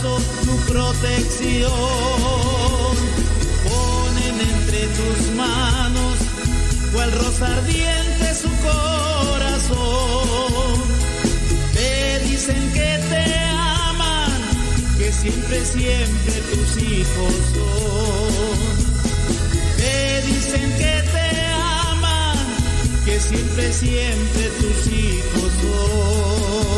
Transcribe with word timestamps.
tu 0.00 0.56
protección. 0.72 1.72
Ponen 3.64 4.40
entre 4.40 4.86
tus 4.98 5.34
manos, 5.34 6.18
cual 6.92 7.10
rosa 7.12 7.46
ardiente 7.46 8.34
su 8.34 8.50
corazón. 8.68 9.78
Te 11.74 12.20
dicen 12.28 12.72
que 12.72 13.00
te 13.10 13.24
aman, 13.88 14.40
que 14.98 15.12
siempre, 15.12 15.64
siempre 15.64 16.34
tus 16.52 16.82
hijos 16.82 17.34
son. 17.54 18.28
Te 19.76 20.22
dicen 20.22 20.70
que 20.78 21.02
te 21.12 21.28
aman, 21.90 22.38
que 23.04 23.20
siempre, 23.20 23.72
siempre 23.72 24.50
tus 24.60 24.86
hijos 24.92 25.52
son. 25.62 26.68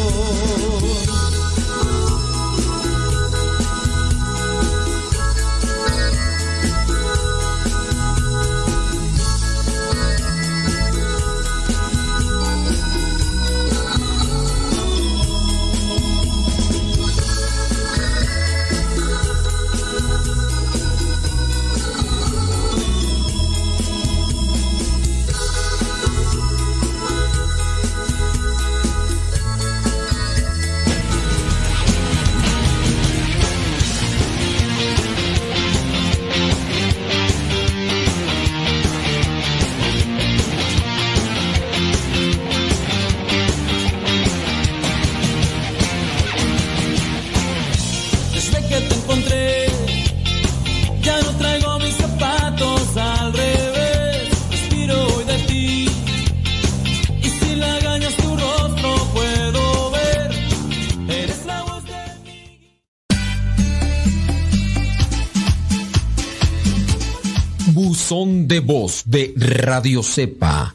Voz 68.60 69.02
de 69.06 69.32
Radio 69.36 70.02
Cepa 70.02 70.74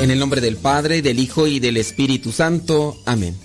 En 0.00 0.10
el 0.10 0.18
nombre 0.18 0.40
del 0.40 0.56
Padre, 0.56 1.02
del 1.02 1.18
Hijo 1.18 1.46
y 1.46 1.60
del 1.60 1.76
Espíritu 1.76 2.32
Santo. 2.32 2.96
Amén. 3.04 3.36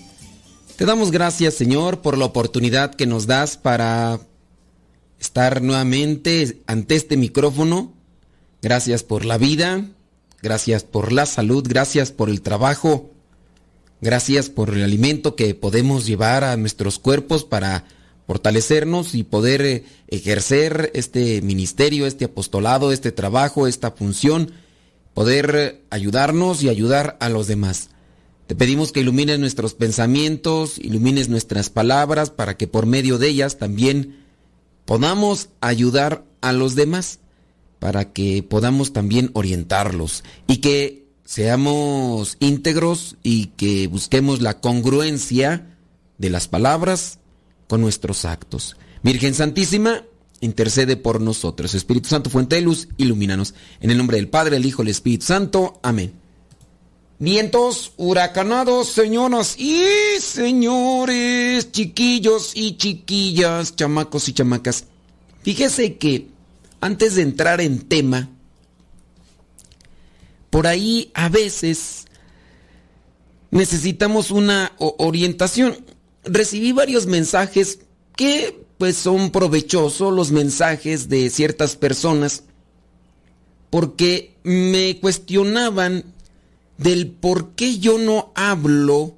Te 0.76 0.86
damos 0.86 1.10
gracias, 1.10 1.52
Señor, 1.52 2.00
por 2.00 2.16
la 2.16 2.24
oportunidad 2.24 2.94
que 2.94 3.04
nos 3.04 3.26
das 3.26 3.58
para 3.58 4.20
estar 5.20 5.60
nuevamente 5.60 6.62
ante 6.66 6.96
este 6.96 7.18
micrófono. 7.18 7.92
Gracias 8.62 9.02
por 9.02 9.26
la 9.26 9.36
vida, 9.36 9.84
gracias 10.40 10.82
por 10.82 11.12
la 11.12 11.26
salud, 11.26 11.62
gracias 11.68 12.10
por 12.10 12.30
el 12.30 12.40
trabajo, 12.40 13.10
gracias 14.00 14.48
por 14.48 14.70
el 14.70 14.82
alimento 14.82 15.36
que 15.36 15.54
podemos 15.54 16.06
llevar 16.06 16.42
a 16.42 16.56
nuestros 16.56 16.98
cuerpos 16.98 17.44
para 17.44 17.84
fortalecernos 18.26 19.14
y 19.14 19.24
poder 19.24 19.60
eh, 19.60 19.84
ejercer 20.08 20.90
este 20.94 21.42
ministerio, 21.42 22.06
este 22.06 22.24
apostolado, 22.24 22.92
este 22.92 23.12
trabajo, 23.12 23.66
esta 23.66 23.90
función 23.90 24.52
poder 25.16 25.82
ayudarnos 25.88 26.62
y 26.62 26.68
ayudar 26.68 27.16
a 27.20 27.30
los 27.30 27.46
demás. 27.46 27.88
Te 28.48 28.54
pedimos 28.54 28.92
que 28.92 29.00
ilumines 29.00 29.38
nuestros 29.38 29.72
pensamientos, 29.72 30.76
ilumines 30.76 31.30
nuestras 31.30 31.70
palabras 31.70 32.28
para 32.28 32.58
que 32.58 32.66
por 32.66 32.84
medio 32.84 33.16
de 33.16 33.28
ellas 33.28 33.56
también 33.56 34.22
podamos 34.84 35.48
ayudar 35.62 36.26
a 36.42 36.52
los 36.52 36.74
demás, 36.74 37.20
para 37.78 38.12
que 38.12 38.42
podamos 38.42 38.92
también 38.92 39.30
orientarlos 39.32 40.22
y 40.46 40.58
que 40.58 41.06
seamos 41.24 42.36
íntegros 42.38 43.16
y 43.22 43.46
que 43.56 43.86
busquemos 43.86 44.42
la 44.42 44.60
congruencia 44.60 45.78
de 46.18 46.28
las 46.28 46.46
palabras 46.46 47.20
con 47.68 47.80
nuestros 47.80 48.26
actos. 48.26 48.76
Virgen 49.02 49.32
Santísima, 49.32 50.04
intercede 50.46 50.96
por 50.96 51.20
nosotros. 51.20 51.74
Espíritu 51.74 52.08
Santo, 52.08 52.30
fuente 52.30 52.56
de 52.56 52.62
luz, 52.62 52.88
ilumínanos. 52.96 53.54
En 53.80 53.90
el 53.90 53.98
nombre 53.98 54.16
del 54.16 54.28
Padre, 54.28 54.56
el 54.56 54.64
Hijo, 54.64 54.82
el 54.82 54.88
Espíritu 54.88 55.26
Santo. 55.26 55.78
Amén. 55.82 56.12
Vientos 57.18 57.92
huracanados, 57.96 58.88
señoras 58.88 59.58
y 59.58 59.84
señores, 60.20 61.72
chiquillos 61.72 62.52
y 62.54 62.76
chiquillas, 62.76 63.74
chamacos 63.74 64.28
y 64.28 64.34
chamacas. 64.34 64.84
Fíjese 65.42 65.96
que 65.96 66.28
antes 66.80 67.14
de 67.14 67.22
entrar 67.22 67.60
en 67.60 67.80
tema, 67.80 68.28
por 70.50 70.66
ahí 70.66 71.10
a 71.14 71.28
veces 71.28 72.04
necesitamos 73.50 74.30
una 74.30 74.72
orientación. 74.78 75.86
Recibí 76.24 76.72
varios 76.72 77.06
mensajes 77.06 77.78
que 78.14 78.65
pues 78.78 78.96
son 78.96 79.30
provechosos 79.30 80.12
los 80.12 80.32
mensajes 80.32 81.08
de 81.08 81.30
ciertas 81.30 81.76
personas 81.76 82.44
porque 83.70 84.36
me 84.42 84.98
cuestionaban 85.00 86.04
del 86.78 87.10
por 87.10 87.50
qué 87.54 87.78
yo 87.78 87.98
no 87.98 88.32
hablo 88.34 89.16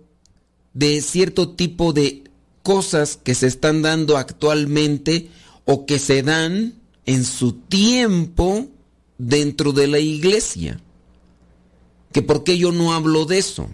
de 0.75 1.00
cierto 1.03 1.50
tipo 1.50 1.93
de 1.93 2.25
cosas 2.62 3.19
que 3.23 3.35
se 3.35 3.47
están 3.47 3.82
dando 3.82 4.17
actualmente 4.17 5.31
o 5.65 5.87
que 5.87 5.99
se 5.99 6.23
dan 6.23 6.75
en 7.05 7.25
su 7.25 7.53
tiempo 7.53 8.69
dentro 9.19 9.73
de 9.73 9.87
la 9.87 9.99
iglesia. 9.99 10.81
Que 12.12 12.23
por 12.23 12.44
qué 12.44 12.59
yo 12.59 12.73
no 12.73 12.94
hablo 12.94 13.27
de 13.27 13.38
eso. 13.38 13.69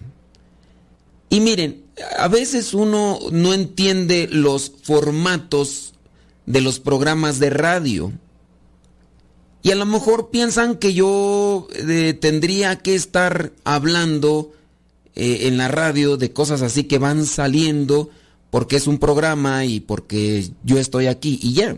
Y 1.29 1.39
miren, 1.39 1.84
a 2.17 2.27
veces 2.27 2.73
uno 2.73 3.19
no 3.31 3.53
entiende 3.53 4.27
los 4.31 4.71
formatos 4.83 5.93
de 6.45 6.61
los 6.61 6.79
programas 6.79 7.39
de 7.39 7.49
radio. 7.49 8.11
Y 9.63 9.71
a 9.71 9.75
lo 9.75 9.85
mejor 9.85 10.29
piensan 10.29 10.75
que 10.75 10.93
yo 10.93 11.67
eh, 11.73 12.13
tendría 12.13 12.77
que 12.77 12.95
estar 12.95 13.51
hablando 13.63 14.53
eh, 15.15 15.47
en 15.47 15.57
la 15.57 15.67
radio 15.67 16.17
de 16.17 16.31
cosas 16.31 16.61
así 16.61 16.83
que 16.83 16.99
van 16.99 17.25
saliendo 17.25 18.09
porque 18.51 18.75
es 18.75 18.85
un 18.85 18.99
programa 18.99 19.65
y 19.65 19.79
porque 19.79 20.49
yo 20.63 20.77
estoy 20.77 21.07
aquí 21.07 21.39
y 21.41 21.53
ya. 21.53 21.77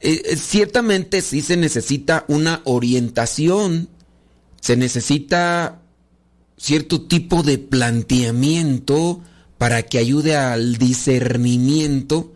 Eh, 0.00 0.36
ciertamente 0.36 1.20
sí 1.20 1.40
se 1.40 1.56
necesita 1.56 2.24
una 2.28 2.60
orientación, 2.64 3.88
se 4.60 4.76
necesita 4.76 5.80
cierto 6.56 7.02
tipo 7.02 7.42
de 7.42 7.58
planteamiento 7.58 9.20
para 9.58 9.82
que 9.82 9.98
ayude 9.98 10.36
al 10.36 10.76
discernimiento 10.76 12.32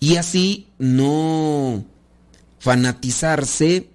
y 0.00 0.16
así 0.16 0.68
no 0.78 1.84
fanatizarse, 2.58 3.90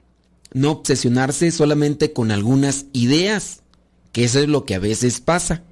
no 0.54 0.72
obsesionarse 0.72 1.51
solamente 1.51 2.13
con 2.13 2.31
algunas 2.31 2.86
ideas, 2.94 3.62
que 4.12 4.24
eso 4.24 4.40
es 4.40 4.48
lo 4.48 4.66
que 4.66 4.75
a 4.75 4.80
veces 4.80 5.22
pasa. 5.22 5.63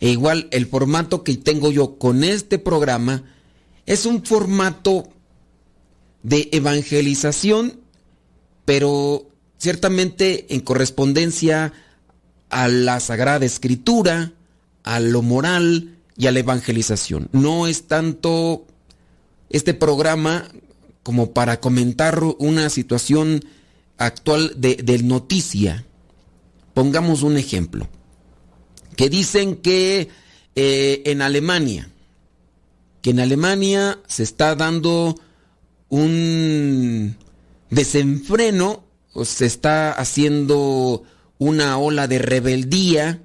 E 0.00 0.10
igual 0.10 0.48
el 0.50 0.66
formato 0.66 1.24
que 1.24 1.36
tengo 1.36 1.70
yo 1.70 1.98
con 1.98 2.22
este 2.24 2.58
programa 2.58 3.24
es 3.86 4.04
un 4.04 4.24
formato 4.24 5.08
de 6.22 6.48
evangelización, 6.52 7.80
pero 8.64 9.28
ciertamente 9.58 10.52
en 10.54 10.60
correspondencia 10.60 11.72
a 12.50 12.68
la 12.68 13.00
Sagrada 13.00 13.44
Escritura, 13.44 14.32
a 14.82 15.00
lo 15.00 15.22
moral 15.22 15.96
y 16.16 16.26
a 16.26 16.32
la 16.32 16.40
evangelización. 16.40 17.28
No 17.32 17.66
es 17.66 17.86
tanto 17.86 18.66
este 19.50 19.74
programa 19.74 20.48
como 21.02 21.32
para 21.32 21.60
comentar 21.60 22.22
una 22.38 22.68
situación 22.70 23.44
actual 23.98 24.52
de, 24.56 25.00
noticia. 25.04 25.84
Pongamos 26.74 27.22
un 27.22 27.36
ejemplo 27.36 27.88
que 28.96 29.08
dicen 29.08 29.56
que 29.56 30.08
eh, 30.54 31.02
en 31.06 31.22
Alemania, 31.22 31.90
que 33.02 33.10
en 33.10 33.20
Alemania 33.20 33.98
se 34.06 34.22
está 34.22 34.56
dando 34.56 35.16
un 35.88 37.16
desenfreno, 37.70 38.84
o 39.12 39.24
se 39.24 39.46
está 39.46 39.92
haciendo 39.92 41.02
una 41.38 41.78
ola 41.78 42.08
de 42.08 42.18
rebeldía 42.18 43.22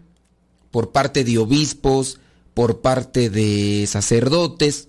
por 0.72 0.92
parte 0.92 1.24
de 1.24 1.38
obispos, 1.38 2.20
por 2.54 2.82
parte 2.82 3.30
de 3.30 3.86
sacerdotes, 3.88 4.88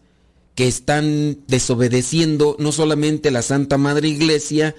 que 0.54 0.68
están 0.68 1.38
desobedeciendo 1.46 2.56
no 2.58 2.72
solamente 2.72 3.30
la 3.30 3.42
Santa 3.42 3.78
Madre 3.78 4.08
Iglesia, 4.08 4.74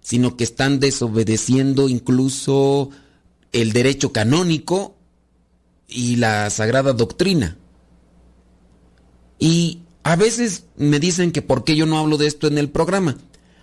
sino 0.00 0.36
que 0.36 0.44
están 0.44 0.80
desobedeciendo 0.80 1.88
incluso 1.88 2.90
el 3.52 3.72
derecho 3.72 4.12
canónico 4.12 4.96
y 5.88 6.16
la 6.16 6.50
sagrada 6.50 6.92
doctrina. 6.92 7.56
Y 9.38 9.82
a 10.02 10.16
veces 10.16 10.64
me 10.76 10.98
dicen 10.98 11.32
que 11.32 11.42
por 11.42 11.64
qué 11.64 11.76
yo 11.76 11.86
no 11.86 11.98
hablo 11.98 12.18
de 12.18 12.26
esto 12.26 12.46
en 12.46 12.58
el 12.58 12.70
programa. 12.70 13.16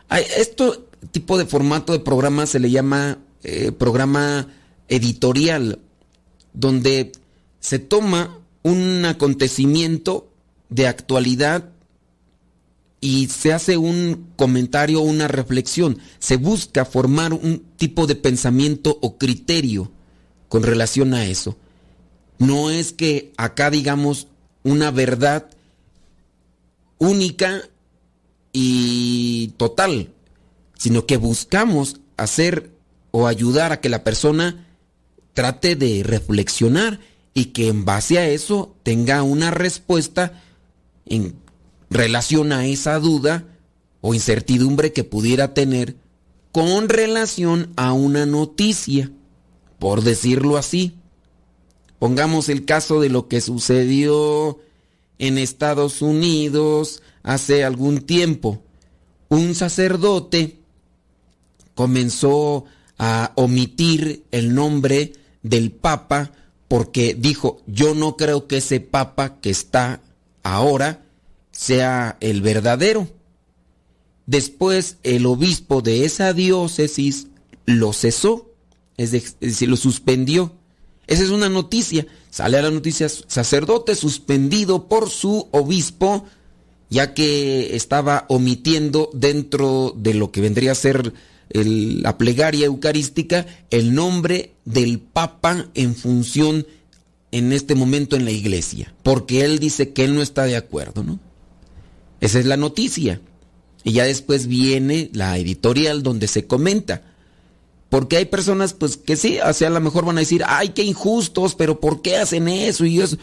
A 0.07 0.19
este 0.19 0.71
tipo 1.11 1.37
de 1.37 1.45
formato 1.45 1.93
de 1.93 1.99
programa 1.99 2.45
se 2.45 2.59
le 2.59 2.71
llama 2.71 3.19
eh, 3.43 3.71
programa 3.71 4.47
editorial, 4.87 5.79
donde 6.53 7.11
se 7.59 7.79
toma 7.79 8.37
un 8.63 9.05
acontecimiento 9.05 10.29
de 10.69 10.87
actualidad 10.87 11.69
y 13.01 13.27
se 13.27 13.53
hace 13.53 13.77
un 13.77 14.31
comentario, 14.35 15.01
una 15.01 15.27
reflexión. 15.27 15.99
Se 16.19 16.37
busca 16.37 16.85
formar 16.85 17.33
un 17.33 17.63
tipo 17.77 18.07
de 18.07 18.15
pensamiento 18.15 18.97
o 19.01 19.17
criterio 19.17 19.91
con 20.49 20.63
relación 20.63 21.13
a 21.13 21.25
eso. 21.25 21.57
No 22.39 22.69
es 22.69 22.93
que 22.93 23.31
acá 23.37 23.69
digamos 23.69 24.27
una 24.63 24.91
verdad 24.91 25.49
única 26.97 27.61
y 28.51 29.49
total, 29.57 30.13
sino 30.77 31.05
que 31.05 31.17
buscamos 31.17 32.01
hacer 32.17 32.71
o 33.11 33.27
ayudar 33.27 33.71
a 33.71 33.81
que 33.81 33.89
la 33.89 34.03
persona 34.03 34.67
trate 35.33 35.75
de 35.75 36.03
reflexionar 36.03 36.99
y 37.33 37.45
que 37.45 37.67
en 37.67 37.85
base 37.85 38.19
a 38.19 38.27
eso 38.27 38.75
tenga 38.83 39.23
una 39.23 39.51
respuesta 39.51 40.41
en 41.05 41.35
relación 41.89 42.51
a 42.51 42.65
esa 42.65 42.99
duda 42.99 43.45
o 44.01 44.13
incertidumbre 44.13 44.93
que 44.93 45.03
pudiera 45.03 45.53
tener 45.53 45.95
con 46.51 46.89
relación 46.89 47.71
a 47.75 47.93
una 47.93 48.25
noticia, 48.25 49.11
por 49.77 50.03
decirlo 50.03 50.57
así. 50.57 50.95
Pongamos 51.99 52.49
el 52.49 52.65
caso 52.65 53.01
de 53.01 53.09
lo 53.09 53.27
que 53.27 53.41
sucedió 53.41 54.59
en 55.17 55.37
Estados 55.37 56.01
Unidos 56.01 57.01
hace 57.23 57.63
algún 57.63 58.01
tiempo. 58.01 58.61
Un 59.27 59.53
sacerdote 59.53 60.57
comenzó 61.75 62.65
a 62.99 63.31
omitir 63.35 64.25
el 64.31 64.53
nombre 64.53 65.13
del 65.41 65.71
Papa 65.71 66.31
porque 66.67 67.15
dijo, 67.17 67.61
yo 67.65 67.95
no 67.95 68.15
creo 68.15 68.45
que 68.45 68.57
ese 68.57 68.79
Papa 68.79 69.39
que 69.41 69.49
está 69.49 70.01
ahora 70.43 71.03
sea 71.51 72.17
el 72.19 72.41
verdadero. 72.41 73.07
Después 74.27 74.97
el 75.01 75.25
obispo 75.25 75.81
de 75.81 76.05
esa 76.05 76.33
diócesis 76.33 77.27
lo 77.65 77.93
cesó, 77.93 78.51
es 78.97 79.11
decir, 79.11 79.69
lo 79.69 79.77
suspendió. 79.77 80.53
Esa 81.07 81.23
es 81.23 81.31
una 81.31 81.49
noticia. 81.49 82.05
Sale 82.29 82.59
a 82.59 82.61
la 82.61 82.69
noticia 82.69 83.09
sacerdote 83.09 83.95
suspendido 83.95 84.87
por 84.87 85.09
su 85.09 85.47
obispo, 85.51 86.25
ya 86.91 87.15
que 87.15 87.75
estaba 87.75 88.25
omitiendo 88.29 89.09
dentro 89.13 89.93
de 89.97 90.13
lo 90.13 90.31
que 90.31 90.41
vendría 90.41 90.73
a 90.73 90.75
ser 90.75 91.13
la 91.51 92.17
plegaria 92.17 92.65
eucarística 92.65 93.45
el 93.69 93.95
nombre 93.95 94.53
del 94.65 94.99
Papa 94.99 95.67
en 95.73 95.95
función 95.95 96.67
en 97.31 97.53
este 97.53 97.75
momento 97.75 98.15
en 98.15 98.25
la 98.25 98.31
iglesia, 98.31 98.93
porque 99.03 99.43
él 99.43 99.59
dice 99.59 99.93
que 99.93 100.03
él 100.03 100.15
no 100.15 100.21
está 100.21 100.43
de 100.45 100.57
acuerdo, 100.57 101.03
¿no? 101.03 101.19
Esa 102.21 102.39
es 102.39 102.45
la 102.45 102.57
noticia. 102.57 103.21
Y 103.83 103.93
ya 103.93 104.03
después 104.03 104.47
viene 104.47 105.09
la 105.13 105.37
editorial 105.37 106.03
donde 106.03 106.27
se 106.27 106.47
comenta. 106.47 107.03
Porque 107.89 108.17
hay 108.17 108.25
personas, 108.25 108.73
pues, 108.73 108.97
que 108.97 109.15
sí, 109.15 109.39
o 109.39 109.45
a 109.45 109.69
lo 109.69 109.79
mejor 109.79 110.05
van 110.05 110.17
a 110.17 110.21
decir, 110.21 110.43
ay, 110.45 110.69
qué 110.69 110.83
injustos, 110.83 111.55
pero 111.55 111.79
¿por 111.79 112.01
qué 112.01 112.17
hacen 112.17 112.47
eso? 112.47 112.85
Y 112.85 113.01
eso. 113.01 113.17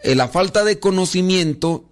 Eh, 0.00 0.14
la 0.14 0.28
falta 0.28 0.64
de 0.64 0.78
conocimiento 0.78 1.84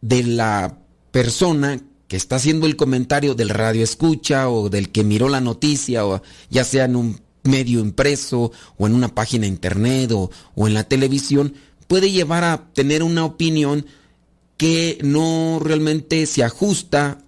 de 0.00 0.24
la 0.24 0.78
persona 1.12 1.80
que 2.08 2.16
está 2.16 2.36
haciendo 2.36 2.66
el 2.66 2.76
comentario 2.76 3.34
del 3.34 3.50
radio 3.50 3.82
escucha 3.82 4.48
o 4.48 4.68
del 4.68 4.90
que 4.90 5.04
miró 5.04 5.28
la 5.28 5.40
noticia, 5.40 6.06
o 6.06 6.22
ya 6.50 6.64
sea 6.64 6.84
en 6.84 6.96
un 6.96 7.20
medio 7.42 7.80
impreso 7.80 8.52
o 8.76 8.86
en 8.86 8.94
una 8.94 9.14
página 9.14 9.46
internet 9.46 10.12
o, 10.12 10.30
o 10.54 10.66
en 10.66 10.74
la 10.74 10.84
televisión, 10.84 11.54
puede 11.86 12.10
llevar 12.10 12.44
a 12.44 12.68
tener 12.72 13.02
una 13.02 13.24
opinión 13.24 13.86
que 14.56 14.98
no 15.02 15.60
realmente 15.62 16.26
se 16.26 16.42
ajusta 16.42 17.18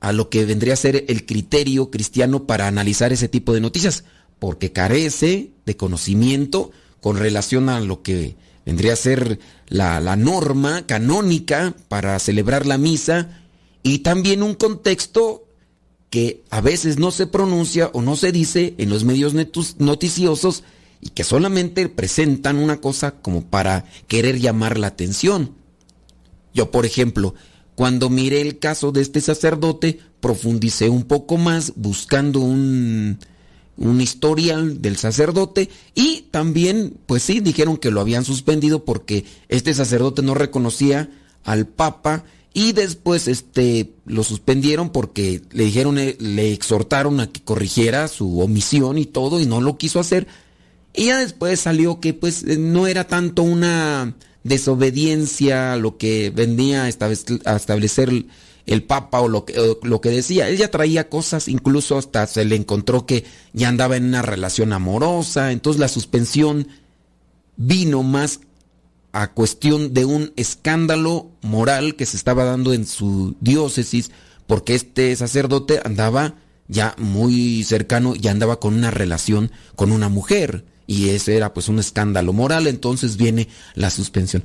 a 0.00 0.12
lo 0.12 0.30
que 0.30 0.44
vendría 0.44 0.74
a 0.74 0.76
ser 0.76 1.04
el 1.08 1.26
criterio 1.26 1.90
cristiano 1.90 2.44
para 2.44 2.66
analizar 2.66 3.12
ese 3.12 3.28
tipo 3.28 3.52
de 3.52 3.60
noticias, 3.60 4.04
porque 4.38 4.72
carece 4.72 5.50
de 5.66 5.76
conocimiento 5.76 6.70
con 7.00 7.16
relación 7.16 7.68
a 7.68 7.80
lo 7.80 8.02
que 8.02 8.36
vendría 8.64 8.92
a 8.92 8.96
ser 8.96 9.38
la, 9.68 10.00
la 10.00 10.16
norma 10.16 10.86
canónica 10.86 11.74
para 11.88 12.18
celebrar 12.18 12.66
la 12.66 12.78
misa 12.78 13.47
y 13.82 14.00
también 14.00 14.42
un 14.42 14.54
contexto 14.54 15.44
que 16.10 16.42
a 16.50 16.60
veces 16.60 16.98
no 16.98 17.10
se 17.10 17.26
pronuncia 17.26 17.90
o 17.92 18.02
no 18.02 18.16
se 18.16 18.32
dice 18.32 18.74
en 18.78 18.88
los 18.90 19.04
medios 19.04 19.34
noticiosos 19.78 20.64
y 21.00 21.10
que 21.10 21.24
solamente 21.24 21.88
presentan 21.88 22.58
una 22.58 22.80
cosa 22.80 23.20
como 23.20 23.42
para 23.42 23.84
querer 24.06 24.40
llamar 24.40 24.78
la 24.78 24.88
atención. 24.88 25.54
Yo, 26.54 26.70
por 26.70 26.86
ejemplo, 26.86 27.34
cuando 27.74 28.10
miré 28.10 28.40
el 28.40 28.58
caso 28.58 28.90
de 28.90 29.02
este 29.02 29.20
sacerdote, 29.20 30.00
profundicé 30.20 30.88
un 30.88 31.04
poco 31.04 31.36
más 31.36 31.74
buscando 31.76 32.40
un, 32.40 33.18
un 33.76 34.00
historial 34.00 34.82
del 34.82 34.96
sacerdote 34.96 35.68
y 35.94 36.26
también, 36.30 36.98
pues 37.06 37.22
sí, 37.22 37.40
dijeron 37.40 37.76
que 37.76 37.90
lo 37.90 38.00
habían 38.00 38.24
suspendido 38.24 38.84
porque 38.84 39.24
este 39.48 39.74
sacerdote 39.74 40.22
no 40.22 40.34
reconocía 40.34 41.10
al 41.44 41.66
Papa 41.66 42.24
y 42.54 42.72
después 42.72 43.28
este 43.28 43.92
lo 44.06 44.24
suspendieron 44.24 44.90
porque 44.90 45.42
le 45.52 45.64
dijeron 45.64 45.98
eh, 45.98 46.16
le 46.18 46.52
exhortaron 46.52 47.20
a 47.20 47.30
que 47.30 47.42
corrigiera 47.42 48.08
su 48.08 48.40
omisión 48.40 48.98
y 48.98 49.06
todo 49.06 49.40
y 49.40 49.46
no 49.46 49.60
lo 49.60 49.76
quiso 49.78 50.00
hacer 50.00 50.26
y 50.94 51.06
ya 51.06 51.18
después 51.18 51.60
salió 51.60 52.00
que 52.00 52.14
pues 52.14 52.42
eh, 52.42 52.56
no 52.58 52.86
era 52.86 53.06
tanto 53.06 53.42
una 53.42 54.14
desobediencia 54.44 55.76
lo 55.76 55.98
que 55.98 56.30
venía 56.30 56.84
a 56.84 56.88
establecer 56.88 58.26
el 58.66 58.82
Papa 58.82 59.20
o 59.20 59.28
lo 59.28 59.44
que, 59.44 59.76
lo 59.82 60.00
que 60.00 60.10
decía. 60.10 60.48
Ella 60.48 60.70
traía 60.70 61.08
cosas, 61.08 61.48
incluso 61.48 61.96
hasta 61.96 62.26
se 62.26 62.44
le 62.44 62.54
encontró 62.54 63.06
que 63.06 63.24
ya 63.52 63.68
andaba 63.68 63.96
en 63.96 64.04
una 64.04 64.22
relación 64.22 64.72
amorosa, 64.72 65.52
entonces 65.52 65.80
la 65.80 65.88
suspensión 65.88 66.68
vino 67.56 68.02
más 68.02 68.40
a 69.12 69.32
cuestión 69.32 69.94
de 69.94 70.04
un 70.04 70.32
escándalo 70.36 71.30
moral 71.42 71.96
que 71.96 72.06
se 72.06 72.16
estaba 72.16 72.44
dando 72.44 72.72
en 72.72 72.86
su 72.86 73.36
diócesis, 73.40 74.10
porque 74.46 74.74
este 74.74 75.14
sacerdote 75.16 75.80
andaba 75.84 76.36
ya 76.68 76.94
muy 76.98 77.64
cercano, 77.64 78.14
ya 78.14 78.30
andaba 78.30 78.60
con 78.60 78.74
una 78.74 78.90
relación 78.90 79.50
con 79.74 79.92
una 79.92 80.08
mujer, 80.08 80.64
y 80.86 81.10
ese 81.10 81.36
era 81.36 81.52
pues 81.52 81.68
un 81.68 81.78
escándalo 81.78 82.32
moral, 82.32 82.66
entonces 82.66 83.16
viene 83.16 83.48
la 83.74 83.90
suspensión. 83.90 84.44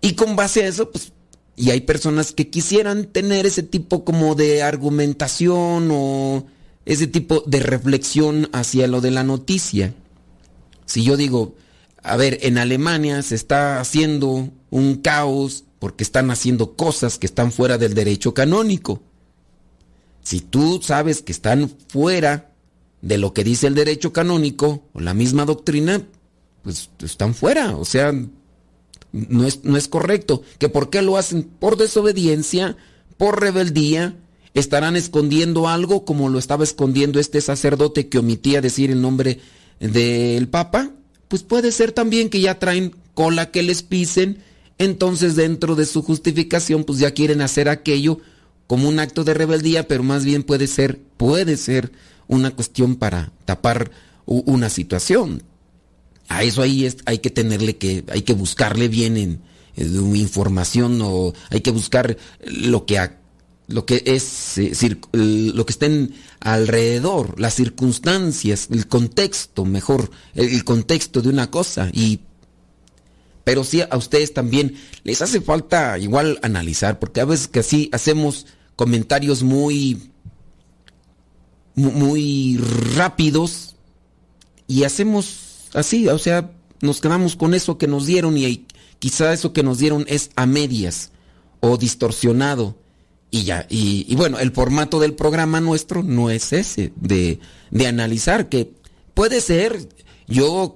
Y 0.00 0.14
con 0.14 0.34
base 0.36 0.64
a 0.64 0.68
eso, 0.68 0.90
pues, 0.90 1.12
y 1.56 1.70
hay 1.70 1.82
personas 1.82 2.32
que 2.32 2.48
quisieran 2.48 3.04
tener 3.04 3.44
ese 3.44 3.62
tipo 3.62 4.04
como 4.04 4.34
de 4.34 4.62
argumentación 4.62 5.90
o 5.92 6.46
ese 6.86 7.06
tipo 7.06 7.44
de 7.46 7.60
reflexión 7.60 8.48
hacia 8.52 8.86
lo 8.86 9.02
de 9.02 9.10
la 9.10 9.24
noticia. 9.24 9.94
Si 10.86 11.04
yo 11.04 11.18
digo, 11.18 11.54
a 12.02 12.16
ver, 12.16 12.38
en 12.42 12.58
Alemania 12.58 13.22
se 13.22 13.34
está 13.34 13.80
haciendo 13.80 14.50
un 14.70 14.96
caos 14.96 15.64
porque 15.78 16.04
están 16.04 16.30
haciendo 16.30 16.76
cosas 16.76 17.18
que 17.18 17.26
están 17.26 17.52
fuera 17.52 17.78
del 17.78 17.94
derecho 17.94 18.34
canónico. 18.34 19.02
Si 20.22 20.40
tú 20.40 20.80
sabes 20.82 21.22
que 21.22 21.32
están 21.32 21.70
fuera 21.88 22.52
de 23.02 23.18
lo 23.18 23.32
que 23.32 23.44
dice 23.44 23.66
el 23.66 23.74
derecho 23.74 24.12
canónico 24.12 24.84
o 24.92 25.00
la 25.00 25.14
misma 25.14 25.44
doctrina, 25.46 26.06
pues 26.62 26.90
están 27.02 27.34
fuera. 27.34 27.76
O 27.76 27.84
sea, 27.84 28.12
no 29.12 29.46
es, 29.46 29.64
no 29.64 29.76
es 29.76 29.88
correcto. 29.88 30.42
¿Que 30.58 30.68
por 30.68 30.90
qué 30.90 31.02
lo 31.02 31.16
hacen? 31.16 31.44
Por 31.44 31.76
desobediencia, 31.76 32.76
por 33.16 33.40
rebeldía. 33.40 34.16
¿Estarán 34.52 34.96
escondiendo 34.96 35.68
algo 35.68 36.04
como 36.04 36.28
lo 36.28 36.38
estaba 36.38 36.64
escondiendo 36.64 37.20
este 37.20 37.40
sacerdote 37.40 38.08
que 38.08 38.18
omitía 38.18 38.60
decir 38.60 38.90
el 38.90 39.00
nombre 39.00 39.38
del 39.78 40.48
Papa? 40.48 40.90
Pues 41.30 41.44
puede 41.44 41.70
ser 41.70 41.92
también 41.92 42.28
que 42.28 42.40
ya 42.40 42.58
traen 42.58 42.92
cola 43.14 43.52
que 43.52 43.62
les 43.62 43.84
pisen, 43.84 44.42
entonces 44.78 45.36
dentro 45.36 45.76
de 45.76 45.86
su 45.86 46.02
justificación 46.02 46.82
pues 46.82 46.98
ya 46.98 47.12
quieren 47.12 47.40
hacer 47.40 47.68
aquello 47.68 48.18
como 48.66 48.88
un 48.88 48.98
acto 48.98 49.22
de 49.22 49.32
rebeldía, 49.32 49.86
pero 49.86 50.02
más 50.02 50.24
bien 50.24 50.42
puede 50.42 50.66
ser, 50.66 50.98
puede 51.16 51.56
ser 51.56 51.92
una 52.26 52.50
cuestión 52.50 52.96
para 52.96 53.30
tapar 53.44 53.92
una 54.26 54.70
situación. 54.70 55.44
A 56.26 56.42
eso 56.42 56.62
ahí 56.62 56.84
es, 56.84 56.96
hay 57.06 57.18
que 57.18 57.30
tenerle 57.30 57.76
que, 57.76 58.02
hay 58.08 58.22
que 58.22 58.32
buscarle 58.32 58.88
bien 58.88 59.16
en, 59.16 59.40
información 59.76 60.98
o 61.00 61.32
hay 61.50 61.60
que 61.60 61.70
buscar 61.70 62.16
lo 62.44 62.86
que 62.86 62.98
lo 63.70 63.86
que 63.86 64.02
es 64.04 64.58
eh, 64.58 64.74
lo 65.12 65.64
que 65.64 65.72
estén 65.72 66.14
alrededor, 66.40 67.38
las 67.40 67.54
circunstancias, 67.54 68.68
el 68.70 68.88
contexto, 68.88 69.64
mejor, 69.64 70.10
el, 70.34 70.64
contexto 70.64 71.22
de 71.22 71.28
una 71.28 71.50
cosa 71.50 71.88
y 71.92 72.20
pero 73.44 73.64
sí 73.64 73.80
a 73.80 73.96
ustedes 73.96 74.34
también 74.34 74.74
les 75.02 75.22
hace 75.22 75.40
falta 75.40 75.98
igual 75.98 76.38
analizar, 76.42 76.98
porque 76.98 77.20
a 77.20 77.24
veces 77.24 77.48
que 77.48 77.60
así 77.60 77.88
hacemos 77.92 78.46
comentarios 78.76 79.42
muy 79.42 80.10
muy 81.74 82.58
rápidos 82.96 83.76
y 84.66 84.84
hacemos 84.84 85.68
así, 85.74 86.08
o 86.08 86.18
sea, 86.18 86.50
nos 86.80 87.00
quedamos 87.00 87.36
con 87.36 87.54
eso 87.54 87.78
que 87.78 87.86
nos 87.86 88.06
dieron 88.06 88.36
y 88.36 88.66
quizá 88.98 89.32
eso 89.32 89.52
que 89.52 89.62
nos 89.62 89.78
dieron 89.78 90.04
es 90.08 90.30
a 90.34 90.46
medias 90.46 91.12
o 91.60 91.76
distorsionado 91.76 92.79
y 93.30 93.44
ya, 93.44 93.66
y, 93.68 94.14
bueno, 94.16 94.38
el 94.40 94.50
formato 94.50 94.98
del 94.98 95.14
programa 95.14 95.60
nuestro 95.60 96.02
no 96.02 96.30
es 96.30 96.52
ese, 96.52 96.92
de, 96.96 97.38
de 97.70 97.86
analizar, 97.86 98.48
que 98.48 98.72
puede 99.14 99.40
ser, 99.40 99.88
yo 100.26 100.74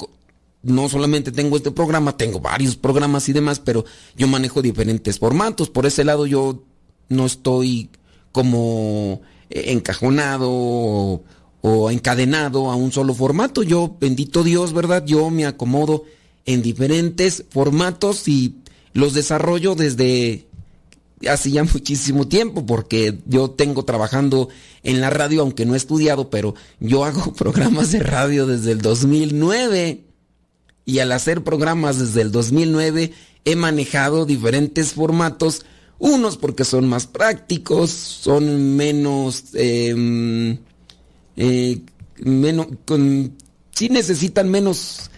no 0.62 0.88
solamente 0.88 1.32
tengo 1.32 1.56
este 1.56 1.73
programa, 1.73 2.16
tengo 2.16 2.38
varios 2.38 2.76
programas 2.76 3.28
y 3.28 3.32
demás, 3.32 3.58
pero 3.58 3.84
yo 4.16 4.28
manejo 4.28 4.62
diferentes 4.62 5.18
formatos, 5.18 5.68
por 5.68 5.84
ese 5.84 6.04
lado 6.04 6.26
yo 6.26 6.62
no 7.08 7.26
estoy 7.26 7.90
como 8.30 9.20
encajonado 9.50 10.49
o, 10.50 11.25
o, 11.61 11.90
encadenado 11.90 12.70
a 12.70 12.76
un 12.76 12.92
solo 12.92 13.14
formato, 13.14 13.64
yo, 13.64 13.96
bendito 14.00 14.44
Dios, 14.44 14.73
¿verdad? 14.73 15.04
Yo 15.04 15.28
me 15.30 15.44
acomodo 15.44 16.04
en 16.46 16.62
diferentes 16.62 17.44
formatos 17.50 18.28
y 18.28 18.56
los 18.92 19.12
desarrollo 19.12 19.75
desde 19.75 20.46
hace 21.28 21.50
ya 21.50 21.64
muchísimo 21.72 22.28
tiempo 22.28 22.66
porque 22.66 23.18
yo 23.26 23.50
tengo 23.50 23.84
trabajando 23.84 24.48
en 24.82 25.00
la 25.00 25.10
radio, 25.10 25.42
aunque 25.42 25.66
no 25.66 25.74
he 25.74 25.76
estudiado, 25.76 26.30
pero 26.30 26.54
yo 26.80 27.04
hago 27.04 27.32
programas 27.36 27.92
de 27.92 28.00
radio 28.00 28.46
desde 28.46 28.72
el 28.72 28.80
2009 28.80 30.04
y 30.86 30.98
al 30.98 31.12
hacer 31.12 31.42
programas 31.42 31.98
desde 31.98 32.22
el 32.22 32.30
2009 32.30 33.12
he 33.44 33.56
manejado 33.56 34.26
diferentes 34.26 34.92
formatos, 34.92 35.64
unos 35.98 36.36
porque 36.36 36.64
son 36.64 36.88
más 36.88 37.06
prácticos, 37.06 37.90
son 37.90 38.76
menos, 38.76 39.44
eh, 39.54 40.58
eh, 41.36 41.80
menos, 42.18 42.66
con, 42.84 43.36
sí 43.72 43.88
necesitan 43.88 44.50
menos, 44.50 45.10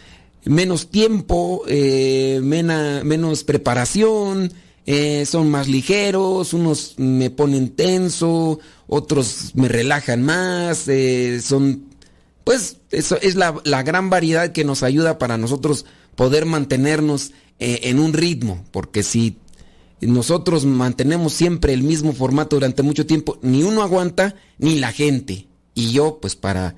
menos 0.44 0.88
tiempo, 0.90 1.62
eh, 1.68 2.40
menos 2.42 3.44
preparación, 3.44 4.52
eh, 4.86 5.26
son 5.26 5.50
más 5.50 5.66
ligeros, 5.66 6.54
unos 6.54 6.94
me 6.96 7.28
ponen 7.30 7.70
tenso, 7.70 8.60
otros 8.86 9.50
me 9.54 9.66
relajan 9.66 10.22
más, 10.22 10.86
eh, 10.86 11.40
son, 11.42 11.86
pues 12.44 12.76
eso 12.92 13.18
es 13.20 13.34
la, 13.34 13.82
gran 13.82 14.10
variedad 14.10 14.52
que 14.52 14.64
nos 14.64 14.84
ayuda 14.84 15.18
para 15.18 15.38
nosotros 15.38 15.86
poder 16.14 16.46
mantenernos 16.46 17.32
eh, 17.58 17.80
en 17.84 17.98
un 17.98 18.12
ritmo, 18.12 18.64
porque 18.70 19.02
si 19.02 19.38
nosotros 20.00 20.64
mantenemos 20.64 21.32
siempre 21.32 21.72
el 21.72 21.82
mismo 21.82 22.12
formato 22.12 22.54
durante 22.54 22.84
mucho 22.84 23.06
tiempo, 23.06 23.38
ni 23.42 23.64
uno 23.64 23.82
aguanta, 23.82 24.36
ni 24.58 24.78
la 24.78 24.92
gente. 24.92 25.48
Y 25.74 25.90
yo, 25.90 26.18
pues 26.20 26.36
para 26.36 26.76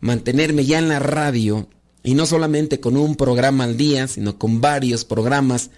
mantenerme 0.00 0.64
ya 0.64 0.78
en 0.78 0.88
la 0.88 1.00
radio, 1.00 1.68
y 2.02 2.14
no 2.14 2.24
solamente 2.24 2.80
con 2.80 2.96
un 2.96 3.14
programa 3.16 3.64
al 3.64 3.76
día, 3.76 4.08
sino 4.08 4.38
con 4.38 4.60
varios 4.60 5.04
programas, 5.04 5.70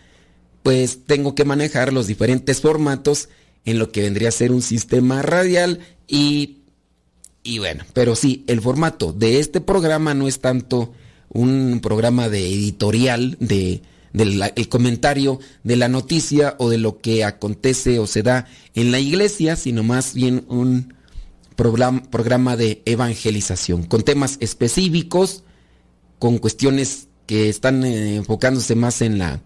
pues 0.68 1.06
tengo 1.06 1.34
que 1.34 1.46
manejar 1.46 1.94
los 1.94 2.06
diferentes 2.06 2.60
formatos 2.60 3.30
en 3.64 3.78
lo 3.78 3.90
que 3.90 4.02
vendría 4.02 4.28
a 4.28 4.32
ser 4.32 4.52
un 4.52 4.60
sistema 4.60 5.22
radial 5.22 5.80
y, 6.06 6.58
y 7.42 7.58
bueno, 7.58 7.84
pero 7.94 8.14
sí, 8.14 8.44
el 8.48 8.60
formato 8.60 9.14
de 9.14 9.38
este 9.38 9.62
programa 9.62 10.12
no 10.12 10.28
es 10.28 10.40
tanto 10.40 10.92
un 11.30 11.80
programa 11.82 12.28
de 12.28 12.52
editorial, 12.52 13.38
de, 13.40 13.80
del 14.12 14.42
el 14.56 14.68
comentario 14.68 15.40
de 15.64 15.76
la 15.76 15.88
noticia 15.88 16.54
o 16.58 16.68
de 16.68 16.76
lo 16.76 16.98
que 17.00 17.24
acontece 17.24 17.98
o 17.98 18.06
se 18.06 18.22
da 18.22 18.46
en 18.74 18.92
la 18.92 19.00
iglesia, 19.00 19.56
sino 19.56 19.82
más 19.84 20.12
bien 20.12 20.44
un 20.48 20.92
programa, 21.56 22.58
de 22.58 22.82
evangelización, 22.84 23.84
con 23.84 24.02
temas 24.02 24.36
específicos, 24.40 25.44
con 26.18 26.36
cuestiones 26.36 27.08
que 27.24 27.48
están 27.48 27.86
eh, 27.86 28.16
enfocándose 28.16 28.74
más 28.74 29.00
en 29.00 29.16
la 29.16 29.40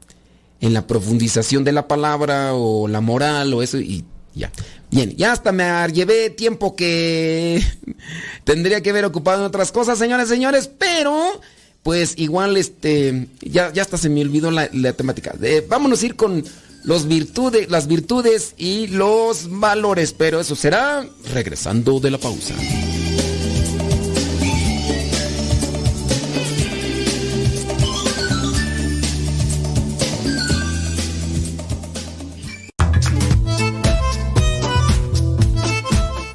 en 0.63 0.73
la 0.73 0.87
profundización 0.87 1.65
de 1.65 1.73
la 1.73 1.87
palabra 1.87 2.55
o 2.55 2.89
la 2.89 3.03
moral 3.03 3.53
o 3.53 3.63
eso 3.63 3.79
y 3.79 4.05
ya. 4.35 4.51
Bien, 4.91 5.15
ya 5.17 5.33
hasta 5.33 5.53
me 5.53 5.65
llevé 5.93 6.31
tiempo 6.31 6.75
que 6.75 7.63
tendría 8.45 8.81
que 8.81 8.91
haber 8.91 9.05
ocupado 9.05 9.41
en 9.41 9.47
otras 9.47 9.73
cosas, 9.73 9.99
señores, 9.99 10.29
señores, 10.29 10.71
pero 10.79 11.41
pues 11.83 12.15
igual 12.17 12.57
este 12.57 13.29
ya, 13.41 13.73
ya 13.73 13.83
hasta 13.83 13.99
se 13.99 14.09
me 14.09 14.23
olvidó 14.23 14.51
la, 14.51 14.69
temática. 14.93 15.35
vámonos 15.69 16.03
a 16.03 16.07
ir 16.07 16.17
con 16.17 16.45
los 16.85 17.07
virtudes, 17.07 17.69
las 17.69 17.89
virtudes 17.89 18.55
y 18.57 18.87
los 18.87 19.49
valores, 19.51 20.13
pero 20.13 20.41
eso 20.41 20.55
será 20.55 21.05
regresando 21.33 21.99
de 21.99 22.11
la 22.13 22.19
pausa. 22.19 22.55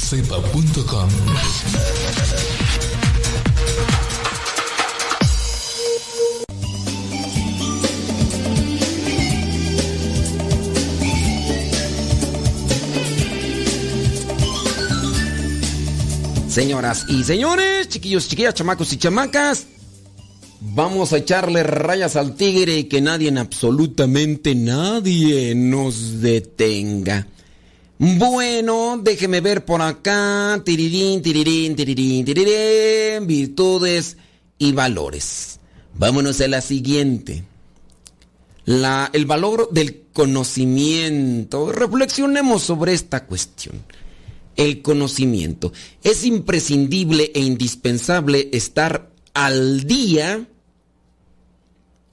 radiocepa.com 0.00 1.08
Señoras 16.48 17.06
y 17.08 17.22
señores, 17.22 17.88
chiquillos, 17.88 18.28
chiquillas, 18.28 18.54
chamacos 18.54 18.92
y 18.92 18.98
chamacas, 18.98 19.66
vamos 20.60 21.12
a 21.12 21.18
echarle 21.18 21.62
rayas 21.62 22.16
al 22.16 22.34
tigre 22.34 22.76
y 22.76 22.84
que 22.84 23.00
nadie, 23.00 23.30
absolutamente 23.38 24.56
nadie, 24.56 25.54
nos 25.54 26.20
detenga. 26.20 27.28
Bueno, 28.02 28.98
déjeme 29.02 29.42
ver 29.42 29.66
por 29.66 29.82
acá. 29.82 30.62
Tirirín, 30.64 31.20
tirirín, 31.20 31.76
tirirín, 31.76 32.24
tirirín. 32.24 33.26
Virtudes 33.26 34.16
y 34.56 34.72
valores. 34.72 35.60
Vámonos 35.98 36.40
a 36.40 36.48
la 36.48 36.62
siguiente. 36.62 37.44
El 38.64 39.26
valor 39.26 39.68
del 39.70 40.04
conocimiento. 40.14 41.72
Reflexionemos 41.72 42.62
sobre 42.62 42.94
esta 42.94 43.26
cuestión. 43.26 43.82
El 44.56 44.80
conocimiento. 44.80 45.70
Es 46.02 46.24
imprescindible 46.24 47.30
e 47.34 47.40
indispensable 47.40 48.48
estar 48.54 49.10
al 49.34 49.84
día 49.84 50.48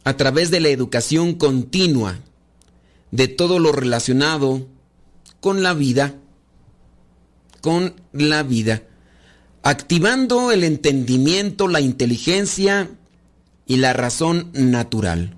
a 0.04 0.18
través 0.18 0.52
de 0.52 0.60
la 0.60 0.68
educación 0.68 1.36
continua 1.36 2.20
de 3.12 3.30
todo 3.30 3.60
lo 3.60 3.72
relacionado 3.72 4.68
con 5.48 5.64
la 5.64 5.74
vida, 5.74 6.14
con 7.62 7.94
la 8.12 8.44
vida, 8.44 8.84
activando 9.64 10.52
el 10.52 10.66
entendimiento, 10.66 11.70
la 11.70 11.80
inteligencia 11.80 12.92
y 13.66 13.78
la 13.78 13.94
razón 13.94 14.50
natural. 14.52 15.38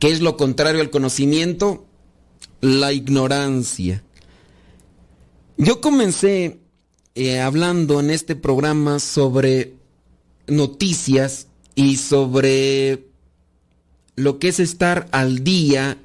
¿Qué 0.00 0.08
es 0.08 0.20
lo 0.22 0.36
contrario 0.36 0.80
al 0.80 0.90
conocimiento? 0.90 1.86
La 2.60 2.92
ignorancia. 2.92 4.02
Yo 5.56 5.80
comencé 5.80 6.58
eh, 7.14 7.38
hablando 7.38 8.00
en 8.00 8.10
este 8.10 8.34
programa 8.34 8.98
sobre 8.98 9.76
noticias 10.48 11.46
y 11.76 11.94
sobre 11.94 13.06
lo 14.16 14.40
que 14.40 14.48
es 14.48 14.58
estar 14.58 15.06
al 15.12 15.44
día 15.44 15.96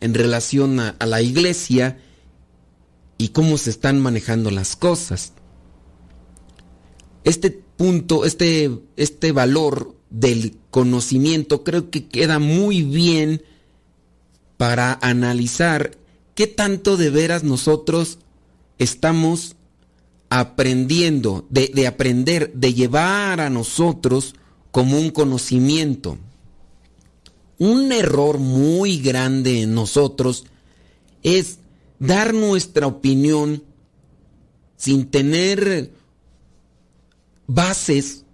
en 0.00 0.14
relación 0.14 0.80
a, 0.80 0.96
a 0.98 1.06
la 1.06 1.22
iglesia 1.22 1.98
y 3.22 3.28
cómo 3.28 3.56
se 3.56 3.70
están 3.70 4.00
manejando 4.00 4.50
las 4.50 4.74
cosas. 4.74 5.32
Este 7.22 7.52
punto, 7.52 8.24
este, 8.24 8.68
este 8.96 9.30
valor 9.30 9.94
del 10.10 10.56
conocimiento 10.72 11.62
creo 11.62 11.88
que 11.88 12.08
queda 12.08 12.40
muy 12.40 12.82
bien 12.82 13.44
para 14.56 14.98
analizar 15.02 15.96
qué 16.34 16.48
tanto 16.48 16.96
de 16.96 17.10
veras 17.10 17.44
nosotros 17.44 18.18
estamos 18.78 19.54
aprendiendo, 20.28 21.46
de, 21.48 21.70
de, 21.72 21.86
aprender, 21.86 22.52
de 22.54 22.74
llevar 22.74 23.40
a 23.40 23.50
nosotros 23.50 24.34
como 24.72 24.98
un 24.98 25.10
conocimiento. 25.10 26.18
Un 27.56 27.92
error 27.92 28.38
muy 28.38 28.98
grande 28.98 29.62
en 29.62 29.74
nosotros 29.74 30.44
es 31.22 31.58
dar 32.02 32.34
nuestra 32.34 32.88
opinión 32.88 33.62
sin 34.76 35.08
tener 35.08 35.92
bases 37.46 38.24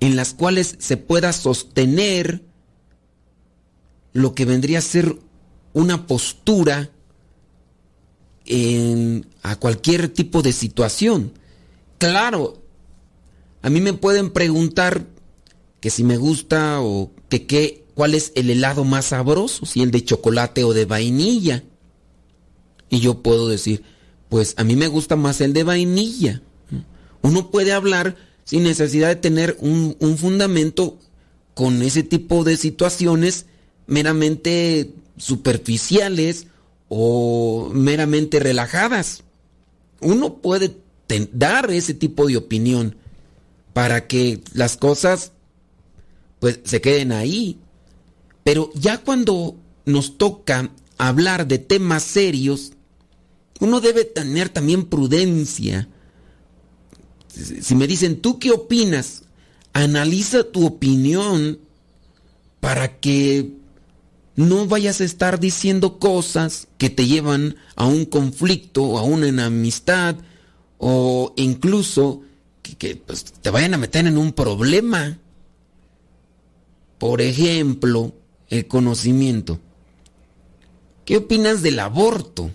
en 0.00 0.16
las 0.16 0.34
cuales 0.34 0.74
se 0.80 0.96
pueda 0.96 1.32
sostener 1.32 2.42
lo 4.12 4.34
que 4.34 4.44
vendría 4.44 4.80
a 4.80 4.82
ser 4.82 5.16
una 5.72 6.08
postura 6.08 6.90
en, 8.44 9.26
a 9.42 9.54
cualquier 9.54 10.08
tipo 10.08 10.42
de 10.42 10.52
situación. 10.52 11.32
Claro, 11.98 12.60
a 13.62 13.70
mí 13.70 13.80
me 13.80 13.92
pueden 13.92 14.30
preguntar 14.30 15.06
que 15.78 15.90
si 15.90 16.02
me 16.02 16.16
gusta 16.16 16.80
o 16.80 17.12
que 17.28 17.46
qué, 17.46 17.84
cuál 17.94 18.16
es 18.16 18.32
el 18.34 18.50
helado 18.50 18.82
más 18.82 19.06
sabroso, 19.06 19.64
si 19.64 19.82
el 19.82 19.92
de 19.92 20.04
chocolate 20.04 20.64
o 20.64 20.74
de 20.74 20.86
vainilla. 20.86 21.62
Y 22.88 23.00
yo 23.00 23.22
puedo 23.22 23.48
decir, 23.48 23.82
pues 24.28 24.54
a 24.56 24.64
mí 24.64 24.76
me 24.76 24.88
gusta 24.88 25.16
más 25.16 25.40
el 25.40 25.52
de 25.52 25.64
vainilla. 25.64 26.42
Uno 27.22 27.50
puede 27.50 27.72
hablar 27.72 28.16
sin 28.44 28.62
necesidad 28.62 29.08
de 29.08 29.16
tener 29.16 29.56
un, 29.60 29.96
un 29.98 30.18
fundamento 30.18 30.98
con 31.54 31.82
ese 31.82 32.02
tipo 32.02 32.44
de 32.44 32.56
situaciones 32.56 33.46
meramente 33.86 34.92
superficiales 35.16 36.46
o 36.88 37.70
meramente 37.72 38.38
relajadas. 38.38 39.22
Uno 40.00 40.36
puede 40.36 40.76
dar 41.32 41.70
ese 41.70 41.94
tipo 41.94 42.26
de 42.26 42.36
opinión 42.36 42.96
para 43.72 44.06
que 44.06 44.40
las 44.52 44.76
cosas 44.76 45.32
pues 46.38 46.60
se 46.64 46.80
queden 46.80 47.12
ahí. 47.12 47.58
Pero 48.44 48.70
ya 48.74 48.98
cuando 48.98 49.56
nos 49.84 50.18
toca 50.18 50.70
hablar 50.98 51.46
de 51.46 51.58
temas 51.58 52.02
serios, 52.02 52.72
uno 53.60 53.80
debe 53.80 54.04
tener 54.04 54.48
también 54.48 54.84
prudencia. 54.84 55.88
Si 57.28 57.74
me 57.74 57.86
dicen, 57.86 58.20
¿tú 58.20 58.38
qué 58.38 58.50
opinas? 58.50 59.22
Analiza 59.72 60.44
tu 60.44 60.66
opinión 60.66 61.58
para 62.60 62.98
que 62.98 63.52
no 64.34 64.66
vayas 64.66 65.00
a 65.00 65.04
estar 65.04 65.40
diciendo 65.40 65.98
cosas 65.98 66.68
que 66.78 66.90
te 66.90 67.06
llevan 67.06 67.56
a 67.74 67.86
un 67.86 68.04
conflicto 68.04 68.84
o 68.84 68.98
a 68.98 69.02
una 69.02 69.28
enemistad 69.28 70.16
o 70.78 71.32
incluso 71.36 72.22
que, 72.78 72.96
pues, 72.96 73.24
te 73.24 73.50
vayan 73.50 73.74
a 73.74 73.78
meter 73.78 74.06
en 74.06 74.18
un 74.18 74.32
problema. 74.32 75.18
Por 76.98 77.20
ejemplo, 77.20 78.14
el 78.48 78.66
conocimiento. 78.66 79.60
¿Qué 81.04 81.18
opinas 81.18 81.62
del 81.62 81.78
aborto? 81.78 82.50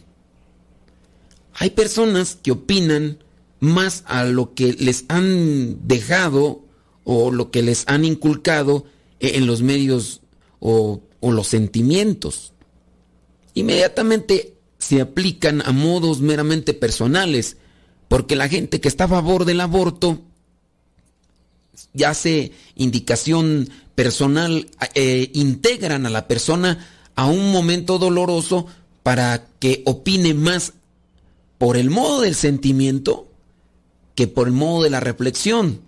Hay 1.62 1.70
personas 1.70 2.40
que 2.42 2.50
opinan 2.50 3.20
más 3.60 4.04
a 4.08 4.26
lo 4.26 4.56
que 4.56 4.74
les 4.74 5.06
han 5.10 5.88
dejado 5.88 6.66
o 7.04 7.30
lo 7.30 7.52
que 7.52 7.62
les 7.62 7.84
han 7.86 8.04
inculcado 8.04 8.86
en 9.20 9.46
los 9.46 9.62
medios 9.62 10.22
o, 10.60 11.04
o 11.20 11.32
los 11.32 11.46
sentimientos. 11.46 12.54
Inmediatamente 13.54 14.56
se 14.80 15.02
aplican 15.02 15.62
a 15.62 15.72
modos 15.72 16.20
meramente 16.20 16.74
personales, 16.74 17.58
porque 18.08 18.36
la 18.36 18.50
gente 18.50 18.82
que 18.82 18.88
está 18.88 19.04
a 19.04 19.10
favor 19.10 19.46
del 19.46 19.62
aborto 19.62 20.20
ya 21.94 22.10
hace 22.10 22.54
indicación 22.74 23.70
personal, 23.94 24.68
eh, 24.96 25.30
integran 25.36 26.08
a 26.08 26.10
la 26.10 26.28
persona 26.28 26.88
a 27.14 27.28
un 27.28 27.52
momento 27.52 28.00
doloroso 28.00 28.66
para 29.04 29.46
que 29.60 29.84
opine 29.86 30.34
más 30.34 30.74
por 31.62 31.78
el 31.78 31.92
modo 31.92 32.22
del 32.22 32.34
sentimiento 32.34 33.32
que 34.16 34.28
por 34.28 34.48
el 34.48 34.54
modo 34.54 34.82
de 34.82 34.90
la 34.90 35.00
reflexión. 35.00 35.82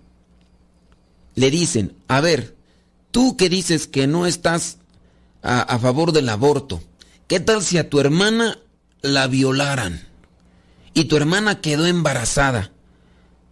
Le 1.34 1.50
dicen, 1.50 1.96
a 2.06 2.20
ver, 2.20 2.54
tú 3.10 3.36
que 3.36 3.48
dices 3.48 3.88
que 3.88 4.06
no 4.06 4.24
estás 4.24 4.78
a, 5.42 5.62
a 5.62 5.78
favor 5.80 6.12
del 6.12 6.28
aborto, 6.28 6.80
¿qué 7.26 7.40
tal 7.40 7.60
si 7.60 7.78
a 7.78 7.90
tu 7.90 7.98
hermana 7.98 8.60
la 9.02 9.26
violaran 9.26 10.06
y 10.92 11.06
tu 11.06 11.16
hermana 11.16 11.60
quedó 11.60 11.86
embarazada? 11.86 12.70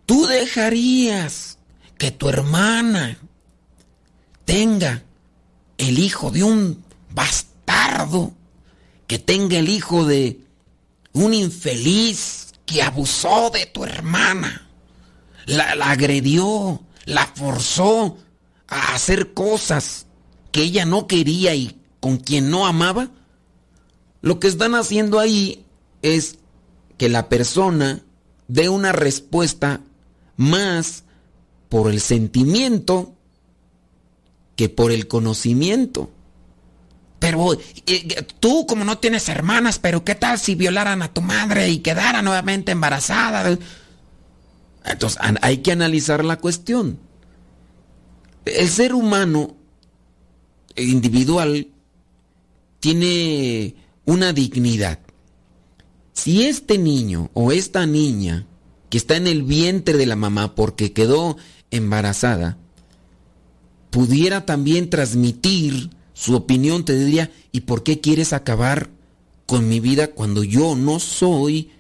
¿Tú 0.07 0.29
dejarías 0.29 1.59
que 1.99 2.13
tu 2.13 2.29
hermana 2.29 3.19
tenga 4.45 5.03
el 5.77 5.99
hijo 5.99 6.31
de 6.31 6.45
un 6.45 6.85
bastardo, 7.11 8.33
que 9.09 9.19
tenga 9.19 9.59
el 9.59 9.69
hijo 9.69 10.05
de 10.07 10.39
un 11.13 11.35
infeliz 11.35 12.53
que 12.67 12.83
abusó 12.83 13.51
de 13.51 13.67
tu 13.67 13.85
hermana, 13.85 14.69
la, 15.47 15.71
agredió, 15.91 16.83
la 17.05 17.27
forzó 17.27 18.17
a 18.69 18.95
hacer 18.95 19.35
cosas 19.35 20.07
que 20.51 20.63
ella 20.63 20.85
no 20.85 21.07
quería 21.07 21.55
y 21.55 21.79
con 22.01 22.19
quien 22.19 22.51
no 22.51 22.67
amaba, 22.67 23.11
lo 24.21 24.39
que 24.39 24.49
están 24.49 24.75
haciendo 24.75 25.19
ahí 25.19 25.65
es 26.03 26.39
que 26.97 27.09
la 27.09 27.29
persona 27.29 28.03
dé 28.49 28.69
una 28.69 28.93
respuesta 28.93 29.81
más 30.37 31.05
por 31.69 31.91
el 31.91 32.01
sentimiento 32.01 33.15
que 34.57 34.69
por 34.69 34.93
el 34.93 35.09
conocimiento. 35.09 36.11
Pero 37.23 37.53
eh, 37.87 38.27
tú 38.41 38.67
como 38.67 38.85
no 38.85 38.99
tienes 38.99 39.29
hermanas, 39.29 39.79
pero 39.79 40.05
¿qué 40.05 40.17
tal 40.17 40.41
si 40.41 40.57
violaran 40.57 41.03
a 41.03 41.15
tu 41.15 41.21
madre 41.21 41.69
y 41.69 41.79
quedara 41.79 42.21
nuevamente 42.21 42.73
embarazada? 42.73 43.57
Entonces 44.85 45.21
hay 45.41 45.59
que 45.59 45.71
analizar 45.71 46.25
la 46.25 46.41
cuestión. 46.41 46.99
El 48.45 48.69
ser 48.69 48.93
humano 48.93 49.55
individual 50.75 51.69
tiene 52.81 53.77
una 54.05 54.33
dignidad. 54.33 54.99
Si 56.15 56.43
este 56.49 56.77
niño 56.77 57.31
o 57.35 57.53
esta 57.53 57.87
niña 57.87 58.49
que 58.91 58.99
está 58.99 59.15
en 59.15 59.29
el 59.29 59.45
vientre 59.45 59.97
de 59.97 60.07
la 60.07 60.17
mamá 60.17 60.57
porque 60.57 60.93
quedó 60.93 61.37
embarazada, 61.71 62.59
pudiera 63.91 64.45
también 64.45 64.91
transmitir 64.91 65.91
su 66.23 66.37
opinión, 66.37 66.85
te 66.85 66.97
diría, 66.97 67.33
¿y 67.51 67.63
por 67.63 67.83
qué 67.83 68.01
quieres 68.01 68.33
acabar 68.33 68.91
con 69.45 69.69
mi 69.69 69.81
vida 69.81 70.13
cuando 70.13 70.45
yo 70.45 70.77
no 70.77 71.01
soy 71.01 71.71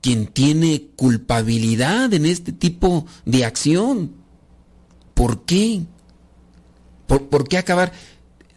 quien 0.00 0.28
tiene 0.28 0.86
culpabilidad 0.96 2.14
en 2.14 2.24
este 2.24 2.52
tipo 2.52 3.04
de 3.26 3.44
acción? 3.44 4.12
¿Por 5.12 5.44
qué? 5.44 5.82
¿Por, 7.06 7.46
qué 7.46 7.58
acabar? 7.58 7.92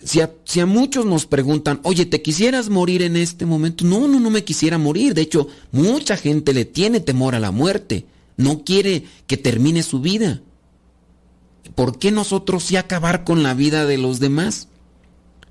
Si 0.02 0.22
a, 0.22 0.34
si 0.46 0.62
a, 0.62 0.66
muchos 0.66 1.06
nos 1.06 1.26
preguntan, 1.26 1.82
oye, 1.84 2.06
¿te 2.06 2.22
quisieras 2.22 2.70
morir 2.70 3.02
en 3.02 3.18
este 3.18 3.46
momento? 3.46 3.84
No, 3.84 4.08
no, 4.08 4.22
no 4.22 4.30
me 4.30 4.46
quisiera 4.46 4.78
morir. 4.78 5.14
De 5.14 5.24
hecho, 5.24 5.50
mucha 5.74 6.16
gente 6.16 6.54
le 6.54 6.64
tiene 6.64 7.02
temor 7.02 7.36
a 7.36 7.42
la 7.42 7.52
muerte. 7.52 8.06
No 8.38 8.64
quiere 8.64 9.04
que 9.28 9.36
termine 9.36 9.84
su 9.84 10.00
vida. 10.00 10.42
¿por 11.76 12.00
qué 12.00 12.12
nosotros 12.12 12.64
sí 12.64 12.76
acabar 12.76 13.24
con 13.24 13.44
la 13.44 13.54
vida 13.54 13.86
de 13.86 13.98
los 13.98 14.20
demás? 14.20 14.68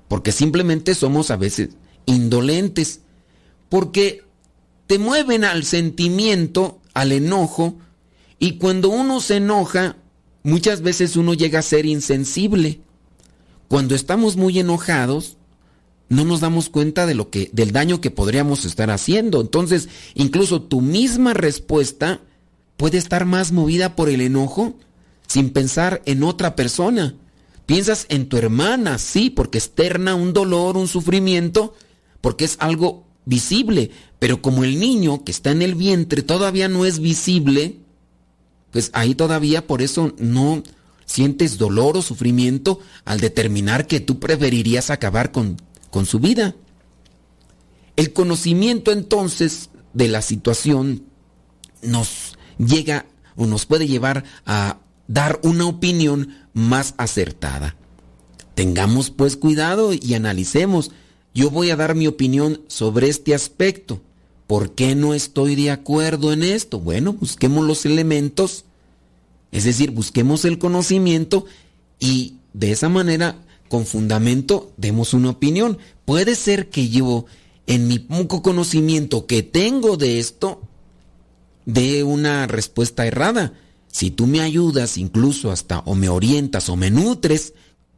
Porque 0.07 0.31
simplemente 0.31 0.95
somos 0.95 1.31
a 1.31 1.35
veces 1.35 1.69
indolentes, 2.05 3.01
porque 3.69 4.23
te 4.87 4.99
mueven 4.99 5.43
al 5.43 5.65
sentimiento, 5.65 6.79
al 6.93 7.11
enojo, 7.11 7.77
y 8.39 8.53
cuando 8.53 8.89
uno 8.89 9.19
se 9.19 9.37
enoja, 9.37 9.97
muchas 10.43 10.81
veces 10.81 11.15
uno 11.15 11.33
llega 11.33 11.59
a 11.59 11.63
ser 11.63 11.85
insensible. 11.85 12.79
Cuando 13.67 13.95
estamos 13.95 14.37
muy 14.37 14.59
enojados, 14.59 15.37
no 16.09 16.23
nos 16.23 16.39
damos 16.39 16.69
cuenta 16.69 17.05
de 17.05 17.15
lo 17.15 17.29
que 17.29 17.49
del 17.51 17.71
daño 17.71 17.99
que 17.99 18.11
podríamos 18.11 18.63
estar 18.63 18.89
haciendo. 18.91 19.41
Entonces, 19.41 19.89
incluso 20.13 20.61
tu 20.61 20.81
misma 20.81 21.33
respuesta 21.33 22.21
puede 22.77 22.97
estar 22.97 23.25
más 23.25 23.51
movida 23.51 23.95
por 23.95 24.09
el 24.09 24.21
enojo 24.21 24.75
sin 25.27 25.49
pensar 25.49 26.01
en 26.05 26.23
otra 26.23 26.55
persona. 26.55 27.15
Piensas 27.67 28.05
en 28.07 28.29
tu 28.29 28.37
hermana, 28.37 28.97
sí, 28.97 29.29
porque 29.29 29.57
externa 29.57 30.15
un 30.15 30.31
dolor, 30.31 30.77
un 30.77 30.87
sufrimiento, 30.87 31.75
porque 32.21 32.45
es 32.45 32.55
algo 32.59 33.05
visible, 33.25 33.91
pero 34.19 34.41
como 34.41 34.63
el 34.63 34.79
niño 34.79 35.25
que 35.25 35.33
está 35.33 35.51
en 35.51 35.61
el 35.61 35.75
vientre 35.75 36.21
todavía 36.21 36.69
no 36.69 36.85
es 36.85 36.99
visible, 36.99 37.75
pues 38.71 38.89
ahí 38.93 39.15
todavía 39.15 39.67
por 39.67 39.81
eso 39.81 40.15
no 40.17 40.63
sientes 41.05 41.57
dolor 41.57 41.97
o 41.97 42.01
sufrimiento 42.01 42.79
al 43.03 43.19
determinar 43.19 43.85
que 43.85 43.99
tú 43.99 44.17
preferirías 44.17 44.89
acabar 44.89 45.33
con, 45.33 45.57
con 45.89 46.05
su 46.05 46.19
vida. 46.19 46.55
El 47.97 48.13
conocimiento 48.13 48.93
entonces 48.93 49.71
de 49.91 50.07
la 50.07 50.21
situación 50.21 51.03
nos 51.81 52.37
llega 52.57 53.07
o 53.35 53.45
nos 53.45 53.65
puede 53.65 53.87
llevar 53.87 54.23
a 54.45 54.77
dar 55.07 55.39
una 55.43 55.65
opinión 55.65 56.35
más 56.53 56.93
acertada. 56.97 57.75
Tengamos 58.55 59.09
pues 59.11 59.37
cuidado 59.37 59.93
y 59.93 60.13
analicemos. 60.13 60.91
Yo 61.33 61.49
voy 61.49 61.69
a 61.69 61.75
dar 61.75 61.95
mi 61.95 62.07
opinión 62.07 62.61
sobre 62.67 63.09
este 63.09 63.35
aspecto. 63.35 64.01
¿Por 64.47 64.75
qué 64.75 64.95
no 64.95 65.13
estoy 65.13 65.55
de 65.55 65.71
acuerdo 65.71 66.33
en 66.33 66.43
esto? 66.43 66.79
Bueno, 66.79 67.13
busquemos 67.13 67.65
los 67.65 67.85
elementos, 67.85 68.63
es 69.51 69.65
decir, 69.65 69.91
busquemos 69.91 70.45
el 70.45 70.57
conocimiento 70.57 71.45
y 71.99 72.35
de 72.53 72.71
esa 72.71 72.89
manera, 72.89 73.35
con 73.69 73.85
fundamento, 73.85 74.71
demos 74.77 75.13
una 75.13 75.29
opinión. 75.31 75.77
Puede 76.05 76.35
ser 76.35 76.69
que 76.69 76.89
yo, 76.89 77.25
en 77.67 77.87
mi 77.87 77.99
poco 77.99 78.41
conocimiento 78.41 79.25
que 79.25 79.43
tengo 79.43 79.97
de 79.97 80.19
esto, 80.19 80.61
dé 81.65 82.03
una 82.03 82.47
respuesta 82.47 83.05
errada 83.05 83.53
si 83.97 84.11
tú 84.11 84.27
me 84.27 84.41
ayudas 84.41 84.99
incluso 84.99 85.51
hasta 85.51 85.79
o 85.79 85.95
me 85.95 86.07
orientas 86.07 86.69
o 86.69 86.75
me 86.75 86.91
nutres 86.91 87.55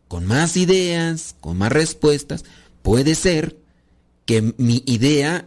con 0.07 0.25
más 0.25 0.55
ideas, 0.55 1.35
con 1.41 1.57
más 1.57 1.73
respuestas, 1.73 2.45
puede 2.83 3.15
ser 3.15 3.57
que 4.25 4.53
mi 4.57 4.81
idea 4.85 5.45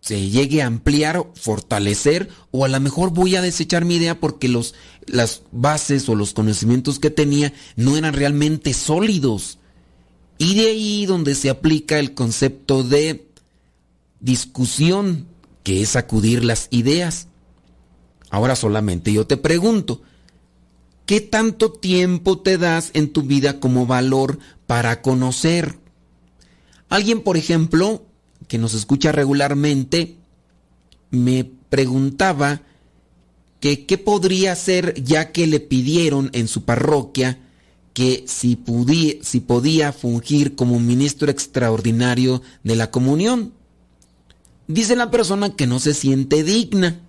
se 0.00 0.28
llegue 0.28 0.60
a 0.60 0.66
ampliar, 0.66 1.24
fortalecer, 1.36 2.28
o 2.50 2.64
a 2.64 2.68
lo 2.68 2.80
mejor 2.80 3.10
voy 3.10 3.36
a 3.36 3.42
desechar 3.42 3.84
mi 3.84 3.94
idea 3.94 4.18
porque 4.18 4.48
los, 4.48 4.74
las 5.06 5.42
bases 5.52 6.08
o 6.08 6.16
los 6.16 6.34
conocimientos 6.34 6.98
que 6.98 7.10
tenía 7.10 7.52
no 7.76 7.96
eran 7.96 8.12
realmente 8.12 8.74
sólidos. 8.74 9.58
Y 10.36 10.56
de 10.56 10.66
ahí 10.66 11.06
donde 11.06 11.36
se 11.36 11.48
aplica 11.48 12.00
el 12.00 12.12
concepto 12.12 12.82
de 12.82 13.28
discusión, 14.18 15.28
que 15.62 15.80
es 15.80 15.94
acudir 15.94 16.44
las 16.44 16.66
ideas. 16.72 17.28
Ahora 18.30 18.56
solamente 18.56 19.12
yo 19.12 19.26
te 19.26 19.36
pregunto, 19.36 20.02
¿qué 21.06 21.20
tanto 21.20 21.72
tiempo 21.72 22.38
te 22.38 22.58
das 22.58 22.90
en 22.94 23.12
tu 23.12 23.22
vida 23.22 23.60
como 23.60 23.86
valor 23.86 24.38
para 24.66 25.02
conocer? 25.02 25.78
Alguien, 26.88 27.22
por 27.22 27.36
ejemplo, 27.36 28.04
que 28.48 28.58
nos 28.58 28.74
escucha 28.74 29.12
regularmente, 29.12 30.16
me 31.10 31.44
preguntaba 31.44 32.62
que 33.60 33.86
qué 33.86 33.98
podría 33.98 34.52
hacer 34.52 34.94
ya 35.02 35.32
que 35.32 35.46
le 35.46 35.60
pidieron 35.60 36.30
en 36.32 36.48
su 36.48 36.64
parroquia 36.64 37.40
que 37.96 38.24
si, 38.26 38.58
si 39.22 39.40
podía 39.40 39.90
fungir 39.90 40.54
como 40.54 40.78
ministro 40.78 41.30
extraordinario 41.30 42.42
de 42.62 42.76
la 42.76 42.90
comunión. 42.90 43.54
Dice 44.68 44.96
la 44.96 45.10
persona 45.10 45.56
que 45.56 45.66
no 45.66 45.78
se 45.78 45.94
siente 45.94 46.44
digna. 46.44 47.00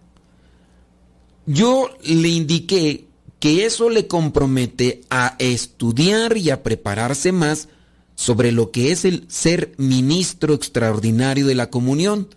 Yo 1.48 1.90
le 2.04 2.28
indiqué 2.28 3.08
que 3.40 3.66
eso 3.66 3.90
le 3.90 4.06
compromete 4.06 5.02
a 5.10 5.38
estudiar 5.40 6.36
y 6.36 6.50
a 6.50 6.62
prepararse 6.62 7.32
más 7.32 7.70
sobre 8.16 8.52
lo 8.52 8.72
que 8.72 8.92
es 8.92 9.06
el 9.06 9.24
ser 9.30 9.74
ministro 9.78 10.54
extraordinario 10.54 11.48
de 11.48 11.56
la 11.56 11.70
comunión. 11.70 12.28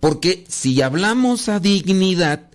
Porque 0.00 0.46
si 0.48 0.80
hablamos 0.80 1.50
a 1.50 1.60
dignidad, 1.60 2.48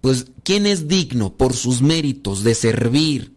pues 0.00 0.26
¿quién 0.42 0.66
es 0.66 0.88
digno 0.88 1.32
por 1.32 1.54
sus 1.54 1.80
méritos 1.80 2.42
de 2.42 2.56
servir 2.56 3.32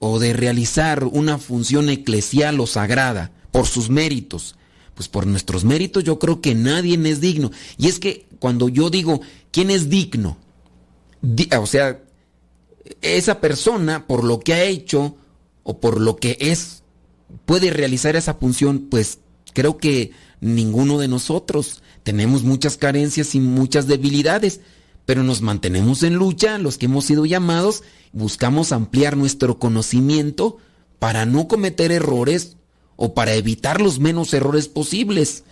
o 0.00 0.18
de 0.18 0.34
realizar 0.34 1.04
una 1.04 1.38
función 1.38 1.88
eclesial 1.88 2.60
o 2.60 2.66
sagrada 2.66 3.32
por 3.50 3.66
sus 3.66 3.88
méritos? 3.88 4.56
Pues 4.94 5.08
por 5.08 5.26
nuestros 5.26 5.64
méritos 5.64 6.04
yo 6.04 6.18
creo 6.18 6.42
que 6.42 6.54
nadie 6.54 7.00
es 7.08 7.22
digno. 7.22 7.50
Y 7.78 7.88
es 7.88 7.98
que 7.98 8.26
cuando 8.40 8.68
yo 8.68 8.90
digo, 8.90 9.22
¿quién 9.50 9.70
es 9.70 9.88
digno? 9.88 10.36
O 11.58 11.66
sea, 11.66 12.00
esa 13.02 13.40
persona 13.40 14.06
por 14.06 14.24
lo 14.24 14.40
que 14.40 14.54
ha 14.54 14.64
hecho 14.64 15.16
o 15.62 15.80
por 15.80 16.00
lo 16.00 16.16
que 16.16 16.36
es, 16.40 16.82
puede 17.46 17.70
realizar 17.70 18.16
esa 18.16 18.34
función, 18.34 18.88
pues 18.90 19.18
creo 19.52 19.78
que 19.78 20.12
ninguno 20.40 20.98
de 20.98 21.08
nosotros 21.08 21.82
tenemos 22.02 22.42
muchas 22.42 22.76
carencias 22.76 23.34
y 23.34 23.40
muchas 23.40 23.86
debilidades, 23.86 24.60
pero 25.06 25.22
nos 25.22 25.40
mantenemos 25.40 26.02
en 26.02 26.14
lucha, 26.14 26.58
los 26.58 26.78
que 26.78 26.86
hemos 26.86 27.06
sido 27.06 27.24
llamados, 27.24 27.82
buscamos 28.12 28.72
ampliar 28.72 29.16
nuestro 29.16 29.58
conocimiento 29.58 30.58
para 30.98 31.24
no 31.24 31.48
cometer 31.48 31.92
errores 31.92 32.56
o 32.96 33.14
para 33.14 33.34
evitar 33.34 33.80
los 33.80 33.98
menos 33.98 34.32
errores 34.34 34.68
posibles. 34.68 35.44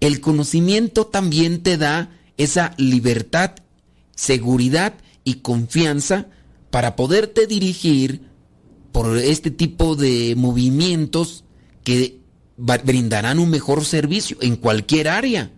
El 0.00 0.20
conocimiento 0.20 1.06
también 1.06 1.62
te 1.62 1.76
da 1.76 2.10
esa 2.36 2.74
libertad, 2.76 3.52
seguridad 4.14 4.94
y 5.26 5.34
confianza 5.34 6.28
para 6.70 6.96
poderte 6.96 7.46
dirigir 7.46 8.22
por 8.92 9.18
este 9.18 9.50
tipo 9.50 9.96
de 9.96 10.34
movimientos 10.36 11.44
que 11.84 12.20
brindarán 12.56 13.38
un 13.38 13.50
mejor 13.50 13.84
servicio 13.84 14.38
en 14.40 14.56
cualquier 14.56 15.08
área, 15.08 15.50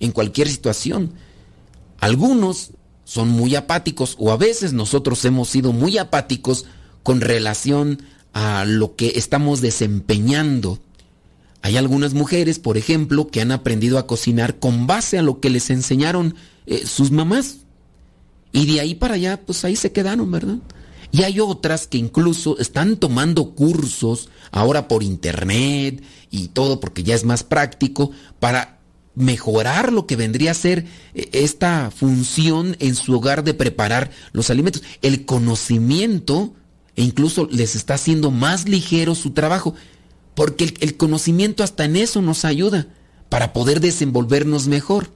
en 0.00 0.10
cualquier 0.10 0.48
situación. 0.48 1.12
Algunos 1.98 2.72
son 3.04 3.28
muy 3.28 3.54
apáticos 3.54 4.16
o 4.18 4.32
a 4.32 4.36
veces 4.36 4.72
nosotros 4.72 5.24
hemos 5.24 5.48
sido 5.48 5.72
muy 5.72 5.98
apáticos 5.98 6.66
con 7.02 7.20
relación 7.20 8.02
a 8.32 8.64
lo 8.66 8.96
que 8.96 9.12
estamos 9.14 9.60
desempeñando. 9.60 10.80
Hay 11.62 11.76
algunas 11.76 12.12
mujeres, 12.12 12.58
por 12.58 12.76
ejemplo, 12.76 13.28
que 13.28 13.40
han 13.40 13.52
aprendido 13.52 13.98
a 13.98 14.06
cocinar 14.08 14.58
con 14.58 14.88
base 14.88 15.16
a 15.16 15.22
lo 15.22 15.38
que 15.38 15.48
les 15.48 15.70
enseñaron 15.70 16.34
eh, 16.66 16.84
sus 16.86 17.12
mamás. 17.12 17.58
Y 18.52 18.66
de 18.66 18.80
ahí 18.80 18.94
para 18.94 19.14
allá, 19.14 19.40
pues 19.40 19.64
ahí 19.64 19.76
se 19.76 19.92
quedaron, 19.92 20.30
¿verdad? 20.30 20.58
Y 21.10 21.24
hay 21.24 21.40
otras 21.40 21.86
que 21.86 21.98
incluso 21.98 22.58
están 22.58 22.96
tomando 22.96 23.54
cursos 23.54 24.28
ahora 24.50 24.88
por 24.88 25.02
internet 25.02 26.02
y 26.30 26.48
todo 26.48 26.80
porque 26.80 27.02
ya 27.02 27.14
es 27.14 27.24
más 27.24 27.44
práctico 27.44 28.12
para 28.40 28.78
mejorar 29.14 29.92
lo 29.92 30.06
que 30.06 30.16
vendría 30.16 30.52
a 30.52 30.54
ser 30.54 30.86
eh, 31.14 31.28
esta 31.32 31.90
función 31.90 32.76
en 32.78 32.94
su 32.94 33.14
hogar 33.14 33.44
de 33.44 33.54
preparar 33.54 34.10
los 34.32 34.48
alimentos. 34.48 34.82
El 35.02 35.26
conocimiento 35.26 36.54
e 36.96 37.02
incluso 37.02 37.48
les 37.50 37.74
está 37.74 37.94
haciendo 37.94 38.30
más 38.30 38.68
ligero 38.68 39.14
su 39.14 39.30
trabajo, 39.30 39.74
porque 40.34 40.74
el, 40.80 40.96
conocimiento 40.96 41.62
hasta 41.62 41.84
en 41.84 41.96
eso 41.96 42.22
nos 42.22 42.44
ayuda 42.44 42.88
para 43.28 43.52
poder 43.52 43.80
desenvolvernos 43.80 44.66
mejor. 44.66 45.10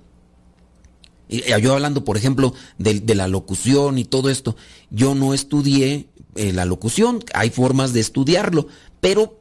Yo 1.28 1.72
hablando, 1.72 2.04
por 2.04 2.16
ejemplo, 2.16 2.54
de, 2.78 3.14
la 3.14 3.28
locución 3.28 3.98
y 3.98 4.04
todo 4.04 4.30
esto, 4.30 4.56
yo 4.90 5.14
no 5.14 5.34
estudié 5.34 6.08
eh, 6.36 6.52
la 6.52 6.64
locución, 6.64 7.24
hay 7.34 7.50
formas 7.50 7.92
de 7.92 8.00
estudiarlo, 8.00 8.68
pero 9.00 9.40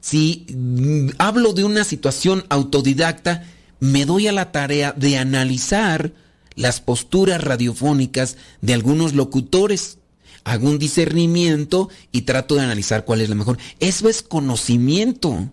si 0.00 0.46
mm, 0.48 1.10
hablo 1.18 1.52
de 1.52 1.64
una 1.64 1.84
situación 1.84 2.44
autodidacta, 2.48 3.44
me 3.80 4.06
doy 4.06 4.28
a 4.28 4.32
la 4.32 4.52
tarea 4.52 4.92
de 4.92 5.18
analizar 5.18 6.12
las 6.54 6.80
posturas 6.80 7.42
radiofónicas 7.42 8.36
de 8.60 8.74
algunos 8.74 9.14
locutores. 9.14 9.98
Hago 10.44 10.68
un 10.68 10.78
discernimiento 10.78 11.90
y 12.12 12.22
trato 12.22 12.54
de 12.54 12.62
analizar 12.62 13.04
cuál 13.04 13.20
es 13.20 13.28
la 13.28 13.34
mejor. 13.34 13.58
Eso 13.78 14.08
es 14.08 14.22
conocimiento. 14.22 15.50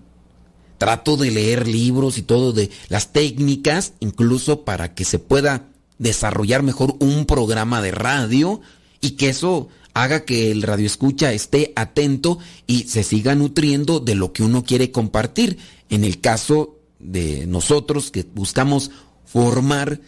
Trato 0.77 1.17
de 1.17 1.31
leer 1.31 1.67
libros 1.67 2.17
y 2.17 2.21
todo 2.21 2.53
de 2.53 2.69
las 2.89 3.11
técnicas, 3.11 3.93
incluso 3.99 4.63
para 4.63 4.93
que 4.93 5.05
se 5.05 5.19
pueda 5.19 5.65
desarrollar 5.97 6.63
mejor 6.63 6.95
un 6.99 7.25
programa 7.25 7.81
de 7.81 7.91
radio 7.91 8.61
y 9.01 9.11
que 9.11 9.29
eso 9.29 9.69
haga 9.93 10.25
que 10.25 10.51
el 10.51 10.61
radio 10.61 10.85
escucha 10.85 11.33
esté 11.33 11.73
atento 11.75 12.37
y 12.67 12.83
se 12.83 13.03
siga 13.03 13.33
nutriendo 13.33 13.99
de 13.99 14.13
lo 14.13 14.31
que 14.31 14.43
uno 14.43 14.63
quiere 14.63 14.91
compartir. 14.91 15.57
En 15.89 16.03
el 16.03 16.21
caso 16.21 16.77
de 16.99 17.47
nosotros 17.47 18.11
que 18.11 18.25
buscamos 18.33 18.91
formar 19.25 19.99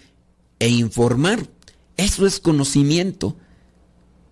e 0.60 0.70
informar. 0.70 1.48
Eso 1.98 2.26
es 2.26 2.40
conocimiento. 2.40 3.36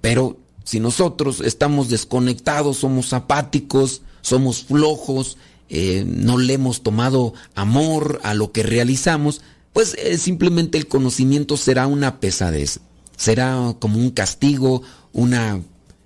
Pero 0.02 0.38
si 0.63 0.80
nosotros 0.80 1.41
estamos 1.41 1.89
desconectados, 1.89 2.78
somos 2.78 3.13
apáticos, 3.13 4.02
somos 4.21 4.63
flojos, 4.63 5.38
eh, 5.69 6.03
no 6.06 6.38
le 6.38 6.53
hemos 6.53 6.82
tomado 6.84 7.34
amor 7.56 8.19
a 8.23 8.34
lo 8.34 8.51
que 8.51 8.63
realizamos, 8.63 9.41
pues 9.73 9.95
eh, 9.99 10.17
simplemente 10.17 10.77
el 10.77 10.88
conocimiento 10.88 11.58
será 11.58 11.88
una 11.88 12.19
pesadez, 12.19 12.80
será 13.15 13.75
como 13.80 13.99
un 13.99 14.12
castigo, 14.12 14.82
una 15.13 15.62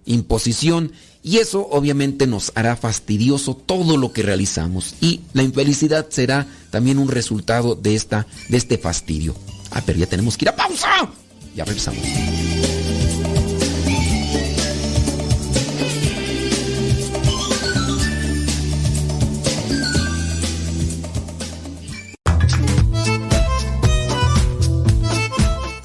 imposición 0.05 0.91
y 1.23 1.37
eso 1.37 1.67
obviamente 1.69 2.25
nos 2.25 2.51
hará 2.55 2.75
fastidioso 2.75 3.55
todo 3.55 3.97
lo 3.97 4.11
que 4.11 4.23
realizamos. 4.23 4.95
Y 5.01 5.21
la 5.33 5.43
infelicidad 5.43 6.07
será 6.09 6.47
también 6.71 6.97
un 6.97 7.09
resultado 7.09 7.75
de, 7.75 7.95
esta, 7.95 8.25
de 8.49 8.57
este 8.57 8.77
fastidio. 8.77 9.35
Ah, 9.69 9.83
pero 9.85 9.99
ya 9.99 10.07
tenemos 10.07 10.37
que 10.37 10.45
ir 10.45 10.49
a 10.49 10.55
pausa. 10.55 11.09
Ya 11.55 11.63
regresamos. 11.63 12.01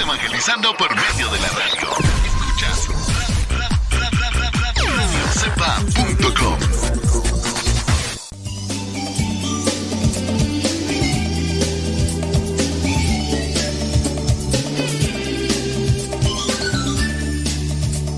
Evangelizando 0.00 0.76
por 0.76 0.88
medio 0.94 1.28
de 1.30 1.40
la 1.40 1.48
radio. 1.48 1.88
Escuchas 2.24 2.88
radiocepa.com. 4.96 6.58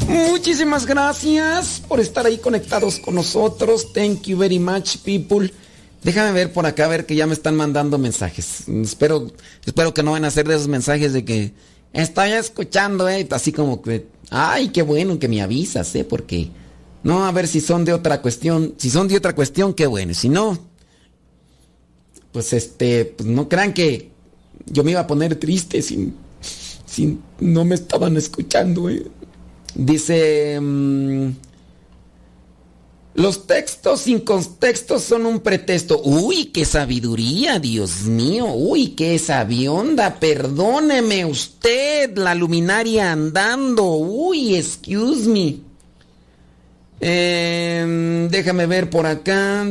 Muchísimas 0.08 0.86
gracias 0.86 1.82
por 1.86 2.00
estar 2.00 2.26
ahí 2.26 2.38
conectados 2.38 2.98
con 2.98 3.14
nosotros. 3.14 3.92
Thank 3.92 4.22
you 4.22 4.36
very 4.36 4.58
much, 4.58 4.98
people. 5.04 5.50
Déjame 6.02 6.32
ver 6.32 6.52
por 6.52 6.64
acá, 6.66 6.86
a 6.86 6.88
ver 6.88 7.04
que 7.06 7.14
ya 7.14 7.26
me 7.26 7.34
están 7.34 7.56
mandando 7.56 7.98
mensajes. 7.98 8.68
Espero, 8.68 9.30
espero 9.64 9.92
que 9.92 10.02
no 10.02 10.12
van 10.12 10.24
a 10.24 10.30
ser 10.30 10.48
de 10.48 10.54
esos 10.54 10.68
mensajes 10.68 11.12
de 11.12 11.24
que 11.24 11.52
estoy 11.92 12.30
escuchando, 12.30 13.08
eh, 13.08 13.26
así 13.30 13.52
como 13.52 13.82
que, 13.82 14.06
ay, 14.30 14.70
qué 14.70 14.82
bueno 14.82 15.18
que 15.18 15.28
me 15.28 15.42
avisas, 15.42 15.94
eh, 15.94 16.04
porque 16.04 16.50
No, 17.02 17.24
a 17.24 17.32
ver 17.32 17.48
si 17.48 17.60
son 17.60 17.84
de 17.84 17.92
otra 17.94 18.20
cuestión. 18.20 18.74
Si 18.76 18.90
son 18.90 19.08
de 19.08 19.16
otra 19.16 19.34
cuestión, 19.34 19.72
qué 19.74 19.86
bueno. 19.86 20.12
Si 20.14 20.28
no, 20.28 20.58
pues 22.32 22.52
este, 22.52 23.06
pues 23.06 23.28
no 23.28 23.48
crean 23.48 23.72
que 23.72 24.10
yo 24.66 24.84
me 24.84 24.92
iba 24.92 25.00
a 25.00 25.06
poner 25.06 25.36
triste 25.36 25.82
si, 25.82 26.12
si 26.86 27.18
no 27.40 27.64
me 27.64 27.74
estaban 27.74 28.16
escuchando. 28.16 28.88
¿eh? 28.90 29.06
Dice, 29.74 30.58
mm, 30.60 31.30
los 33.20 33.46
textos 33.46 34.00
sin 34.00 34.20
contexto 34.20 34.98
son 34.98 35.26
un 35.26 35.40
pretexto. 35.40 36.00
Uy, 36.02 36.46
qué 36.46 36.64
sabiduría, 36.64 37.58
Dios 37.58 38.04
mío. 38.04 38.46
Uy, 38.46 38.88
qué 38.88 39.18
sabionda. 39.18 40.18
Perdóneme 40.18 41.26
usted, 41.26 42.16
la 42.16 42.34
luminaria 42.34 43.12
andando. 43.12 43.84
Uy, 43.92 44.56
excuse 44.56 45.28
me. 45.28 45.58
Em, 47.00 48.28
déjame 48.28 48.66
ver 48.66 48.88
por 48.88 49.06
acá. 49.06 49.66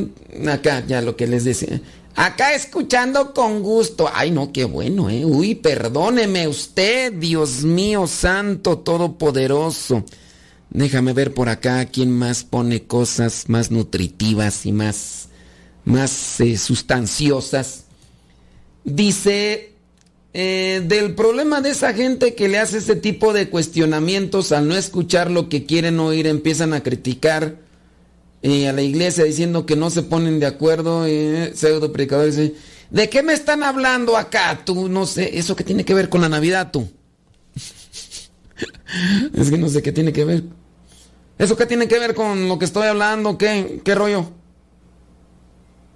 Acá, 0.47 0.83
ya 0.87 1.01
lo 1.01 1.15
que 1.15 1.25
les 1.25 1.43
decía. 1.43 1.81
Acá 2.15 2.53
escuchando 2.53 3.33
con 3.33 3.63
gusto. 3.63 4.09
Ay, 4.13 4.29
no, 4.29 4.51
qué 4.51 4.65
bueno, 4.65 5.09
¿eh? 5.09 5.25
Uy, 5.25 5.55
perdóneme 5.55 6.47
usted, 6.47 7.13
Dios 7.13 7.63
mío, 7.63 8.05
Santo 8.05 8.77
Todopoderoso. 8.79 10.03
Déjame 10.71 11.13
ver 11.13 11.33
por 11.33 11.49
acá 11.49 11.83
quién 11.85 12.11
más 12.11 12.43
pone 12.43 12.83
cosas 12.83 13.45
más 13.47 13.71
nutritivas 13.71 14.65
y 14.67 14.71
más, 14.71 15.29
más 15.83 16.39
eh, 16.41 16.57
sustanciosas. 16.57 17.85
Dice, 18.83 19.73
eh, 20.33 20.83
del 20.85 21.15
problema 21.15 21.61
de 21.61 21.71
esa 21.71 21.93
gente 21.93 22.35
que 22.35 22.47
le 22.47 22.59
hace 22.59 22.77
ese 22.77 22.95
tipo 22.95 23.33
de 23.33 23.49
cuestionamientos 23.49 24.51
al 24.51 24.67
no 24.67 24.75
escuchar 24.75 25.31
lo 25.31 25.49
que 25.49 25.65
quieren 25.65 25.99
oír, 25.99 26.27
empiezan 26.27 26.73
a 26.73 26.83
criticar 26.83 27.57
eh, 28.43 28.67
a 28.69 28.73
la 28.73 28.83
iglesia 28.83 29.23
diciendo 29.23 29.65
que 29.65 29.75
no 29.75 29.89
se 29.89 30.03
ponen 30.03 30.39
de 30.39 30.45
acuerdo, 30.45 31.05
pseudo 31.55 31.91
predicadores. 31.91 32.51
¿De 32.91 33.09
qué 33.09 33.23
me 33.23 33.33
están 33.33 33.63
hablando 33.63 34.17
acá? 34.17 34.61
Tú, 34.65 34.87
no 34.87 35.07
sé, 35.07 35.37
¿eso 35.39 35.55
qué 35.55 35.63
tiene 35.63 35.83
que 35.83 35.95
ver 35.95 36.09
con 36.09 36.21
la 36.21 36.29
Navidad 36.29 36.71
tú? 36.71 36.87
es 39.33 39.49
que 39.49 39.57
no 39.57 39.67
sé 39.67 39.81
qué 39.81 39.91
tiene 39.91 40.13
que 40.13 40.25
ver. 40.25 40.43
¿Eso 41.39 41.55
qué 41.55 41.65
tiene 41.65 41.87
que 41.87 41.97
ver 41.97 42.13
con 42.13 42.49
lo 42.49 42.59
que 42.59 42.65
estoy 42.65 42.87
hablando? 42.87 43.37
¿Qué, 43.37 43.81
qué 43.83 43.95
rollo? 43.95 44.29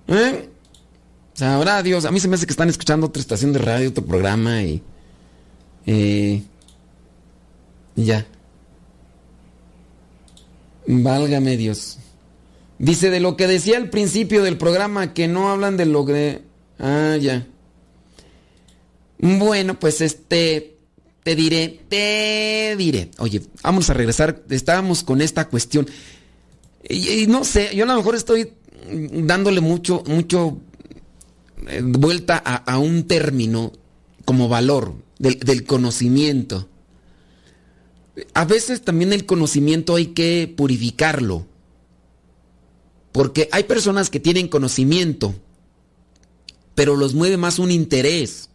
¿Eh? 0.07 0.49
Sabrá 1.33 1.83
Dios, 1.83 2.05
a 2.05 2.11
mí 2.11 2.19
se 2.19 2.27
me 2.29 2.35
hace 2.35 2.45
que 2.45 2.53
están 2.53 2.69
escuchando 2.69 3.07
otra 3.07 3.19
estación 3.19 3.51
de 3.51 3.59
radio, 3.59 3.89
otro 3.89 4.05
programa 4.05 4.63
y. 4.63 4.81
y 5.85 6.43
ya. 7.95 8.25
Válgame 10.87 11.57
Dios. 11.57 11.99
Dice 12.79 13.09
de 13.09 13.19
lo 13.19 13.35
que 13.35 13.47
decía 13.47 13.77
al 13.77 13.89
principio 13.89 14.43
del 14.43 14.57
programa 14.57 15.13
que 15.13 15.27
no 15.27 15.49
hablan 15.49 15.75
de 15.75 15.85
lo 15.85 16.05
que. 16.05 16.41
Ah, 16.79 17.17
ya. 17.19 17.47
Bueno, 19.17 19.79
pues 19.79 19.99
este. 19.99 20.72
Te 21.23 21.35
diré, 21.35 21.79
te 21.87 22.75
diré. 22.77 23.11
Oye, 23.17 23.41
vamos 23.63 23.89
a 23.89 23.93
regresar. 23.93 24.43
Estábamos 24.49 25.03
con 25.03 25.21
esta 25.21 25.47
cuestión. 25.47 25.87
Y, 26.87 27.27
no 27.27 27.45
sé, 27.45 27.73
yo 27.73 27.85
a 27.85 27.87
lo 27.87 27.95
mejor 27.95 28.15
estoy 28.15 28.51
dándole 28.91 29.61
mucho, 29.61 30.03
mucho 30.05 30.57
eh, 31.67 31.81
vuelta 31.81 32.37
a, 32.37 32.77
un 32.77 33.07
término 33.07 33.71
como 34.25 34.49
valor 34.49 34.95
del, 35.17 35.63
conocimiento. 35.65 36.67
A 38.33 38.43
veces 38.43 38.81
también 38.81 39.13
el 39.13 39.25
conocimiento 39.25 39.95
hay 39.95 40.07
que 40.07 40.53
purificarlo. 40.55 41.47
Porque 43.13 43.47
hay 43.51 43.63
personas 43.63 44.09
que 44.09 44.19
tienen 44.19 44.47
conocimiento, 44.49 45.35
pero 46.75 46.97
los 46.97 47.13
mueve 47.13 47.37
más 47.37 47.59
un 47.59 47.71
interés. 47.71 48.49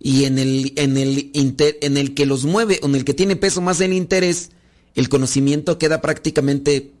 Y 0.00 0.24
en 0.24 0.38
el, 0.38 0.72
en 0.76 0.96
el, 0.96 1.30
inter, 1.34 1.76
en 1.82 1.96
el 1.96 2.14
que 2.14 2.26
los 2.26 2.44
mueve, 2.44 2.80
en 2.82 2.94
el 2.94 3.04
que 3.04 3.14
tiene 3.14 3.36
peso 3.36 3.60
más 3.60 3.80
el 3.80 3.92
interés, 3.92 4.50
el 4.94 5.08
conocimiento 5.08 5.78
queda 5.78 6.00
prácticamente, 6.00 6.92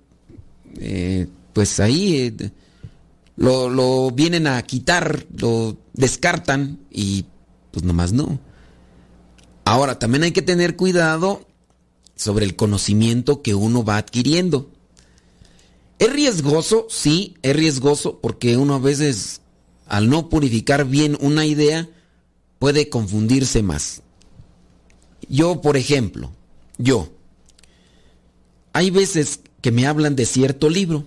eh, 0.78 1.26
pues 1.54 1.80
ahí, 1.80 2.16
eh, 2.38 2.50
lo, 3.36 3.70
lo 3.70 4.10
vienen 4.10 4.46
a 4.46 4.62
quitar, 4.62 5.26
lo 5.36 5.78
descartan 5.94 6.78
y 6.90 7.24
pues 7.70 7.84
nomás 7.84 8.12
no. 8.12 8.38
Ahora, 9.64 9.98
también 9.98 10.24
hay 10.24 10.32
que 10.32 10.42
tener 10.42 10.76
cuidado 10.76 11.46
sobre 12.16 12.44
el 12.44 12.54
conocimiento 12.54 13.40
que 13.40 13.54
uno 13.54 13.82
va 13.82 13.96
adquiriendo. 13.96 14.70
¿Es 15.98 16.12
riesgoso? 16.12 16.86
Sí, 16.90 17.34
es 17.42 17.56
riesgoso 17.56 18.20
porque 18.20 18.56
uno 18.56 18.74
a 18.74 18.78
veces, 18.78 19.40
al 19.86 20.08
no 20.10 20.28
purificar 20.28 20.86
bien 20.86 21.16
una 21.20 21.46
idea, 21.46 21.88
puede 22.60 22.90
confundirse 22.90 23.62
más. 23.64 24.02
Yo, 25.28 25.60
por 25.62 25.76
ejemplo, 25.76 26.30
yo, 26.78 27.10
hay 28.72 28.90
veces 28.90 29.40
que 29.60 29.72
me 29.72 29.86
hablan 29.86 30.14
de 30.14 30.26
cierto 30.26 30.68
libro. 30.68 31.06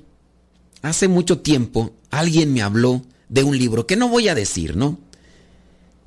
Hace 0.81 1.07
mucho 1.07 1.39
tiempo 1.39 1.93
alguien 2.09 2.51
me 2.53 2.63
habló 2.63 3.03
de 3.29 3.43
un 3.43 3.57
libro 3.57 3.87
que 3.87 3.95
no 3.95 4.09
voy 4.09 4.27
a 4.27 4.35
decir, 4.35 4.75
¿no? 4.75 4.99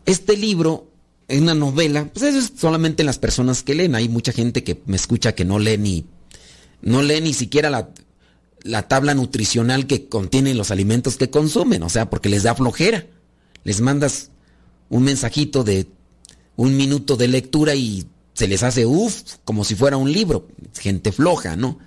Este 0.05 0.37
libro 0.37 0.91
es 1.29 1.41
una 1.41 1.55
novela, 1.55 2.11
pues 2.13 2.27
eso 2.27 2.39
es 2.39 2.53
solamente 2.59 3.05
las 3.05 3.19
personas 3.19 3.63
que 3.63 3.75
leen. 3.77 3.95
Hay 3.95 4.09
mucha 4.09 4.33
gente 4.33 4.65
que 4.65 4.83
me 4.87 4.97
escucha 4.97 5.35
que 5.37 5.45
no 5.45 5.61
lee 5.61 5.79
ni, 5.79 6.05
no 6.83 7.03
lee 7.03 7.21
ni 7.21 7.33
siquiera 7.33 7.71
la, 7.71 7.91
la 8.63 8.89
tabla 8.89 9.15
nutricional 9.15 9.87
que 9.87 10.09
contiene 10.09 10.55
los 10.55 10.73
alimentos 10.73 11.17
que 11.17 11.31
consumen, 11.31 11.85
o 11.85 11.89
sea, 11.89 12.11
porque 12.11 12.29
les 12.29 12.43
da 12.43 12.57
flojera. 12.57 13.07
Les 13.63 13.81
mandas 13.81 14.31
un 14.89 15.03
mensajito 15.03 15.65
de 15.65 15.87
un 16.57 16.77
minuto 16.77 17.17
de 17.17 17.29
lectura 17.29 17.75
y 17.75 18.07
se 18.35 18.49
les 18.49 18.63
hace 18.63 18.87
uff, 18.87 19.23
como 19.45 19.65
si 19.65 19.75
fuera 19.75 19.97
un 19.97 20.13
libro. 20.13 20.49
Gente 20.79 21.13
floja, 21.13 21.57
¿no? 21.57 21.79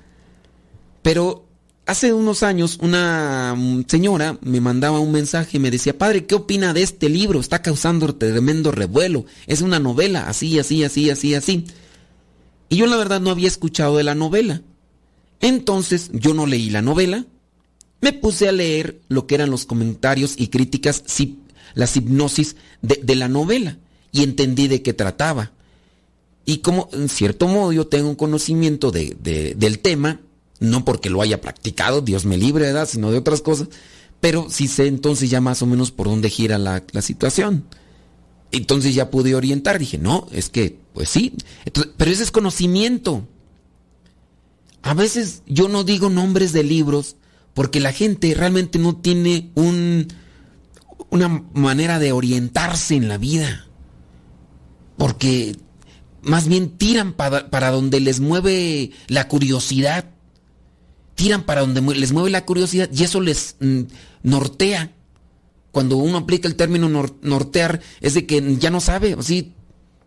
Pero 1.02 1.46
hace 1.86 2.14
unos 2.14 2.44
años 2.44 2.78
una 2.82 3.56
señora 3.88 4.38
me 4.42 4.62
mandaba 4.62 5.00
un 5.00 5.12
mensaje 5.12 5.58
y 5.58 5.60
me 5.60 5.72
decía, 5.72 5.98
padre, 5.98 6.26
¿qué 6.26 6.36
opina 6.36 6.74
de 6.74 6.84
este 6.84 7.10
libro? 7.10 7.40
Está 7.40 7.62
causando 7.62 8.16
tremendo 8.16 8.72
revuelo. 8.72 9.26
Es 9.48 9.62
una 9.62 9.80
novela, 9.80 10.28
así, 10.28 10.60
así, 10.60 10.84
así, 10.84 11.10
así, 11.10 11.34
así. 11.34 11.66
Y 12.70 12.78
yo 12.78 12.86
la 12.86 12.98
verdad 12.98 13.22
no 13.22 13.32
había 13.32 13.48
escuchado 13.48 13.98
de 13.98 14.04
la 14.04 14.16
novela. 14.16 14.62
Entonces 15.42 16.10
yo 16.14 16.34
no 16.34 16.46
leí 16.46 16.70
la 16.70 16.82
novela, 16.82 17.26
me 18.02 18.14
puse 18.14 18.48
a 18.48 18.52
leer 18.52 19.02
lo 19.08 19.26
que 19.26 19.36
eran 19.36 19.50
los 19.50 19.66
comentarios 19.66 20.36
y 20.38 20.48
críticas, 20.48 21.04
las 21.74 21.96
hipnosis 21.98 22.56
de, 22.82 23.16
la 23.16 23.28
novela 23.28 23.78
y 24.12 24.24
entendí 24.24 24.68
de 24.68 24.82
qué 24.82 24.94
trataba. 24.94 25.52
Y 26.46 26.60
como 26.60 26.90
en 26.94 27.10
cierto 27.10 27.48
modo 27.48 27.72
yo 27.72 27.88
tengo 27.88 28.10
un 28.10 28.16
conocimiento 28.16 28.92
de, 28.92 29.16
de, 29.22 29.54
del 29.56 29.80
tema, 29.80 30.22
no 30.60 30.84
porque 30.84 31.10
lo 31.10 31.22
haya 31.22 31.42
practicado, 31.42 32.02
Dios 32.02 32.26
me 32.26 32.38
libre. 32.38 32.74
Sino 32.86 33.12
de 33.12 33.18
otras 33.18 33.42
cosas. 33.42 33.70
Pero 34.20 34.48
sí 34.50 34.68
sé 34.68 34.88
entonces 34.88 35.30
ya 35.30 35.42
más 35.42 35.62
o 35.62 35.66
menos 35.66 35.92
por 35.92 36.08
dónde 36.08 36.30
gira 36.30 36.58
la, 36.58 36.84
situación. 37.02 37.66
Entonces 38.52 38.94
ya 38.94 39.10
pude 39.10 39.36
orientar. 39.36 39.80
Dije, 39.80 39.98
no, 39.98 40.28
es 40.32 40.50
que, 40.50 40.78
pues 40.94 41.10
sí. 41.10 41.34
Pero 41.98 42.12
ese 42.12 42.24
es 42.24 42.32
conocimiento. 42.32 43.28
A 44.82 44.94
veces 44.94 45.44
yo 45.48 45.70
no 45.70 45.84
digo 45.84 46.10
nombres 46.10 46.52
de 46.52 46.64
libros 46.64 47.16
porque 47.54 47.80
la 47.80 47.94
gente 47.94 48.34
realmente 48.34 48.80
no 48.80 48.96
tiene 48.96 49.52
un, 49.56 50.08
una 51.10 51.44
manera 51.54 52.00
de 52.00 52.12
orientarse 52.12 52.96
en 52.96 53.08
la 53.08 53.18
vida. 53.18 53.66
Porque 54.98 55.56
más 56.22 56.48
bien 56.48 56.78
tiran 56.78 57.14
para, 57.14 57.50
para 57.50 57.72
donde 57.72 58.00
les 58.00 58.20
mueve 58.20 58.92
la 59.08 59.28
curiosidad 59.28 60.06
tiran 61.20 61.44
para 61.44 61.62
donde 61.62 61.82
les 61.82 62.14
mueve 62.14 62.30
la 62.30 62.46
curiosidad 62.46 62.90
y 62.94 63.04
eso 63.04 63.20
les 63.20 63.58
mm, 63.60 63.82
nortea. 64.24 64.94
Cuando 65.74 65.98
uno 65.98 66.18
aplica 66.18 66.48
el 66.48 66.56
término 66.56 66.88
nor 66.88 67.14
nortear, 67.22 67.82
es 68.00 68.14
de 68.14 68.26
que 68.26 68.56
ya 68.58 68.70
no 68.70 68.80
sabe, 68.80 69.18
así, 69.20 69.54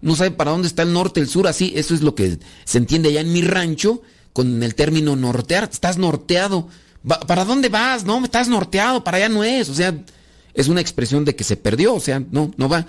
no 0.01 0.17
sabe 0.17 0.31
para 0.31 0.53
dónde 0.53 0.69
está 0.69 0.83
el 0.83 0.95
norte, 0.95 1.21
el 1.21 1.29
sur, 1.29 1.47
así, 1.47 1.75
eso 1.77 1.95
es 1.95 2.01
lo 2.01 2.15
que 2.15 2.39
se 2.65 2.79
entiende 2.79 3.11
allá 3.11 3.21
en 3.21 3.31
mi 3.31 3.43
rancho 3.43 4.01
con 4.33 4.63
el 4.63 4.75
término 4.75 5.15
nortear, 5.15 5.69
estás 5.71 5.99
norteado. 5.99 6.69
¿Para 7.27 7.45
dónde 7.45 7.69
vas? 7.69 8.07
No, 8.07 8.25
estás 8.25 8.49
norteado, 8.49 9.05
para 9.05 9.19
allá 9.19 9.29
no 9.29 9.45
es, 9.45 9.69
o 9.69 9.75
sea, 9.75 9.95
es 10.55 10.69
una 10.69 10.81
expresión 10.81 11.25
de 11.25 11.35
que 11.35 11.45
se 11.45 11.57
perdió, 11.57 11.95
o 11.95 12.01
sea, 12.01 12.21
no, 12.21 12.53
no 12.57 12.69
va. 12.69 12.87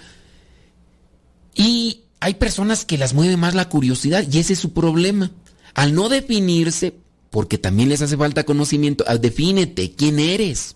Y 1.55 2.01
hay 2.19 2.35
personas 2.35 2.85
que 2.85 2.97
las 2.97 3.13
mueve 3.13 3.37
más 3.37 3.55
la 3.55 3.69
curiosidad 3.69 4.25
y 4.29 4.39
ese 4.39 4.53
es 4.53 4.59
su 4.59 4.73
problema. 4.73 5.31
Al 5.73 5.93
no 5.93 6.09
definirse, 6.09 6.95
porque 7.29 7.57
también 7.57 7.89
les 7.89 8.01
hace 8.01 8.17
falta 8.17 8.43
conocimiento. 8.45 9.03
Ah, 9.07 9.17
defínete 9.17 9.91
quién 9.93 10.19
eres. 10.19 10.75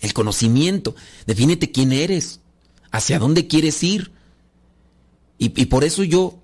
El 0.00 0.12
conocimiento. 0.12 0.94
Defínete 1.26 1.70
quién 1.70 1.92
eres. 1.92 2.40
Hacia 2.90 3.18
dónde 3.18 3.46
quieres 3.46 3.82
ir. 3.82 4.12
Y, 5.38 5.46
y, 5.60 5.66
por 5.66 5.84
eso 5.84 6.02
yo, 6.02 6.38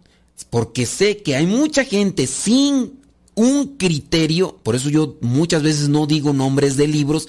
porque 0.50 0.86
sé 0.86 1.18
que 1.18 1.36
hay 1.36 1.46
mucha 1.46 1.84
gente 1.84 2.26
sin 2.26 3.00
un 3.34 3.76
criterio, 3.76 4.58
por 4.62 4.76
eso 4.76 4.88
yo 4.88 5.18
muchas 5.20 5.62
veces 5.62 5.88
no 5.88 6.06
digo 6.06 6.32
nombres 6.32 6.76
de 6.76 6.86
libros, 6.86 7.28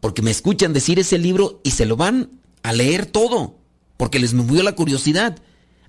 porque 0.00 0.22
me 0.22 0.30
escuchan 0.30 0.72
decir 0.72 0.98
ese 0.98 1.18
libro 1.18 1.60
y 1.64 1.72
se 1.72 1.86
lo 1.86 1.96
van 1.96 2.30
a 2.62 2.72
leer 2.72 3.06
todo, 3.06 3.56
porque 3.96 4.18
les 4.18 4.34
movió 4.34 4.62
la 4.62 4.74
curiosidad. 4.74 5.38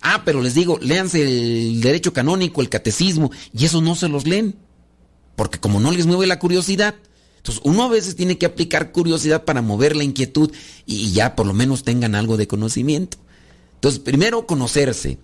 Ah, 0.01 0.23
pero 0.25 0.41
les 0.41 0.53
digo, 0.53 0.79
léanse 0.81 1.21
el 1.21 1.81
derecho 1.81 2.13
canónico, 2.13 2.61
el 2.61 2.69
catecismo, 2.69 3.31
y 3.53 3.65
eso 3.65 3.81
no 3.81 3.95
se 3.95 4.07
los 4.07 4.25
leen, 4.25 4.55
porque 5.35 5.59
como 5.59 5.79
no 5.79 5.91
les 5.91 6.05
mueve 6.05 6.25
la 6.25 6.39
curiosidad, 6.39 6.95
entonces 7.37 7.61
uno 7.65 7.83
a 7.83 7.89
veces 7.89 8.15
tiene 8.15 8.37
que 8.37 8.45
aplicar 8.45 8.91
curiosidad 8.91 9.45
para 9.45 9.61
mover 9.61 9.95
la 9.95 10.03
inquietud 10.03 10.51
y 10.85 11.11
ya 11.11 11.35
por 11.35 11.47
lo 11.47 11.53
menos 11.53 11.83
tengan 11.83 12.15
algo 12.15 12.37
de 12.37 12.47
conocimiento. 12.47 13.17
Entonces, 13.75 14.01
primero 14.01 14.45
conocerse. 14.45 15.19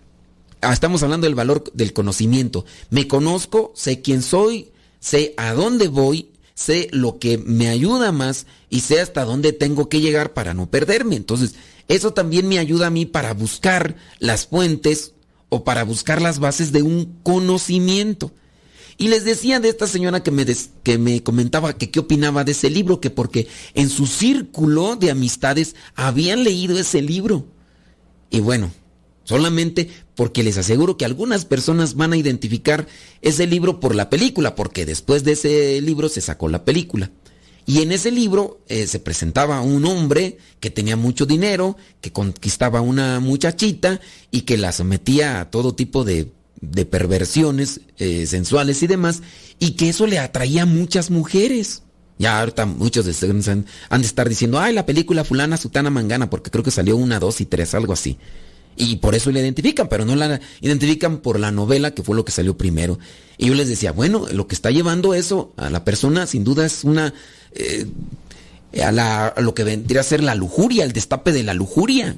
Ah, 0.62 0.72
estamos 0.72 1.04
hablando 1.04 1.26
del 1.26 1.36
valor 1.36 1.66
del 1.74 1.92
conocimiento. 1.92 2.66
Me 2.90 3.08
conozco, 3.08 3.74
sé 3.76 4.02
quién 4.02 4.22
soy, 4.22 4.72
sé 5.00 5.34
a 5.36 5.54
dónde 5.54 5.90
voy, 5.90 6.30
sé 6.56 6.88
lo 6.91 7.20
que 7.20 7.38
me 7.38 7.68
ayuda 7.68 8.12
más 8.12 8.47
y 8.70 8.80
sé 8.80 9.01
hasta 9.01 9.26
dónde 9.26 9.53
tengo 9.53 9.89
que 9.89 10.01
llegar 10.01 10.34
para 10.34 10.53
no 10.53 10.70
perderme. 10.70 11.16
Entonces, 11.16 11.56
eso 11.88 12.14
también 12.14 12.47
me 12.47 12.58
ayuda 12.58 12.88
a 12.88 12.91
mí 12.91 13.06
para 13.06 13.34
buscar 13.34 13.95
las 14.20 14.47
fuentes 14.47 15.14
o 15.49 15.64
para 15.64 15.84
buscar 15.84 16.22
las 16.22 16.39
bases 16.39 16.72
de 16.72 16.82
un 16.82 17.20
conocimiento. 17.22 18.32
Y 18.97 19.10
les 19.10 19.26
decía 19.26 19.60
de 19.60 19.68
esta 19.68 19.88
señora 19.88 20.24
que 20.24 20.32
me, 20.32 20.45
que 20.84 20.97
me 20.97 21.22
comentaba 21.22 21.78
que 21.78 21.91
qué 21.91 21.99
opinaba 21.99 22.45
de 22.45 22.53
ese 22.53 22.70
libro, 22.70 23.01
que 23.01 23.10
porque 23.10 23.47
en 23.74 23.89
su 23.89 24.08
círculo 24.08 24.95
de 24.95 25.12
amistades 25.12 25.76
habían 25.95 26.45
leído 26.45 26.80
ese 26.80 27.01
libro. 27.01 27.45
Y 28.30 28.39
bueno, 28.39 28.72
solamente 29.26 29.89
porque 30.15 30.43
les 30.43 30.57
aseguro 30.57 30.95
que 30.95 31.03
algunas 31.03 31.43
personas 31.43 31.95
van 31.95 32.13
a 32.13 32.17
identificar 32.17 32.88
ese 33.21 33.45
libro 33.45 33.82
por 33.82 33.93
la 33.93 34.09
película, 34.09 34.55
porque 34.55 34.86
después 34.86 35.26
de 35.26 35.34
ese 35.34 35.82
libro 35.82 36.07
se 36.07 36.21
sacó 36.21 36.47
la 36.47 36.63
película. 36.63 37.11
Y 37.67 37.82
en 37.82 37.91
ese 37.91 38.11
libro 38.11 38.61
eh, 38.67 38.86
se 38.86 38.99
presentaba 38.99 39.59
un 39.61 39.86
hombre 39.86 40.38
que 40.59 40.69
tenía 40.69 40.95
mucho 40.95 41.26
dinero, 41.26 41.76
que 41.99 42.13
conquistaba 42.13 42.80
una 42.80 43.19
muchachita 43.19 43.99
y 44.30 44.41
que 44.41 44.57
la 44.57 44.71
sometía 44.71 45.41
a 45.41 45.49
todo 45.49 45.73
tipo 45.73 46.03
de, 46.03 46.32
de 46.61 46.86
perversiones 46.86 47.82
eh, 47.97 48.28
sensuales 48.28 48.84
y 48.84 48.88
demás, 48.88 49.23
y 49.59 49.71
que 49.71 49.89
eso 49.89 50.05
le 50.05 50.19
atraía 50.19 50.61
a 50.61 50.67
muchas 50.67 51.09
mujeres. 51.09 51.82
Ya 52.19 52.39
ahorita 52.39 52.67
muchos 52.67 53.07
han, 53.23 53.65
han 53.89 54.01
de 54.01 54.07
estar 54.07 54.30
diciendo, 54.30 54.59
ay, 54.59 54.73
la 54.73 54.86
película 54.86 55.23
fulana, 55.23 55.57
sutana, 55.57 55.89
mangana, 55.89 56.30
porque 56.30 56.51
creo 56.51 56.63
que 56.63 56.71
salió 56.71 56.95
una, 56.95 57.19
dos 57.19 57.41
y 57.41 57.45
tres, 57.45 57.73
algo 57.73 57.93
así. 57.93 58.17
Y 58.78 58.97
por 58.97 59.15
eso 59.15 59.32
la 59.32 59.39
identifican, 59.39 59.88
pero 59.88 60.05
no 60.05 60.15
la 60.15 60.39
identifican 60.61 61.19
por 61.19 61.39
la 61.39 61.51
novela 61.51 61.91
que 61.91 62.03
fue 62.03 62.15
lo 62.15 62.26
que 62.26 62.32
salió 62.32 62.57
primero. 62.57 62.99
Y 63.38 63.47
yo 63.47 63.53
les 63.53 63.69
decía, 63.69 63.91
bueno, 63.91 64.26
lo 64.32 64.47
que 64.47 64.55
está 64.55 64.71
llevando 64.71 65.13
eso 65.13 65.53
a 65.57 65.69
la 65.69 65.84
persona 65.84 66.28
sin 66.28 66.43
duda 66.43 66.65
es 66.65 66.84
una... 66.84 67.13
Eh, 67.53 67.88
a, 68.84 68.91
la, 68.91 69.28
a, 69.28 69.41
lo 69.41 69.53
que 69.53 69.63
vendría 69.63 70.01
a 70.01 70.03
ser 70.03 70.21
la 70.21 70.36
lujuria, 70.36 70.84
el 70.84 70.91
destape 70.91 71.32
de 71.32 71.43
la 71.43 71.53
lujuria. 71.53 72.17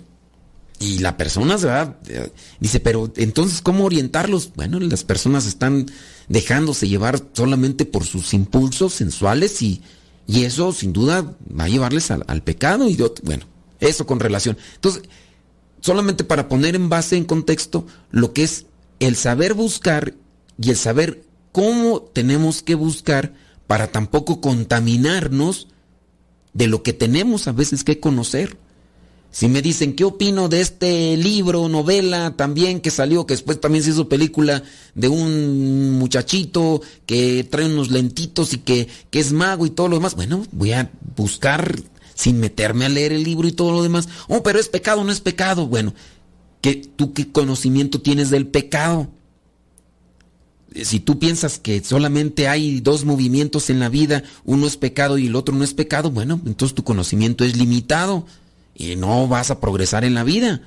Y 0.80 1.00
la 1.00 1.18
persona 1.18 1.58
se 1.58 1.68
va, 1.68 1.98
eh, 2.08 2.32
dice, 2.60 2.80
pero 2.80 3.12
entonces, 3.16 3.62
¿cómo 3.62 3.86
orientarlos? 3.86 4.52
Bueno, 4.56 4.80
las 4.80 5.04
personas 5.04 5.48
están 5.48 5.88
dejándose 6.28 6.88
llevar 6.88 7.20
solamente 7.34 7.86
por 7.86 8.06
sus 8.06 8.34
impulsos 8.36 8.94
sensuales 8.94 9.62
y, 9.64 9.82
y 10.28 10.44
eso 10.44 10.72
sin 10.74 10.94
duda 10.94 11.36
va 11.60 11.64
a 11.64 11.70
llevarles 11.70 12.12
al, 12.12 12.44
pecado. 12.44 12.88
Y 12.88 12.96
bueno, 13.24 13.46
eso 13.80 14.06
con 14.06 14.20
relación. 14.20 14.56
Entonces, 14.76 15.04
solamente 15.82 16.24
para 16.24 16.48
poner 16.48 16.76
en 16.76 16.90
base, 16.90 17.18
en 17.18 17.26
contexto, 17.26 17.86
lo 18.12 18.34
que 18.34 18.44
es 18.44 18.66
el 19.00 19.16
saber 19.16 19.54
buscar 19.54 20.14
y 20.60 20.70
el 20.72 20.78
saber 20.78 21.24
cómo 21.52 22.02
tenemos 22.02 22.62
que 22.62 22.76
buscar 22.76 23.34
para 23.68 23.88
tampoco 23.88 24.42
contaminarnos 24.42 25.68
de 26.54 26.68
lo 26.68 26.84
que 26.84 26.94
tenemos 26.94 27.48
a 27.48 27.52
veces 27.52 27.84
que 27.84 28.00
conocer. 28.00 28.58
Si 29.30 29.48
me 29.50 29.62
dicen, 29.62 29.94
¿qué 29.94 30.04
opino 30.04 30.50
de 30.50 30.62
este 30.62 31.16
libro, 31.18 31.68
novela 31.70 32.36
también 32.36 32.80
que 32.80 32.90
salió, 32.90 33.28
que 33.28 33.34
después 33.34 33.60
también 33.60 33.84
se 33.84 33.92
hizo 33.92 34.10
película 34.10 34.64
de 34.96 35.10
un 35.10 35.92
muchachito 36.00 36.82
que 37.06 37.44
trae 37.44 37.66
unos 37.66 37.92
lentitos 37.92 38.54
y 38.54 38.60
que, 38.60 38.88
que 39.12 39.20
es 39.20 39.34
mago 39.34 39.66
y 39.66 39.70
todo 39.70 39.90
lo 39.90 39.98
demás? 39.98 40.16
Bueno, 40.16 40.44
voy 40.52 40.72
a 40.72 40.90
buscar 41.16 41.76
sin 42.18 42.40
meterme 42.40 42.86
a 42.86 42.90
leer 42.90 43.14
el 43.14 43.24
libro 43.24 43.48
y 43.48 43.52
todo 43.52 43.72
lo 43.72 43.84
demás. 43.84 44.10
Oh, 44.28 44.42
pero 44.42 44.60
es 44.60 44.68
pecado, 44.70 45.04
no 45.04 45.12
es 45.12 45.22
pecado. 45.22 45.68
Bueno, 45.68 45.94
¿qué, 46.62 46.76
¿tú 46.76 47.14
qué 47.14 47.32
conocimiento 47.32 48.02
tienes 48.02 48.32
del 48.32 48.48
pecado? 48.48 49.08
Si 50.84 51.00
tú 51.00 51.20
piensas 51.20 51.60
que 51.60 51.84
solamente 51.84 52.48
hay 52.48 52.82
dos 52.82 53.06
movimientos 53.06 53.70
en 53.70 53.80
la 53.80 53.88
vida, 53.88 54.24
uno 54.46 54.66
es 54.66 54.78
pecado 54.78 55.20
y 55.20 55.28
el 55.28 55.36
otro 55.36 55.56
no 55.56 55.64
es 55.64 55.76
pecado, 55.76 56.10
bueno, 56.10 56.42
entonces 56.48 56.74
tu 56.74 56.84
conocimiento 56.84 57.46
es 57.46 57.56
limitado 57.56 58.26
y 58.74 58.96
no 58.96 59.28
vas 59.28 59.52
a 59.52 59.60
progresar 59.60 60.04
en 60.04 60.16
la 60.16 60.24
vida. 60.24 60.62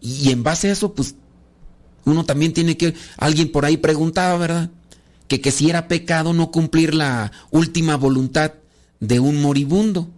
Y 0.00 0.30
en 0.30 0.42
base 0.42 0.68
a 0.68 0.72
eso, 0.72 0.94
pues 0.94 1.16
uno 2.06 2.24
también 2.24 2.54
tiene 2.54 2.78
que, 2.78 2.94
alguien 3.18 3.52
por 3.52 3.66
ahí 3.66 3.76
preguntaba, 3.76 4.38
¿verdad? 4.38 4.70
Que, 5.28 5.42
que 5.42 5.50
si 5.50 5.68
era 5.68 5.86
pecado 5.86 6.32
no 6.32 6.50
cumplir 6.50 6.94
la 6.94 7.30
última 7.50 7.96
voluntad 7.96 8.54
de 9.00 9.20
un 9.20 9.42
moribundo. 9.42 10.08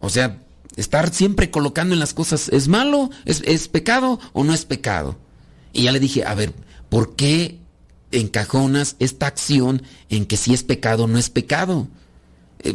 O 0.00 0.10
sea, 0.10 0.42
estar 0.76 1.12
siempre 1.12 1.50
colocando 1.50 1.94
en 1.94 2.00
las 2.00 2.14
cosas, 2.14 2.48
¿es 2.48 2.68
malo? 2.68 3.10
¿Es, 3.24 3.68
pecado 3.68 4.18
o 4.32 4.44
no 4.44 4.54
es 4.54 4.64
pecado? 4.64 5.16
Y 5.72 5.84
ya 5.84 5.92
le 5.92 6.00
dije, 6.00 6.24
a 6.24 6.34
ver, 6.34 6.52
¿por 6.88 7.14
qué 7.14 7.58
encajonas 8.10 8.96
esta 8.98 9.26
acción 9.26 9.82
en 10.08 10.26
que 10.26 10.36
si 10.36 10.52
es 10.52 10.64
pecado 10.64 11.04
o 11.04 11.06
no 11.06 11.18
es 11.18 11.30
pecado? 11.30 11.86
Eh, 12.60 12.74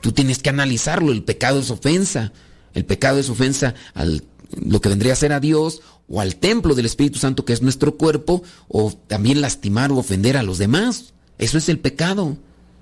tú 0.00 0.12
tienes 0.12 0.38
que 0.38 0.50
analizarlo, 0.50 1.12
el 1.12 1.22
pecado 1.22 1.60
es 1.60 1.70
ofensa, 1.70 2.32
el 2.72 2.84
pecado 2.84 3.18
es 3.18 3.30
ofensa 3.30 3.74
al 3.94 4.24
lo 4.62 4.80
que 4.80 4.88
vendría 4.88 5.12
a 5.12 5.16
ser 5.16 5.32
a 5.32 5.40
Dios 5.40 5.82
o 6.08 6.20
al 6.20 6.36
templo 6.36 6.74
del 6.74 6.86
Espíritu 6.86 7.18
Santo 7.18 7.44
que 7.44 7.52
es 7.52 7.62
nuestro 7.62 7.96
cuerpo 7.96 8.42
o 8.68 8.92
también 8.92 9.40
lastimar 9.40 9.90
o 9.92 9.96
ofender 9.96 10.36
a 10.36 10.42
los 10.42 10.58
demás. 10.58 11.14
Eso 11.38 11.58
es 11.58 11.68
el 11.68 11.78
pecado. 11.78 12.36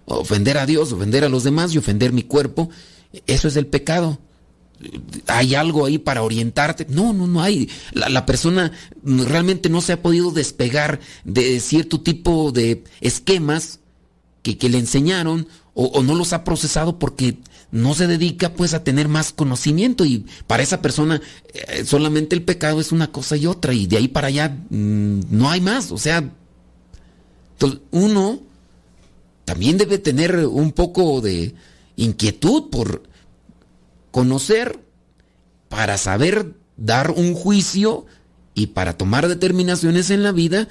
Ofender 0.05 0.59
a 0.59 0.67
Dios, 0.67 0.93
ofender 0.93 1.25
a 1.25 1.29
los 1.29 1.45
demás 1.45 1.73
y 1.75 1.79
ofender 1.79 2.13
mi 2.13 2.25
cuerpo 2.25 2.69
eso 3.27 3.49
es 3.49 3.57
el 3.57 3.67
pecado. 3.67 4.19
¿Hay 5.29 5.55
algo 5.55 5.87
ahí 5.87 5.99
para 5.99 6.23
orientarte? 6.23 6.87
No, 6.89 7.13
no, 7.13 7.27
no 7.27 7.41
hay. 7.41 7.71
La, 7.93 8.27
persona 8.27 8.73
realmente 9.05 9.69
no 9.69 9.81
se 9.81 9.93
ha 9.93 10.03
podido 10.03 10.31
despegar 10.33 11.01
de 11.25 11.61
cierto 11.61 12.01
tipo 12.01 12.51
de 12.51 12.83
esquemas 13.01 13.79
que, 14.43 14.57
le 14.69 14.79
enseñaron 14.79 15.47
o, 15.75 16.03
no 16.03 16.15
los 16.15 16.33
ha 16.33 16.43
procesado 16.43 16.99
porque 16.99 17.39
no 17.71 17.95
se 17.95 18.07
dedica 18.07 18.53
pues 18.53 18.75
a 18.75 18.85
tener 18.85 19.09
más 19.09 19.33
conocimiento 19.33 20.05
y 20.05 20.27
para 20.47 20.63
esa 20.63 20.83
persona 20.83 21.23
eh, 21.55 21.85
solamente 21.87 22.35
el 22.37 22.43
pecado 22.43 22.81
es 22.81 22.93
una 22.93 23.11
cosa 23.11 23.37
y 23.37 23.47
otra 23.47 23.73
y 23.73 23.87
de 23.87 23.97
ahí 23.97 24.09
para 24.09 24.29
allá 24.29 24.49
mm, 24.49 25.21
no 25.31 25.49
hay 25.49 25.61
más. 25.61 25.93
O 25.93 25.99
sea, 25.99 26.29
uno 27.93 28.41
también 29.45 29.79
debe 29.79 29.99
tener 29.99 30.45
un 30.47 30.73
poco 30.73 31.21
de 31.21 31.55
inquietud 31.97 32.71
por 32.71 33.03
conocer, 34.11 34.81
para 35.69 35.97
saber 35.99 36.55
dar 36.77 37.11
un 37.11 37.35
juicio 37.35 38.07
y 38.55 38.69
para 38.69 38.97
tomar 38.99 39.29
determinaciones 39.29 40.11
en 40.11 40.23
la 40.23 40.33
vida 40.33 40.69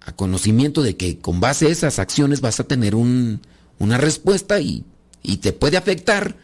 a 0.00 0.12
conocimiento 0.12 0.82
de 0.82 0.96
que 0.96 1.18
con 1.18 1.40
base 1.40 1.66
a 1.66 1.70
esas 1.70 1.98
acciones 1.98 2.40
vas 2.42 2.60
a 2.60 2.64
tener 2.64 2.94
un, 2.94 3.40
una 3.78 3.96
respuesta 3.96 4.60
y, 4.60 4.84
y 5.22 5.38
te 5.38 5.52
puede 5.52 5.76
afectar 5.76 6.36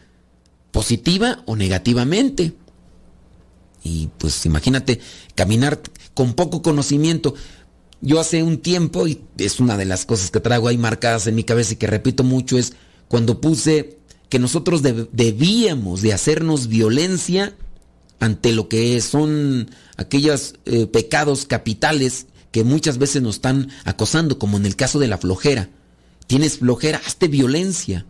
positiva 0.71 1.43
o 1.45 1.55
negativamente. 1.55 2.53
Y 3.83 4.09
pues 4.17 4.45
imagínate 4.45 4.99
caminar 5.35 5.81
con 6.13 6.33
poco 6.33 6.61
conocimiento. 6.61 7.35
Yo 8.01 8.19
hace 8.19 8.41
un 8.41 8.57
tiempo, 8.57 9.07
y 9.07 9.21
es 9.37 9.59
una 9.59 9.77
de 9.77 9.85
las 9.85 10.05
cosas 10.05 10.31
que 10.31 10.39
traigo 10.39 10.67
ahí 10.67 10.77
marcadas 10.77 11.27
en 11.27 11.35
mi 11.35 11.43
cabeza 11.43 11.73
y 11.73 11.77
que 11.77 11.87
repito 11.87 12.23
mucho, 12.23 12.57
es 12.57 12.73
cuando 13.07 13.41
puse 13.41 13.99
que 14.31 14.39
nosotros 14.39 14.81
debíamos 14.81 16.01
de 16.01 16.13
hacernos 16.13 16.67
violencia 16.67 17.53
ante 18.21 18.53
lo 18.53 18.69
que 18.69 19.01
son 19.01 19.69
aquellos 19.97 20.55
eh, 20.63 20.87
pecados 20.87 21.45
capitales 21.45 22.27
que 22.51 22.63
muchas 22.63 22.97
veces 22.97 23.21
nos 23.21 23.35
están 23.35 23.69
acosando, 23.83 24.39
como 24.39 24.55
en 24.55 24.65
el 24.65 24.77
caso 24.77 24.99
de 24.99 25.09
la 25.09 25.17
flojera. 25.17 25.67
Tienes 26.27 26.59
flojera, 26.59 27.01
hazte 27.05 27.27
violencia. 27.27 28.05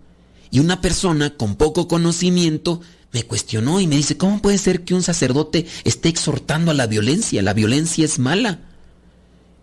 Y 0.51 0.59
una 0.59 0.79
persona 0.79 1.35
con 1.37 1.55
poco 1.55 1.87
conocimiento 1.87 2.81
me 3.11 3.23
cuestionó 3.23 3.81
y 3.81 3.87
me 3.87 3.95
dice, 3.95 4.15
¿cómo 4.15 4.43
puede 4.43 4.59
ser 4.59 4.83
que 4.83 4.93
un 4.93 5.01
sacerdote 5.01 5.65
esté 5.85 6.09
exhortando 6.09 6.69
a 6.69 6.75
la 6.75 6.85
violencia? 6.85 7.41
La 7.41 7.55
violencia 7.55 8.05
es 8.05 8.19
mala. 8.19 8.59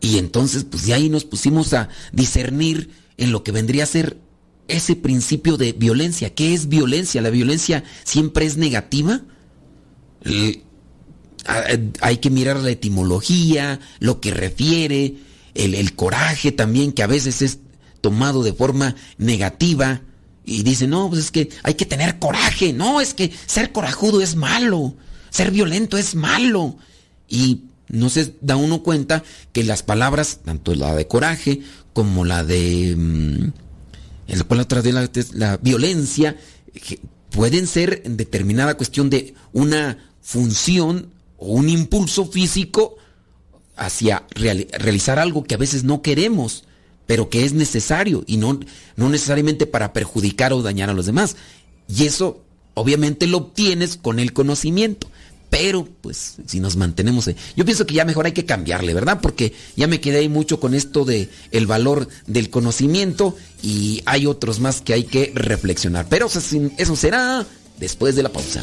Y 0.00 0.18
entonces, 0.18 0.64
pues 0.64 0.86
de 0.86 0.94
ahí 0.94 1.08
nos 1.08 1.24
pusimos 1.24 1.72
a 1.72 1.88
discernir 2.10 2.90
en 3.16 3.30
lo 3.30 3.44
que 3.44 3.52
vendría 3.52 3.84
a 3.84 3.86
ser 3.86 4.16
ese 4.68 4.96
principio 4.96 5.56
de 5.56 5.72
violencia. 5.72 6.34
¿Qué 6.34 6.54
es 6.54 6.68
violencia? 6.68 7.20
¿La 7.20 7.30
violencia 7.30 7.84
siempre 8.04 8.46
es 8.46 8.56
negativa? 8.56 9.22
hay 12.00 12.18
que 12.18 12.30
mirar 12.30 12.58
la 12.58 12.70
etimología, 12.70 13.80
lo 14.00 14.20
que 14.20 14.32
refiere, 14.32 15.14
el, 15.54 15.94
coraje 15.94 16.52
también, 16.52 16.92
que 16.92 17.02
a 17.02 17.06
veces 17.06 17.40
es 17.40 17.58
tomado 18.00 18.42
de 18.42 18.52
forma 18.52 18.94
negativa 19.16 20.02
y 20.44 20.62
dicen, 20.62 20.90
no, 20.90 21.08
pues 21.08 21.20
es 21.24 21.30
que 21.30 21.48
hay 21.62 21.74
que 21.74 21.86
tener 21.86 22.18
coraje, 22.18 22.72
no, 22.72 23.00
es 23.00 23.14
que 23.14 23.32
ser 23.46 23.72
corajudo 23.72 24.20
es 24.20 24.36
malo, 24.36 24.94
ser 25.30 25.50
violento 25.50 25.96
es 25.96 26.14
malo. 26.14 26.76
Y 27.28 27.62
no 27.88 28.08
se 28.10 28.34
da 28.40 28.56
uno 28.56 28.82
cuenta 28.82 29.22
que 29.52 29.64
las 29.64 29.82
palabras, 29.82 30.40
tanto 30.44 30.74
la 30.74 30.94
de 30.94 31.06
coraje 31.06 31.60
como 31.92 32.24
la 32.24 32.44
de... 32.44 33.52
Mm, 34.28 34.32
el 34.32 34.44
cual 34.44 34.60
otra 34.60 34.82
de 34.82 34.92
la, 34.92 35.10
la 35.32 35.56
violencia, 35.56 36.36
pueden 37.30 37.66
ser 37.66 38.02
en 38.04 38.16
determinada 38.16 38.76
cuestión 38.76 39.10
de 39.10 39.34
una 39.52 39.98
función 40.22 41.10
o 41.36 41.52
un 41.52 41.68
impulso 41.68 42.26
físico 42.26 42.96
hacia 43.76 44.24
realizar 44.34 45.18
algo 45.18 45.44
que 45.44 45.54
a 45.54 45.58
veces 45.58 45.84
no 45.84 46.02
queremos, 46.02 46.64
pero 47.06 47.30
que 47.30 47.44
es 47.44 47.52
necesario 47.52 48.24
y 48.26 48.36
no, 48.36 48.60
no 48.96 49.08
necesariamente 49.08 49.66
para 49.66 49.92
perjudicar 49.92 50.52
o 50.52 50.62
dañar 50.62 50.90
a 50.90 50.94
los 50.94 51.06
demás. 51.06 51.36
Y 51.88 52.04
eso 52.04 52.42
obviamente 52.74 53.26
lo 53.26 53.38
obtienes 53.38 53.96
con 53.96 54.18
el 54.18 54.32
conocimiento. 54.32 55.08
Pero, 55.50 55.88
pues, 56.00 56.36
si 56.46 56.60
nos 56.60 56.76
mantenemos... 56.76 57.30
Yo 57.56 57.64
pienso 57.64 57.86
que 57.86 57.94
ya 57.94 58.04
mejor 58.04 58.26
hay 58.26 58.32
que 58.32 58.44
cambiarle, 58.44 58.94
¿verdad? 58.94 59.20
Porque 59.22 59.54
ya 59.76 59.86
me 59.86 60.00
quedé 60.00 60.18
ahí 60.18 60.28
mucho 60.28 60.60
con 60.60 60.74
esto 60.74 61.04
de 61.04 61.28
el 61.50 61.66
valor 61.66 62.08
del 62.26 62.50
conocimiento 62.50 63.36
y 63.62 64.02
hay 64.04 64.26
otros 64.26 64.60
más 64.60 64.80
que 64.80 64.92
hay 64.92 65.04
que 65.04 65.32
reflexionar. 65.34 66.06
Pero 66.08 66.26
eso 66.26 66.96
será 66.96 67.46
después 67.78 68.14
de 68.14 68.22
la 68.22 68.28
pausa. 68.28 68.62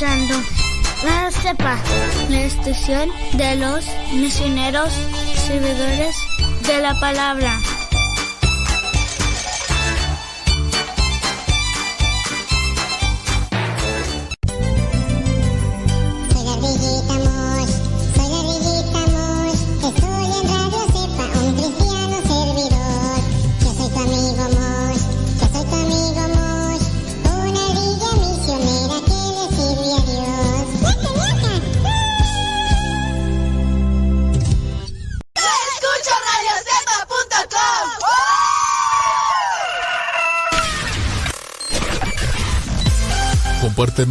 Escuchando 0.00 0.34
la 1.04 1.30
CEPA, 1.30 1.78
la 2.30 2.40
estación 2.40 3.10
de 3.34 3.56
los 3.56 3.84
misioneros 4.14 4.94
servidores 5.46 6.16
de 6.66 6.80
la 6.80 6.98
palabra. 6.98 7.79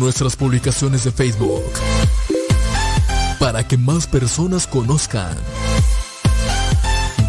Nuestras 0.09 0.35
publicaciones 0.35 1.03
de 1.03 1.11
Facebook 1.11 1.71
para 3.37 3.67
que 3.67 3.77
más 3.77 4.07
personas 4.07 4.65
conozcan 4.65 5.37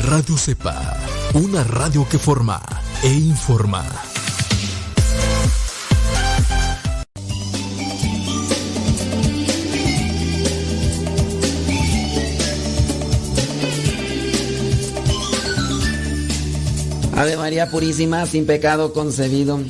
Radio 0.01 0.39
Sepa, 0.39 0.97
una 1.35 1.63
radio 1.63 2.09
que 2.09 2.19
forma 2.19 2.63
e 3.03 3.13
informa. 3.13 3.85
Ave 17.15 17.37
María 17.37 17.71
Purísima, 17.71 18.25
sin 18.25 18.47
pecado 18.47 18.95
concebido. 18.95 19.61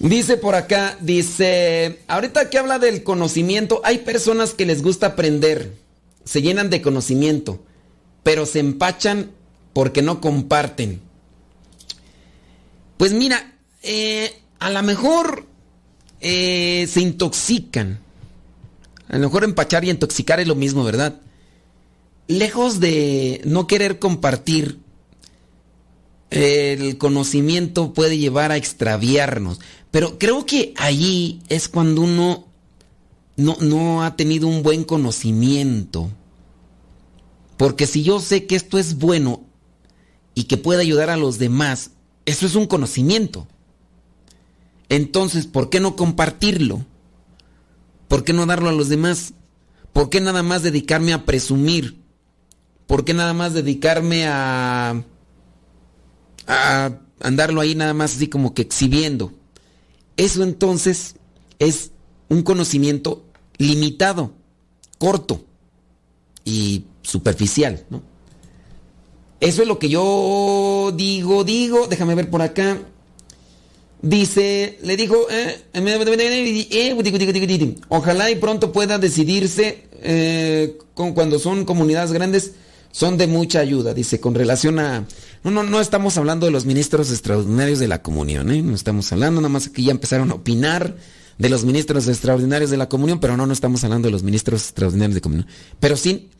Dice 0.00 0.36
por 0.36 0.54
acá, 0.54 0.96
dice, 1.00 2.00
ahorita 2.06 2.50
que 2.50 2.58
habla 2.58 2.78
del 2.78 3.02
conocimiento, 3.02 3.80
hay 3.82 3.98
personas 3.98 4.54
que 4.54 4.64
les 4.64 4.82
gusta 4.82 5.08
aprender, 5.08 5.74
se 6.24 6.40
llenan 6.40 6.70
de 6.70 6.80
conocimiento, 6.80 7.64
pero 8.22 8.46
se 8.46 8.60
empachan 8.60 9.32
porque 9.72 10.02
no 10.02 10.20
comparten. 10.20 11.00
Pues 12.96 13.12
mira, 13.12 13.54
eh, 13.82 14.40
a 14.60 14.70
lo 14.70 14.82
mejor 14.82 15.46
eh, 16.20 16.86
se 16.88 17.00
intoxican. 17.00 17.98
A 19.08 19.16
lo 19.16 19.28
mejor 19.28 19.44
empachar 19.44 19.84
y 19.84 19.90
intoxicar 19.90 20.38
es 20.38 20.46
lo 20.46 20.54
mismo, 20.54 20.84
¿verdad? 20.84 21.20
Lejos 22.26 22.78
de 22.78 23.40
no 23.44 23.66
querer 23.66 23.98
compartir, 23.98 24.78
el 26.30 26.98
conocimiento 26.98 27.92
puede 27.92 28.18
llevar 28.18 28.52
a 28.52 28.56
extraviarnos. 28.56 29.60
Pero 29.90 30.18
creo 30.18 30.44
que 30.44 30.74
allí 30.76 31.40
es 31.48 31.68
cuando 31.68 32.02
uno 32.02 32.46
no, 33.36 33.56
no 33.60 34.02
ha 34.02 34.16
tenido 34.16 34.48
un 34.48 34.62
buen 34.62 34.84
conocimiento. 34.84 36.10
Porque 37.56 37.86
si 37.86 38.02
yo 38.02 38.20
sé 38.20 38.46
que 38.46 38.56
esto 38.56 38.78
es 38.78 38.98
bueno 38.98 39.42
y 40.34 40.44
que 40.44 40.56
puede 40.56 40.82
ayudar 40.82 41.10
a 41.10 41.16
los 41.16 41.38
demás, 41.38 41.92
eso 42.26 42.46
es 42.46 42.54
un 42.54 42.66
conocimiento. 42.66 43.46
Entonces, 44.88 45.46
¿por 45.46 45.70
qué 45.70 45.80
no 45.80 45.96
compartirlo? 45.96 46.84
¿Por 48.06 48.24
qué 48.24 48.32
no 48.32 48.46
darlo 48.46 48.68
a 48.68 48.72
los 48.72 48.88
demás? 48.88 49.34
¿Por 49.92 50.10
qué 50.10 50.20
nada 50.20 50.42
más 50.42 50.62
dedicarme 50.62 51.12
a 51.12 51.24
presumir? 51.24 51.98
¿Por 52.86 53.04
qué 53.04 53.14
nada 53.14 53.34
más 53.34 53.52
dedicarme 53.52 54.26
a, 54.26 55.02
a 56.48 56.98
andarlo 57.20 57.60
ahí 57.60 57.76
nada 57.76 57.94
más 57.94 58.16
así 58.16 58.26
como 58.26 58.54
que 58.54 58.62
exhibiendo? 58.62 59.32
Eso 60.16 60.42
entonces 60.42 61.14
es 61.60 61.92
un 62.28 62.42
conocimiento 62.42 63.22
limitado, 63.58 64.32
corto 64.98 65.44
y 66.44 66.84
superficial. 67.02 67.84
Eso 69.40 69.62
es 69.62 69.68
lo 69.68 69.78
que 69.78 69.88
yo 69.88 70.92
digo, 70.96 71.44
digo, 71.44 71.86
déjame 71.86 72.14
ver 72.14 72.30
por 72.30 72.42
acá. 72.42 72.78
Dice, 74.00 74.78
le 74.82 74.96
dijo, 74.96 75.26
eh, 75.30 75.60
ojalá 77.88 78.30
y 78.30 78.36
pronto 78.36 78.72
pueda 78.72 78.98
decidirse 78.98 79.88
eh, 80.02 80.78
con, 80.94 81.14
cuando 81.14 81.38
son 81.38 81.64
comunidades 81.64 82.12
grandes, 82.12 82.52
son 82.92 83.16
de 83.18 83.26
mucha 83.26 83.58
ayuda, 83.60 83.94
dice, 83.94 84.20
con 84.20 84.34
relación 84.34 84.78
a 84.78 85.06
no, 85.44 85.50
no, 85.50 85.62
no 85.62 85.80
estamos 85.80 86.16
hablando 86.16 86.46
de 86.46 86.52
los 86.52 86.64
ministros 86.64 87.10
extraordinarios 87.10 87.78
de 87.78 87.88
la 87.88 88.02
comunión, 88.02 88.50
¿eh? 88.50 88.62
No 88.62 88.74
estamos 88.74 89.12
hablando, 89.12 89.40
nada 89.40 89.52
más 89.52 89.68
que 89.68 89.82
ya 89.82 89.90
empezaron 89.90 90.30
a 90.30 90.34
opinar 90.34 90.96
de 91.38 91.48
los 91.48 91.64
ministros 91.64 92.08
extraordinarios 92.08 92.70
de 92.70 92.76
la 92.76 92.88
comunión, 92.88 93.20
pero 93.20 93.36
no, 93.36 93.46
no 93.46 93.52
estamos 93.52 93.84
hablando 93.84 94.08
de 94.08 94.12
los 94.12 94.22
ministros 94.22 94.62
extraordinarios 94.62 95.14
de 95.14 95.20
comunión. 95.20 95.46
Pero 95.78 95.96
sí, 95.96 96.30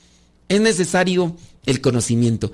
es 0.49 0.61
necesario 0.61 1.37
el 1.67 1.81
conocimiento. 1.81 2.53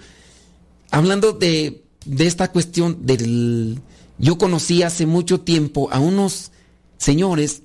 Hablando 0.90 1.32
de, 1.32 1.82
de 2.04 2.26
esta 2.26 2.52
cuestión 2.52 3.06
del... 3.06 3.80
Yo 4.18 4.38
conocí 4.38 4.82
hace 4.82 5.06
mucho 5.06 5.40
tiempo 5.40 5.88
a 5.90 5.98
unos 5.98 6.52
señores 6.98 7.62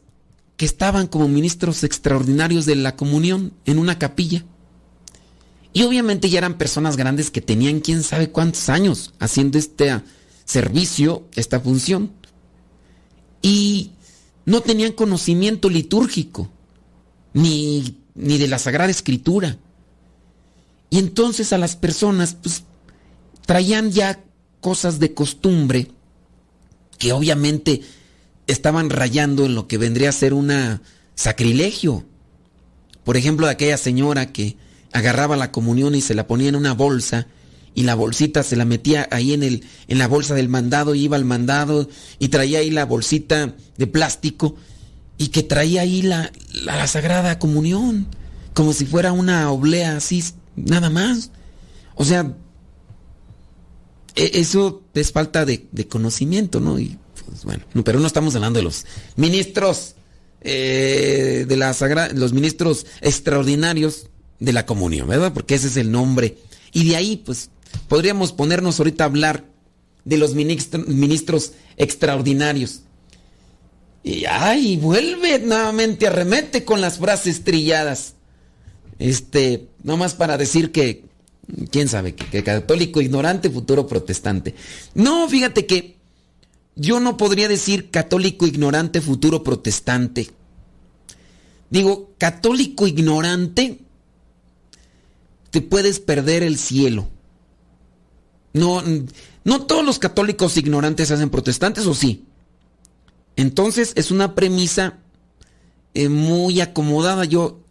que 0.58 0.66
estaban 0.66 1.08
como 1.08 1.28
ministros 1.28 1.84
extraordinarios 1.84 2.66
de 2.66 2.76
la 2.76 2.96
comunión 2.96 3.54
en 3.66 3.80
una 3.80 4.00
capilla. 4.00 4.46
Y 5.74 5.84
obviamente 5.84 6.30
ya 6.30 6.40
eran 6.40 6.58
personas 6.58 6.98
grandes 6.98 7.32
que 7.32 7.42
tenían 7.42 7.80
quién 7.80 8.04
sabe 8.04 8.32
cuántos 8.32 8.70
años 8.70 9.14
haciendo 9.20 9.58
este 9.58 10.02
servicio, 10.46 11.28
esta 11.36 11.60
función. 11.60 12.12
Y 13.42 13.92
no 14.46 14.62
tenían 14.62 14.94
conocimiento 14.94 15.70
litúrgico, 15.70 16.50
ni 17.34 18.00
ni 18.20 18.38
de 18.38 18.48
la 18.48 18.60
Sagrada 18.60 18.92
Escritura. 18.92 19.58
Y 20.90 21.00
entonces 21.00 21.54
a 21.54 21.58
las 21.58 21.76
personas, 21.76 22.36
pues, 22.42 22.64
traían 23.46 23.92
ya 23.92 24.22
cosas 24.60 25.00
de 25.00 25.14
costumbre 25.14 25.88
que 26.98 27.14
obviamente 27.14 27.82
estaban 28.48 28.90
rayando 28.90 29.46
en 29.46 29.56
lo 29.56 29.68
que 29.68 29.78
vendría 29.78 30.10
a 30.10 30.14
ser 30.14 30.34
una 30.34 30.82
sacrilegio. 31.16 32.06
Por 33.04 33.16
ejemplo, 33.16 33.48
aquella 33.48 33.78
señora 33.78 34.34
que 34.34 34.58
agarraba 34.94 35.38
la 35.38 35.52
comunión 35.52 35.96
y 35.96 36.02
se 36.02 36.16
la 36.16 36.28
ponía 36.28 36.50
en 36.50 36.56
una 36.56 36.74
bolsa 36.74 37.28
y 37.76 37.84
la 37.84 37.96
bolsita 37.96 38.44
se 38.44 38.56
la 38.56 38.66
metía 38.66 39.08
ahí 39.12 39.34
en 39.34 39.44
el 39.44 39.64
en 39.88 40.00
la 40.00 40.08
bolsa 40.08 40.34
del 40.34 40.50
mandado, 40.50 40.96
iba 40.96 41.16
al 41.16 41.26
mandado 41.26 41.88
y 42.18 42.30
traía 42.30 42.60
ahí 42.60 42.72
la 42.72 42.86
bolsita 42.86 43.56
de 43.78 43.88
plástico 43.88 44.56
y 45.18 45.28
que 45.28 45.44
traía 45.44 45.82
ahí 45.82 46.02
la, 46.02 46.32
la, 46.54 46.88
sagrada 46.88 47.40
comunión 47.40 48.08
como 48.54 48.74
si 48.74 48.86
fuera 48.86 49.12
una 49.12 49.52
oblea 49.52 49.98
así 49.98 50.24
nada 50.56 50.90
más. 50.90 51.32
O 51.96 52.06
sea, 52.06 52.36
e, 54.16 54.32
eso 54.36 54.84
es 54.94 55.12
falta 55.12 55.46
de, 55.46 55.68
conocimiento, 55.90 56.60
¿no? 56.60 56.80
Y 56.80 56.98
pues 57.26 57.44
bueno, 57.44 57.64
pero 57.84 58.00
no 58.00 58.08
estamos 58.08 58.36
hablando 58.36 58.60
de 58.60 58.64
los 58.64 58.86
ministros 59.16 59.96
eh, 60.42 61.46
de 61.48 61.58
la 61.58 61.74
sagrada, 61.74 62.14
los 62.14 62.34
ministros 62.34 62.86
extraordinarios 63.02 64.10
de 64.40 64.54
la 64.54 64.66
comunión, 64.66 65.08
¿verdad? 65.08 65.34
Porque 65.34 65.56
ese 65.56 65.68
es 65.68 65.78
el 65.78 65.92
nombre. 65.92 66.38
Y 66.72 66.90
de 66.90 66.96
ahí, 66.96 67.18
pues, 67.18 67.50
podríamos 67.88 68.32
ponernos 68.32 68.80
ahorita 68.80 69.04
a 69.04 69.08
hablar 69.08 69.46
de 70.06 70.18
los 70.18 70.34
ministros 70.34 71.54
extraordinarios. 71.78 72.82
Y 74.04 74.26
ay, 74.26 74.78
vuelve 74.78 75.40
nuevamente, 75.40 76.08
arremete 76.08 76.64
con 76.64 76.82
las 76.82 76.98
frases 76.98 77.44
trilladas. 77.44 78.16
Este, 78.98 79.68
nomás 79.84 80.14
para 80.14 80.38
decir 80.38 80.72
que, 80.72 81.06
quién 81.72 81.88
sabe, 81.88 82.16
que, 82.16 82.44
católico 82.44 83.02
ignorante, 83.02 83.50
futuro 83.50 83.88
protestante. 83.88 84.56
No, 84.94 85.28
fíjate 85.28 85.66
que 85.66 85.98
yo 86.76 87.00
no 87.00 87.18
podría 87.18 87.48
decir 87.48 87.90
católico 87.90 88.48
ignorante, 88.48 89.02
futuro 89.02 89.44
protestante. 89.44 90.30
Digo, 91.70 92.14
católico 92.18 92.88
ignorante, 92.88 93.80
te 95.52 95.62
puedes 95.62 96.00
perder 96.00 96.44
el 96.44 96.58
cielo. 96.58 97.08
No, 98.54 98.84
no 99.44 99.66
todos 99.66 99.86
los 99.86 100.00
católicos 100.00 100.58
ignorantes 100.58 101.12
hacen 101.12 101.30
protestantes, 101.30 101.86
¿o 101.86 101.94
sí? 101.94 102.26
Entonces 103.36 103.94
es 103.96 104.12
una 104.12 104.36
premisa 104.36 104.98
eh, 105.94 106.10
muy 106.10 106.62
acomodada. 106.62 107.26
Yo, 107.26 107.62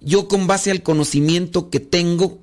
yo 0.00 0.28
con 0.28 0.46
base 0.46 0.70
al 0.70 0.82
conocimiento 0.82 1.70
que 1.70 1.80
tengo, 1.80 2.40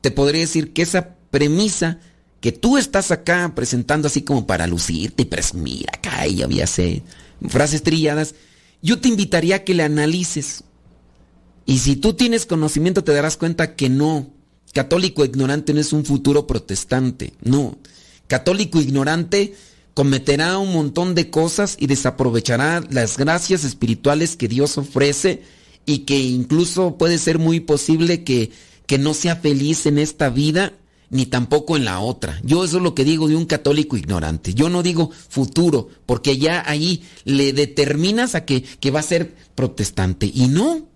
te 0.00 0.10
podría 0.10 0.42
decir 0.42 0.72
que 0.72 0.82
esa 0.82 1.16
premisa 1.30 1.98
que 2.40 2.52
tú 2.52 2.76
estás 2.76 3.10
acá 3.10 3.52
presentando 3.54 4.08
así 4.08 4.22
como 4.22 4.46
para 4.46 4.66
lucirte 4.66 5.22
y 5.22 5.26
presumir 5.26 5.86
acá 5.92 6.26
y 6.26 6.42
había 6.42 6.66
frases 6.66 7.82
trilladas, 7.82 8.34
yo 8.82 9.00
te 9.00 9.08
invitaría 9.08 9.56
a 9.56 9.64
que 9.64 9.74
la 9.74 9.86
analices. 9.86 10.64
Y 11.66 11.78
si 11.78 11.96
tú 11.96 12.14
tienes 12.14 12.46
conocimiento 12.46 13.04
te 13.04 13.12
darás 13.12 13.36
cuenta 13.36 13.74
que 13.74 13.88
no. 13.88 14.30
Católico 14.72 15.24
ignorante 15.24 15.74
no 15.74 15.80
es 15.80 15.92
un 15.92 16.04
futuro 16.04 16.46
protestante, 16.46 17.34
no. 17.42 17.76
Católico 18.28 18.80
ignorante 18.80 19.54
cometerá 19.94 20.58
un 20.58 20.72
montón 20.72 21.14
de 21.14 21.30
cosas 21.30 21.76
y 21.78 21.86
desaprovechará 21.86 22.84
las 22.90 23.16
gracias 23.16 23.64
espirituales 23.64 24.36
que 24.36 24.48
Dios 24.48 24.78
ofrece 24.78 25.42
y 25.86 26.00
que 26.00 26.18
incluso 26.18 26.98
puede 26.98 27.18
ser 27.18 27.38
muy 27.38 27.60
posible 27.60 28.22
que, 28.22 28.50
que 28.86 28.98
no 28.98 29.14
sea 29.14 29.36
feliz 29.36 29.86
en 29.86 29.98
esta 29.98 30.28
vida 30.28 30.74
ni 31.08 31.26
tampoco 31.26 31.76
en 31.76 31.84
la 31.84 32.00
otra. 32.00 32.40
Yo 32.42 32.64
eso 32.64 32.76
es 32.76 32.82
lo 32.82 32.94
que 32.94 33.04
digo 33.04 33.28
de 33.28 33.36
un 33.36 33.46
católico 33.46 33.96
ignorante. 33.96 34.54
Yo 34.54 34.68
no 34.68 34.82
digo 34.82 35.10
futuro, 35.28 35.88
porque 36.04 36.36
ya 36.36 36.62
ahí 36.66 37.02
le 37.24 37.52
determinas 37.52 38.34
a 38.34 38.44
que, 38.44 38.62
que 38.62 38.90
va 38.90 39.00
a 39.00 39.04
ser 39.04 39.34
protestante. 39.54 40.30
Y 40.32 40.48
no. 40.48 40.88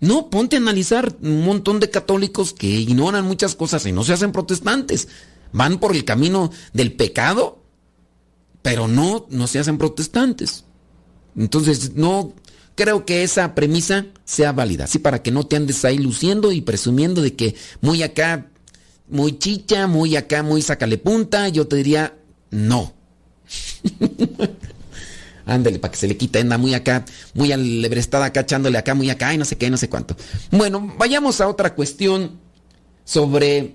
No, 0.00 0.30
ponte 0.30 0.56
a 0.56 0.60
analizar 0.60 1.16
un 1.20 1.44
montón 1.44 1.78
de 1.78 1.90
católicos 1.90 2.52
que 2.52 2.66
ignoran 2.66 3.26
muchas 3.26 3.54
cosas 3.54 3.84
y 3.86 3.92
no 3.92 4.02
se 4.02 4.14
hacen 4.14 4.32
protestantes. 4.32 5.08
Van 5.52 5.78
por 5.78 5.94
el 5.94 6.04
camino 6.04 6.50
del 6.72 6.92
pecado 6.92 7.60
pero 8.62 8.88
no, 8.88 9.26
no 9.30 9.46
se 9.46 9.58
hacen 9.58 9.78
protestantes. 9.78 10.64
Entonces, 11.36 11.94
no 11.94 12.34
creo 12.74 13.04
que 13.06 13.22
esa 13.22 13.54
premisa 13.54 14.06
sea 14.24 14.52
válida. 14.52 14.84
Así 14.84 14.98
para 14.98 15.22
que 15.22 15.30
no 15.30 15.46
te 15.46 15.56
andes 15.56 15.84
ahí 15.84 15.98
luciendo 15.98 16.52
y 16.52 16.60
presumiendo 16.60 17.22
de 17.22 17.34
que 17.34 17.54
muy 17.80 18.02
acá, 18.02 18.50
muy 19.08 19.38
chicha, 19.38 19.86
muy 19.86 20.16
acá, 20.16 20.42
muy 20.42 20.62
sacale 20.62 20.98
punta, 20.98 21.48
yo 21.48 21.66
te 21.66 21.76
diría 21.76 22.16
no. 22.50 22.92
Ándale, 25.50 25.80
para 25.80 25.90
que 25.90 25.98
se 25.98 26.06
le 26.06 26.16
quite, 26.16 26.38
anda 26.38 26.58
muy 26.58 26.74
acá, 26.74 27.04
muy 27.34 27.50
alebrestada 27.50 28.26
acá, 28.26 28.42
echándole 28.42 28.78
acá, 28.78 28.94
muy 28.94 29.10
acá, 29.10 29.34
y 29.34 29.38
no 29.38 29.44
sé 29.44 29.56
qué, 29.56 29.68
no 29.68 29.76
sé 29.76 29.88
cuánto. 29.88 30.16
Bueno, 30.52 30.94
vayamos 30.96 31.40
a 31.40 31.48
otra 31.48 31.74
cuestión 31.74 32.38
sobre... 33.04 33.74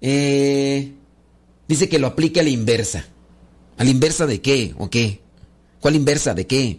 Eh, 0.00 0.92
dice 1.66 1.88
que 1.88 1.98
lo 1.98 2.06
aplique 2.06 2.38
a 2.38 2.44
la 2.44 2.50
inversa. 2.50 3.04
¿A 3.76 3.82
la 3.82 3.90
inversa 3.90 4.24
de 4.26 4.40
qué? 4.40 4.76
¿O 4.78 4.88
qué? 4.88 5.20
¿Cuál 5.80 5.96
inversa 5.96 6.34
de 6.34 6.46
qué? 6.46 6.78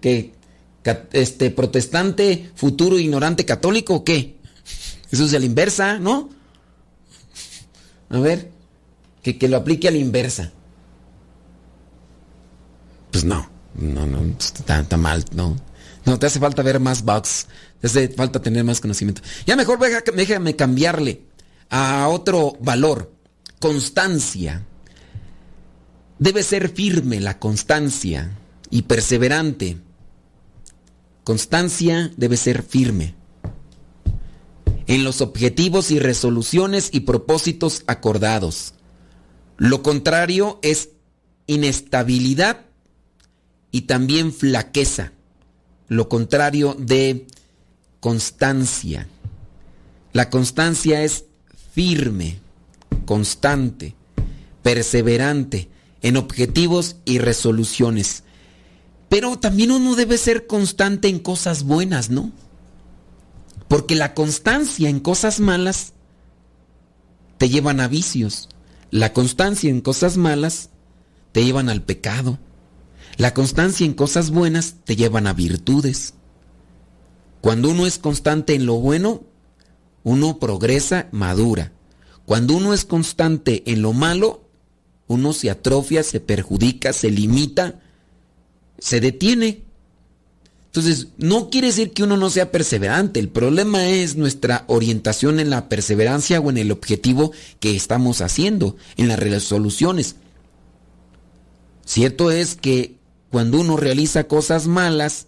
¿Qué? 0.00 0.32
Este, 1.12 1.50
protestante, 1.50 2.50
futuro, 2.54 2.98
ignorante, 2.98 3.44
católico 3.44 3.96
o 3.96 4.04
qué? 4.04 4.36
Eso 5.10 5.26
es 5.26 5.34
a 5.34 5.38
la 5.38 5.44
inversa, 5.44 5.98
¿no? 5.98 6.30
A 8.08 8.18
ver, 8.18 8.50
que, 9.22 9.36
que 9.36 9.48
lo 9.48 9.58
aplique 9.58 9.88
a 9.88 9.90
la 9.90 9.98
inversa. 9.98 10.52
Pues 13.24 13.40
no, 13.40 13.48
no, 13.74 14.06
no, 14.06 14.36
está, 14.38 14.80
está, 14.80 14.96
mal, 14.96 15.24
no. 15.32 15.56
No, 16.04 16.18
te 16.18 16.26
hace 16.26 16.38
falta 16.38 16.62
ver 16.62 16.78
más 16.80 17.02
bugs, 17.02 17.46
te 17.80 17.86
hace 17.86 18.08
falta 18.08 18.42
tener 18.42 18.64
más 18.64 18.80
conocimiento. 18.80 19.22
Ya 19.46 19.56
mejor 19.56 19.78
déjame 20.14 20.56
cambiarle 20.56 21.22
a 21.70 22.08
otro 22.08 22.58
valor, 22.60 23.10
constancia. 23.60 24.66
Debe 26.18 26.42
ser 26.42 26.68
firme 26.68 27.20
la 27.20 27.38
constancia 27.38 28.36
y 28.70 28.82
perseverante. 28.82 29.78
Constancia 31.24 32.12
debe 32.18 32.36
ser 32.36 32.62
firme 32.62 33.14
en 34.86 35.02
los 35.02 35.22
objetivos 35.22 35.90
y 35.90 35.98
resoluciones 35.98 36.90
y 36.92 37.00
propósitos 37.00 37.84
acordados. 37.86 38.74
Lo 39.56 39.82
contrario 39.82 40.58
es 40.60 40.90
inestabilidad 41.46 42.66
y 43.74 43.82
también 43.82 44.32
flaqueza. 44.32 45.10
Lo 45.88 46.08
contrario 46.08 46.76
de 46.78 47.26
constancia. 47.98 49.08
La 50.12 50.30
constancia 50.30 51.02
es 51.02 51.24
firme, 51.72 52.38
constante, 53.04 53.96
perseverante 54.62 55.70
en 56.02 56.16
objetivos 56.16 56.98
y 57.04 57.18
resoluciones. 57.18 58.22
Pero 59.08 59.40
también 59.40 59.72
uno 59.72 59.96
debe 59.96 60.18
ser 60.18 60.46
constante 60.46 61.08
en 61.08 61.18
cosas 61.18 61.64
buenas, 61.64 62.10
¿no? 62.10 62.30
Porque 63.66 63.96
la 63.96 64.14
constancia 64.14 64.88
en 64.88 65.00
cosas 65.00 65.40
malas 65.40 65.94
te 67.38 67.48
llevan 67.48 67.80
a 67.80 67.88
vicios. 67.88 68.48
La 68.92 69.12
constancia 69.12 69.68
en 69.68 69.80
cosas 69.80 70.16
malas 70.16 70.70
te 71.32 71.44
llevan 71.44 71.68
al 71.68 71.82
pecado. 71.82 72.38
La 73.16 73.32
constancia 73.32 73.86
en 73.86 73.94
cosas 73.94 74.30
buenas 74.30 74.76
te 74.84 74.96
llevan 74.96 75.26
a 75.26 75.32
virtudes. 75.32 76.14
Cuando 77.40 77.70
uno 77.70 77.86
es 77.86 77.98
constante 77.98 78.54
en 78.54 78.66
lo 78.66 78.76
bueno, 78.76 79.22
uno 80.02 80.38
progresa, 80.38 81.08
madura. 81.12 81.72
Cuando 82.26 82.54
uno 82.54 82.74
es 82.74 82.84
constante 82.84 83.62
en 83.66 83.82
lo 83.82 83.92
malo, 83.92 84.48
uno 85.06 85.32
se 85.32 85.50
atrofia, 85.50 86.02
se 86.02 86.20
perjudica, 86.20 86.92
se 86.92 87.10
limita, 87.10 87.80
se 88.78 89.00
detiene. 89.00 89.62
Entonces, 90.66 91.08
no 91.18 91.50
quiere 91.50 91.68
decir 91.68 91.92
que 91.92 92.02
uno 92.02 92.16
no 92.16 92.30
sea 92.30 92.50
perseverante, 92.50 93.20
el 93.20 93.28
problema 93.28 93.86
es 93.86 94.16
nuestra 94.16 94.64
orientación 94.66 95.38
en 95.38 95.50
la 95.50 95.68
perseverancia 95.68 96.40
o 96.40 96.50
en 96.50 96.58
el 96.58 96.72
objetivo 96.72 97.30
que 97.60 97.76
estamos 97.76 98.20
haciendo, 98.22 98.76
en 98.96 99.06
las 99.06 99.20
resoluciones. 99.20 100.16
Cierto 101.84 102.30
es 102.30 102.56
que 102.56 102.96
cuando 103.34 103.58
uno 103.58 103.76
realiza 103.76 104.28
cosas 104.28 104.68
malas, 104.68 105.26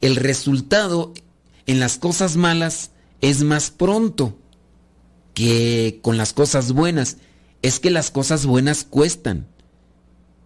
el 0.00 0.16
resultado 0.16 1.12
en 1.66 1.78
las 1.78 1.98
cosas 1.98 2.38
malas 2.38 2.92
es 3.20 3.42
más 3.42 3.70
pronto 3.70 4.38
que 5.34 6.00
con 6.00 6.16
las 6.16 6.32
cosas 6.32 6.72
buenas 6.72 7.18
es 7.60 7.78
que 7.78 7.90
las 7.90 8.10
cosas 8.10 8.46
buenas 8.46 8.84
cuestan. 8.84 9.46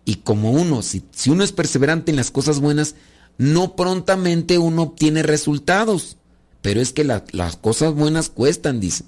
Y 0.05 0.17
como 0.17 0.51
uno, 0.51 0.83
si, 0.83 1.05
uno 1.29 1.45
es 1.45 1.53
perseverante 1.53 2.11
en 2.11 2.17
las 2.17 2.33
cosas 2.33 2.59
buenas, 2.59 2.97
no 3.37 3.77
prontamente 3.77 4.59
uno 4.59 4.83
obtiene 4.83 5.23
resultados. 5.23 6.17
Pero 6.61 6.81
es 6.81 6.93
que 6.93 7.05
las 7.05 7.57
cosas 7.57 7.95
buenas 7.95 8.31
cuestan, 8.31 8.81
dice. 8.81 9.05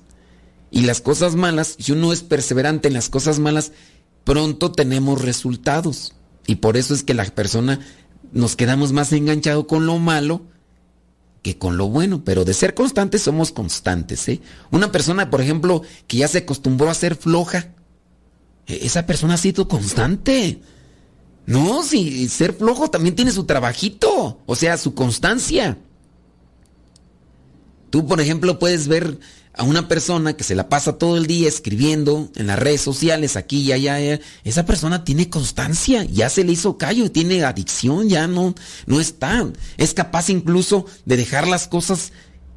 Y 0.70 0.82
las 0.82 1.00
cosas 1.00 1.34
malas, 1.34 1.74
si 1.80 1.90
uno 1.90 2.12
es 2.12 2.22
perseverante 2.22 2.86
en 2.86 2.94
las 2.94 3.08
cosas 3.08 3.40
malas, 3.40 3.72
pronto 4.22 4.70
tenemos 4.70 5.20
resultados. 5.20 6.14
Y 6.50 6.56
por 6.56 6.76
eso 6.76 6.94
es 6.94 7.04
que 7.04 7.14
la 7.14 7.24
persona 7.26 7.78
nos 8.32 8.56
quedamos 8.56 8.90
más 8.90 9.12
enganchados 9.12 9.66
con 9.66 9.86
lo 9.86 9.98
malo 10.00 10.42
que 11.42 11.56
con 11.56 11.76
lo 11.76 11.88
bueno. 11.88 12.24
Pero 12.24 12.44
de 12.44 12.54
ser 12.54 12.74
constantes 12.74 13.22
somos 13.22 13.52
constantes. 13.52 14.28
¿eh? 14.28 14.40
Una 14.72 14.90
persona, 14.90 15.30
por 15.30 15.40
ejemplo, 15.40 15.82
que 16.08 16.16
ya 16.16 16.26
se 16.26 16.38
acostumbró 16.38 16.90
a 16.90 16.94
ser 16.94 17.14
floja, 17.14 17.68
e-, 18.66 18.84
esa 18.84 19.06
persona 19.06 19.34
ha 19.34 19.36
sido 19.36 19.68
constante. 19.68 20.60
No, 21.46 21.84
si 21.84 22.28
ser 22.28 22.52
flojo 22.54 22.90
también 22.90 23.14
tiene 23.14 23.30
su 23.30 23.44
trabajito, 23.44 24.40
o 24.44 24.56
sea, 24.56 24.76
su 24.76 24.92
constancia. 24.92 25.78
Tú, 27.90 28.08
por 28.08 28.20
ejemplo, 28.20 28.58
puedes 28.58 28.88
ver 28.88 29.20
a 29.60 29.62
una 29.62 29.88
persona 29.88 30.32
que 30.32 30.42
se 30.42 30.54
la 30.54 30.70
pasa 30.70 30.96
todo 30.96 31.18
el 31.18 31.26
día 31.26 31.46
escribiendo 31.46 32.30
en 32.34 32.46
las 32.46 32.58
redes 32.58 32.80
sociales, 32.80 33.36
aquí 33.36 33.58
y 33.58 33.72
allá, 33.72 34.18
esa 34.42 34.64
persona 34.64 35.04
tiene 35.04 35.28
constancia, 35.28 36.02
ya 36.04 36.30
se 36.30 36.44
le 36.44 36.52
hizo 36.52 36.78
callo, 36.78 37.12
tiene 37.12 37.44
adicción, 37.44 38.08
ya 38.08 38.26
no, 38.26 38.54
no 38.86 39.00
está. 39.00 39.46
Es 39.76 39.92
capaz 39.92 40.30
incluso 40.30 40.86
de 41.04 41.18
dejar 41.18 41.46
las 41.46 41.68
cosas 41.68 42.12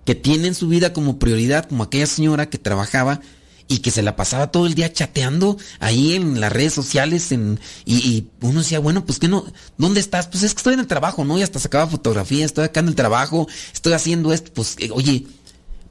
que 0.05 0.15
tiene 0.15 0.47
en 0.47 0.55
su 0.55 0.69
vida 0.69 0.93
como 0.93 1.19
prioridad, 1.19 1.67
como 1.67 1.83
aquella 1.83 2.07
señora 2.07 2.49
que 2.49 2.57
trabajaba 2.57 3.19
y 3.67 3.79
que 3.79 3.91
se 3.91 4.01
la 4.01 4.15
pasaba 4.15 4.49
todo 4.49 4.65
el 4.65 4.73
día 4.73 4.93
chateando 4.93 5.57
ahí 5.81 6.13
en 6.13 6.39
las 6.39 6.53
redes 6.53 6.73
sociales 6.73 7.33
y, 7.85 8.27
uno 8.39 8.59
decía, 8.59 8.79
bueno, 8.79 9.05
pues 9.05 9.19
que 9.19 9.27
no, 9.27 9.45
¿dónde 9.77 9.99
estás? 9.99 10.27
Pues 10.27 10.43
es 10.43 10.53
que 10.53 10.59
estoy 10.59 10.75
en 10.75 10.79
el 10.79 10.87
trabajo, 10.87 11.25
¿no? 11.25 11.37
Y 11.37 11.41
hasta 11.41 11.59
sacaba 11.59 11.85
fotografía, 11.87 12.45
estoy 12.45 12.63
acá 12.63 12.79
en 12.79 12.87
el 12.87 12.95
trabajo, 12.95 13.45
estoy 13.73 13.91
haciendo 13.91 14.31
esto, 14.31 14.53
pues 14.53 14.77
eh, 14.79 14.89
oye, 14.93 15.25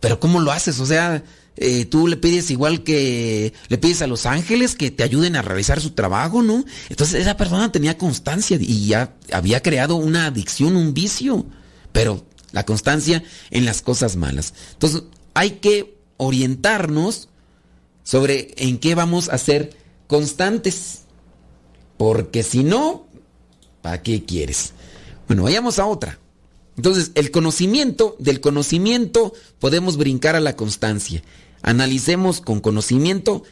pero 0.02 0.18
¿cómo 0.18 0.40
lo 0.40 0.50
haces? 0.50 0.80
O 0.80 0.84
sea, 0.86 1.22
eh, 1.56 1.84
tú 1.84 2.08
le 2.08 2.16
pides 2.16 2.50
igual 2.50 2.82
que 2.82 3.54
le 3.68 3.78
pides 3.78 4.02
a 4.02 4.08
los 4.08 4.26
ángeles 4.26 4.74
que 4.74 4.90
te 4.90 5.04
ayuden 5.04 5.36
a 5.36 5.42
realizar 5.42 5.80
su 5.80 5.92
trabajo, 5.92 6.42
¿no? 6.42 6.64
Entonces 6.88 7.20
esa 7.20 7.36
persona 7.36 7.70
tenía 7.70 7.96
constancia 7.96 8.58
y 8.60 8.88
ya 8.88 9.14
había 9.32 9.62
creado 9.62 9.94
una 9.94 10.26
adicción, 10.26 10.74
un 10.74 10.92
vicio, 10.92 11.46
pero 11.92 12.26
la 12.50 12.66
constancia 12.66 13.22
en 13.52 13.64
las 13.64 13.80
cosas 13.80 14.16
malas. 14.16 14.54
Entonces 14.72 15.04
hay 15.34 15.52
que 15.52 15.96
orientarnos 16.16 17.28
sobre 18.02 18.54
en 18.56 18.78
qué 18.78 18.96
vamos 18.96 19.28
a 19.28 19.38
ser 19.38 19.76
constantes. 20.08 21.02
Porque 21.96 22.42
si 22.42 22.64
no, 22.64 23.06
¿para 23.82 24.02
qué 24.02 24.24
quieres? 24.24 24.72
Bueno, 25.28 25.44
vayamos 25.44 25.78
a 25.78 25.86
otra. 25.86 26.18
Entonces, 26.76 27.12
el 27.14 27.30
conocimiento, 27.30 28.16
del 28.18 28.40
conocimiento 28.40 29.34
podemos 29.58 29.96
brincar 29.96 30.36
a 30.36 30.40
la 30.40 30.56
constancia. 30.56 31.22
Analicemos 31.62 32.40
con 32.40 32.60
conocimiento 32.60 33.42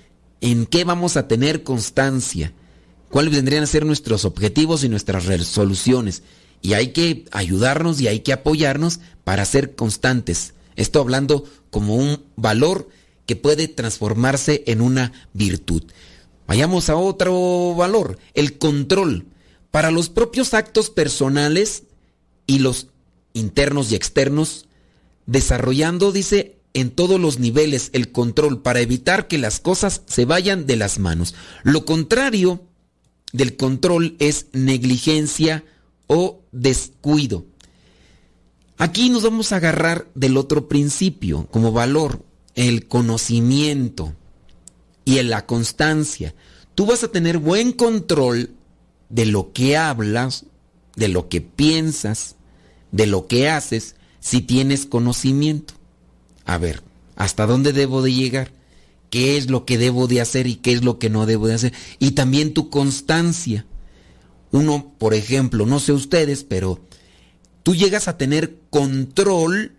en 0.41 0.66
qué 0.66 0.85
vamos 0.85 1.16
a 1.16 1.29
tener 1.29 1.62
constancia, 1.62 2.53
cuáles 3.11 3.35
vendrían 3.35 3.62
a 3.62 3.66
ser 3.66 3.85
nuestros 3.85 4.25
objetivos 4.25 4.85
y 4.85 4.89
nuestras 4.89 5.27
resoluciones. 5.27 6.23
Y 6.62 6.73
hay 6.73 6.89
que 6.89 7.27
ayudarnos 7.31 8.01
y 8.01 8.09
hay 8.09 8.21
que 8.21 8.33
apoyarnos 8.33 9.01
para 9.25 9.45
ser 9.45 9.75
constantes. 9.75 10.55
Esto 10.77 11.01
hablando 11.01 11.45
como 11.71 11.97
un 11.97 12.23
valor 12.37 12.89
que 13.27 13.37
puede 13.37 13.68
transformarse 13.68 14.64
en 14.66 14.81
una 14.81 15.12
virtud. 15.33 15.85
Vayamos 16.47 16.91
a 16.91 16.97
otro 16.97 17.75
valor, 17.77 18.18
el 18.35 18.59
control. 18.59 19.27
Para 19.71 19.93
los 19.93 20.09
propios 20.09 20.53
actos 20.53 20.91
personales 20.91 21.85
y 22.47 22.59
los 22.59 22.89
internos 23.33 23.93
y 23.93 23.95
externos, 23.95 24.66
desarrollando, 25.26 26.12
dice, 26.12 26.57
en 26.74 26.91
todos 26.91 27.20
los 27.20 27.39
niveles 27.39 27.91
el 27.93 28.12
control 28.12 28.62
para 28.62 28.81
evitar 28.81 29.28
que 29.28 29.39
las 29.39 29.61
cosas 29.61 30.03
se 30.07 30.24
vayan 30.24 30.66
de 30.66 30.76
las 30.76 30.99
manos. 30.99 31.35
Lo 31.62 31.85
contrario 31.85 32.62
del 33.33 33.57
control 33.57 34.16
es 34.18 34.47
negligencia 34.53 35.64
o 36.07 36.43
descuido. 36.53 37.47
Aquí 38.78 39.11
nos 39.11 39.24
vamos 39.24 39.53
a 39.53 39.57
agarrar 39.57 40.09
del 40.14 40.37
otro 40.37 40.68
principio 40.68 41.47
como 41.51 41.72
valor 41.72 42.24
el 42.55 42.89
conocimiento 42.89 44.14
y 45.05 45.18
en 45.18 45.31
la 45.31 45.47
constancia. 45.47 46.35
Tú 46.74 46.87
vas 46.87 47.05
a 47.05 47.09
tener 47.09 47.39
buen 47.39 47.72
control 47.72 48.55
de 49.09 49.26
lo 49.26 49.53
que 49.53 49.76
hablas, 49.76 50.47
de 50.97 51.09
lo 51.09 51.28
que 51.28 51.41
piensas, 51.41 52.37
de 52.93 53.07
lo 53.07 53.26
que 53.26 53.49
haces, 53.49 53.97
si 54.20 54.41
tienes 54.41 54.86
conocimiento. 54.86 55.74
A 56.45 56.59
ver, 56.59 56.82
¿hasta 57.16 57.47
dónde 57.47 57.72
debo 57.72 58.03
de 58.03 58.12
llegar? 58.12 58.53
¿Qué 59.11 59.36
es 59.36 59.51
lo 59.51 59.64
que 59.64 59.78
debo 59.78 60.07
de 60.07 60.20
hacer 60.20 60.47
y 60.47 60.57
qué 60.57 60.72
es 60.72 60.84
lo 60.84 60.99
que 60.99 61.11
no 61.11 61.26
debo 61.26 61.49
de 61.49 61.55
hacer? 61.55 61.72
Y 61.99 62.12
también 62.12 62.55
tu 62.55 62.70
constancia. 62.70 63.66
Uno, 64.53 64.95
por 64.99 65.14
ejemplo, 65.14 65.66
no 65.66 65.80
sé 65.80 65.93
ustedes, 65.93 66.45
pero 66.45 66.80
tú 67.62 67.74
llegas 67.74 68.09
a 68.09 68.16
tener 68.16 68.59
control 68.70 69.72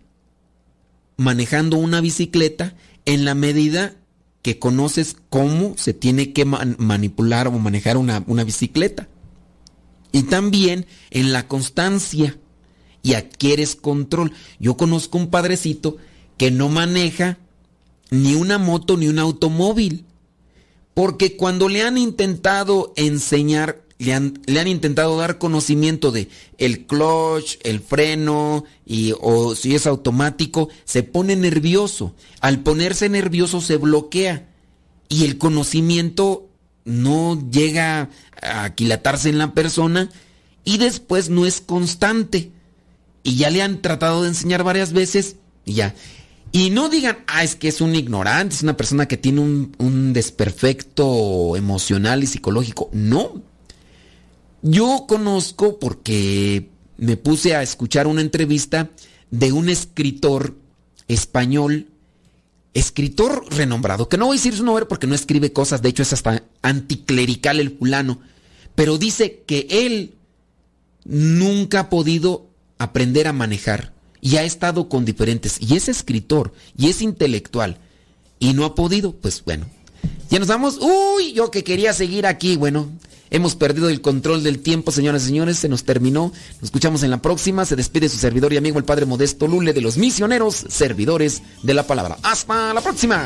manejando 1.18 1.78
una 1.78 2.02
bicicleta 2.02 2.76
en 3.06 3.26
la 3.26 3.36
medida 3.36 3.96
que 4.42 4.60
conoces 4.60 5.16
cómo 5.30 5.76
se 5.78 5.94
tiene 5.94 6.34
que 6.34 6.46
manipular 6.46 7.48
o 7.48 7.52
manejar 7.52 7.98
una, 7.98 8.20
bicicleta. 8.44 9.08
Y 10.12 10.24
también 10.24 10.88
en 11.12 11.32
la 11.32 11.48
constancia 11.48 12.38
y 13.04 13.14
adquieres 13.14 13.76
control. 13.76 14.32
Yo 14.60 14.78
conozco 14.78 15.18
un 15.18 15.28
padrecito 15.28 15.98
que 16.38 16.52
no 16.52 16.70
maneja 16.70 17.38
ni 18.10 18.36
una 18.36 18.58
moto 18.58 18.98
ni 18.98 19.08
un 19.08 19.20
automóvil. 19.20 20.06
Porque 20.94 21.38
cuando 21.38 21.70
le 21.70 21.84
han 21.84 21.98
intentado 21.98 22.94
enseñar 22.96 23.82
le 24.02 24.14
han, 24.60 24.68
intentado 24.68 25.16
dar 25.16 25.38
conocimiento 25.38 26.12
de 26.12 26.28
el 26.58 26.88
clutch, 26.88 27.58
el 27.64 27.82
freno 27.82 28.66
y 28.84 29.14
o 29.22 29.54
si 29.54 29.76
es 29.76 29.86
automático, 29.86 30.70
se 30.86 31.04
pone 31.04 31.36
nervioso. 31.36 32.16
Al 32.40 32.62
ponerse 32.62 33.10
nervioso 33.10 33.62
se 33.62 33.78
bloquea 33.78 34.50
y 35.08 35.26
el 35.26 35.38
conocimiento 35.38 36.50
no 36.84 37.48
llega 37.52 38.10
a 38.42 38.64
aquilatarse 38.64 39.30
en 39.30 39.38
la 39.38 39.54
persona 39.54 40.10
y 40.64 40.80
después 40.80 41.30
no 41.30 41.46
es 41.46 41.62
constante. 41.62 42.52
Y 43.24 43.36
ya 43.36 43.50
le 43.50 43.62
han 43.62 43.82
tratado 43.82 44.24
de 44.24 44.30
enseñar 44.30 44.64
varias 44.64 44.94
veces 44.94 45.36
y 45.66 45.74
ya. 45.74 45.96
Y 46.52 46.70
no 46.70 46.90
digan, 46.90 47.20
ah, 47.28 47.44
es 47.44 47.56
que 47.56 47.70
es 47.70 47.80
un 47.80 47.96
ignorante, 47.96 48.56
es 48.56 48.64
una 48.64 48.76
persona 48.76 49.08
que 49.08 49.18
tiene 49.18 49.40
un, 49.40 50.14
desperfecto 50.14 51.56
emocional 51.56 52.24
y 52.24 52.28
psicológico. 52.28 52.90
No, 52.92 53.42
yo 54.62 55.06
conozco 55.08 55.80
porque 55.80 56.70
me 56.98 57.16
puse 57.16 57.56
a 57.56 57.64
escuchar 57.64 58.06
una 58.08 58.22
entrevista 58.22 58.90
de 59.30 59.54
un 59.54 59.70
escritor 59.70 60.58
español, 61.08 61.88
escritor 62.74 63.46
renombrado, 63.50 64.10
que 64.10 64.18
no 64.18 64.26
voy 64.26 64.36
a 64.36 64.40
decir 64.40 64.56
su 64.56 64.66
nombre 64.66 64.86
porque 64.86 65.08
no 65.08 65.16
escribe 65.16 65.54
cosas, 65.54 65.82
de 65.82 65.90
hecho 65.90 66.04
es 66.04 66.12
hasta 66.12 66.44
anticlerical 66.62 67.62
el 67.62 67.78
fulano, 67.78 68.20
pero 68.76 68.98
dice 68.98 69.44
que 69.48 69.68
él 69.70 70.16
nunca 71.06 71.82
ha 71.82 71.90
podido 71.90 72.51
aprender 72.84 73.28
a 73.28 73.34
manejar 73.34 73.94
y 74.22 74.38
ha 74.38 74.44
estado 74.44 74.90
con 74.90 75.06
diferentes, 75.06 75.58
y 75.60 75.76
es 75.76 75.90
escritor 75.90 76.54
y 76.78 76.90
es 76.90 77.02
intelectual 77.02 77.78
y 78.40 78.54
no 78.54 78.66
ha 78.66 78.76
podido, 78.76 79.14
pues 79.14 79.44
bueno, 79.44 79.66
ya 80.30 80.40
nos 80.40 80.48
vamos, 80.48 80.80
uy, 80.80 81.34
yo 81.34 81.52
que 81.52 81.64
quería 81.64 81.94
seguir 81.94 82.26
aquí, 82.26 82.56
bueno. 82.56 82.90
Hemos 83.34 83.56
perdido 83.56 83.88
el 83.88 84.02
control 84.02 84.44
del 84.44 84.60
tiempo, 84.60 84.92
señoras 84.92 85.24
y 85.24 85.28
señores, 85.28 85.58
se 85.58 85.70
nos 85.70 85.86
terminó. 85.86 86.34
Nos 86.56 86.64
escuchamos 86.64 87.02
en 87.04 87.12
la 87.12 87.22
próxima. 87.22 87.64
Se 87.64 87.78
despide 87.78 88.10
su 88.10 88.18
servidor 88.18 88.52
y 88.52 88.58
amigo 88.58 88.78
el 88.78 88.84
Padre 88.84 89.06
Modesto 89.06 89.48
Lule 89.48 89.72
de 89.72 89.80
los 89.80 89.98
misioneros 89.98 90.66
servidores 90.68 91.42
de 91.64 91.74
la 91.74 91.88
palabra. 91.88 92.18
Hasta 92.24 92.74
la 92.74 92.82
próxima. 92.82 93.26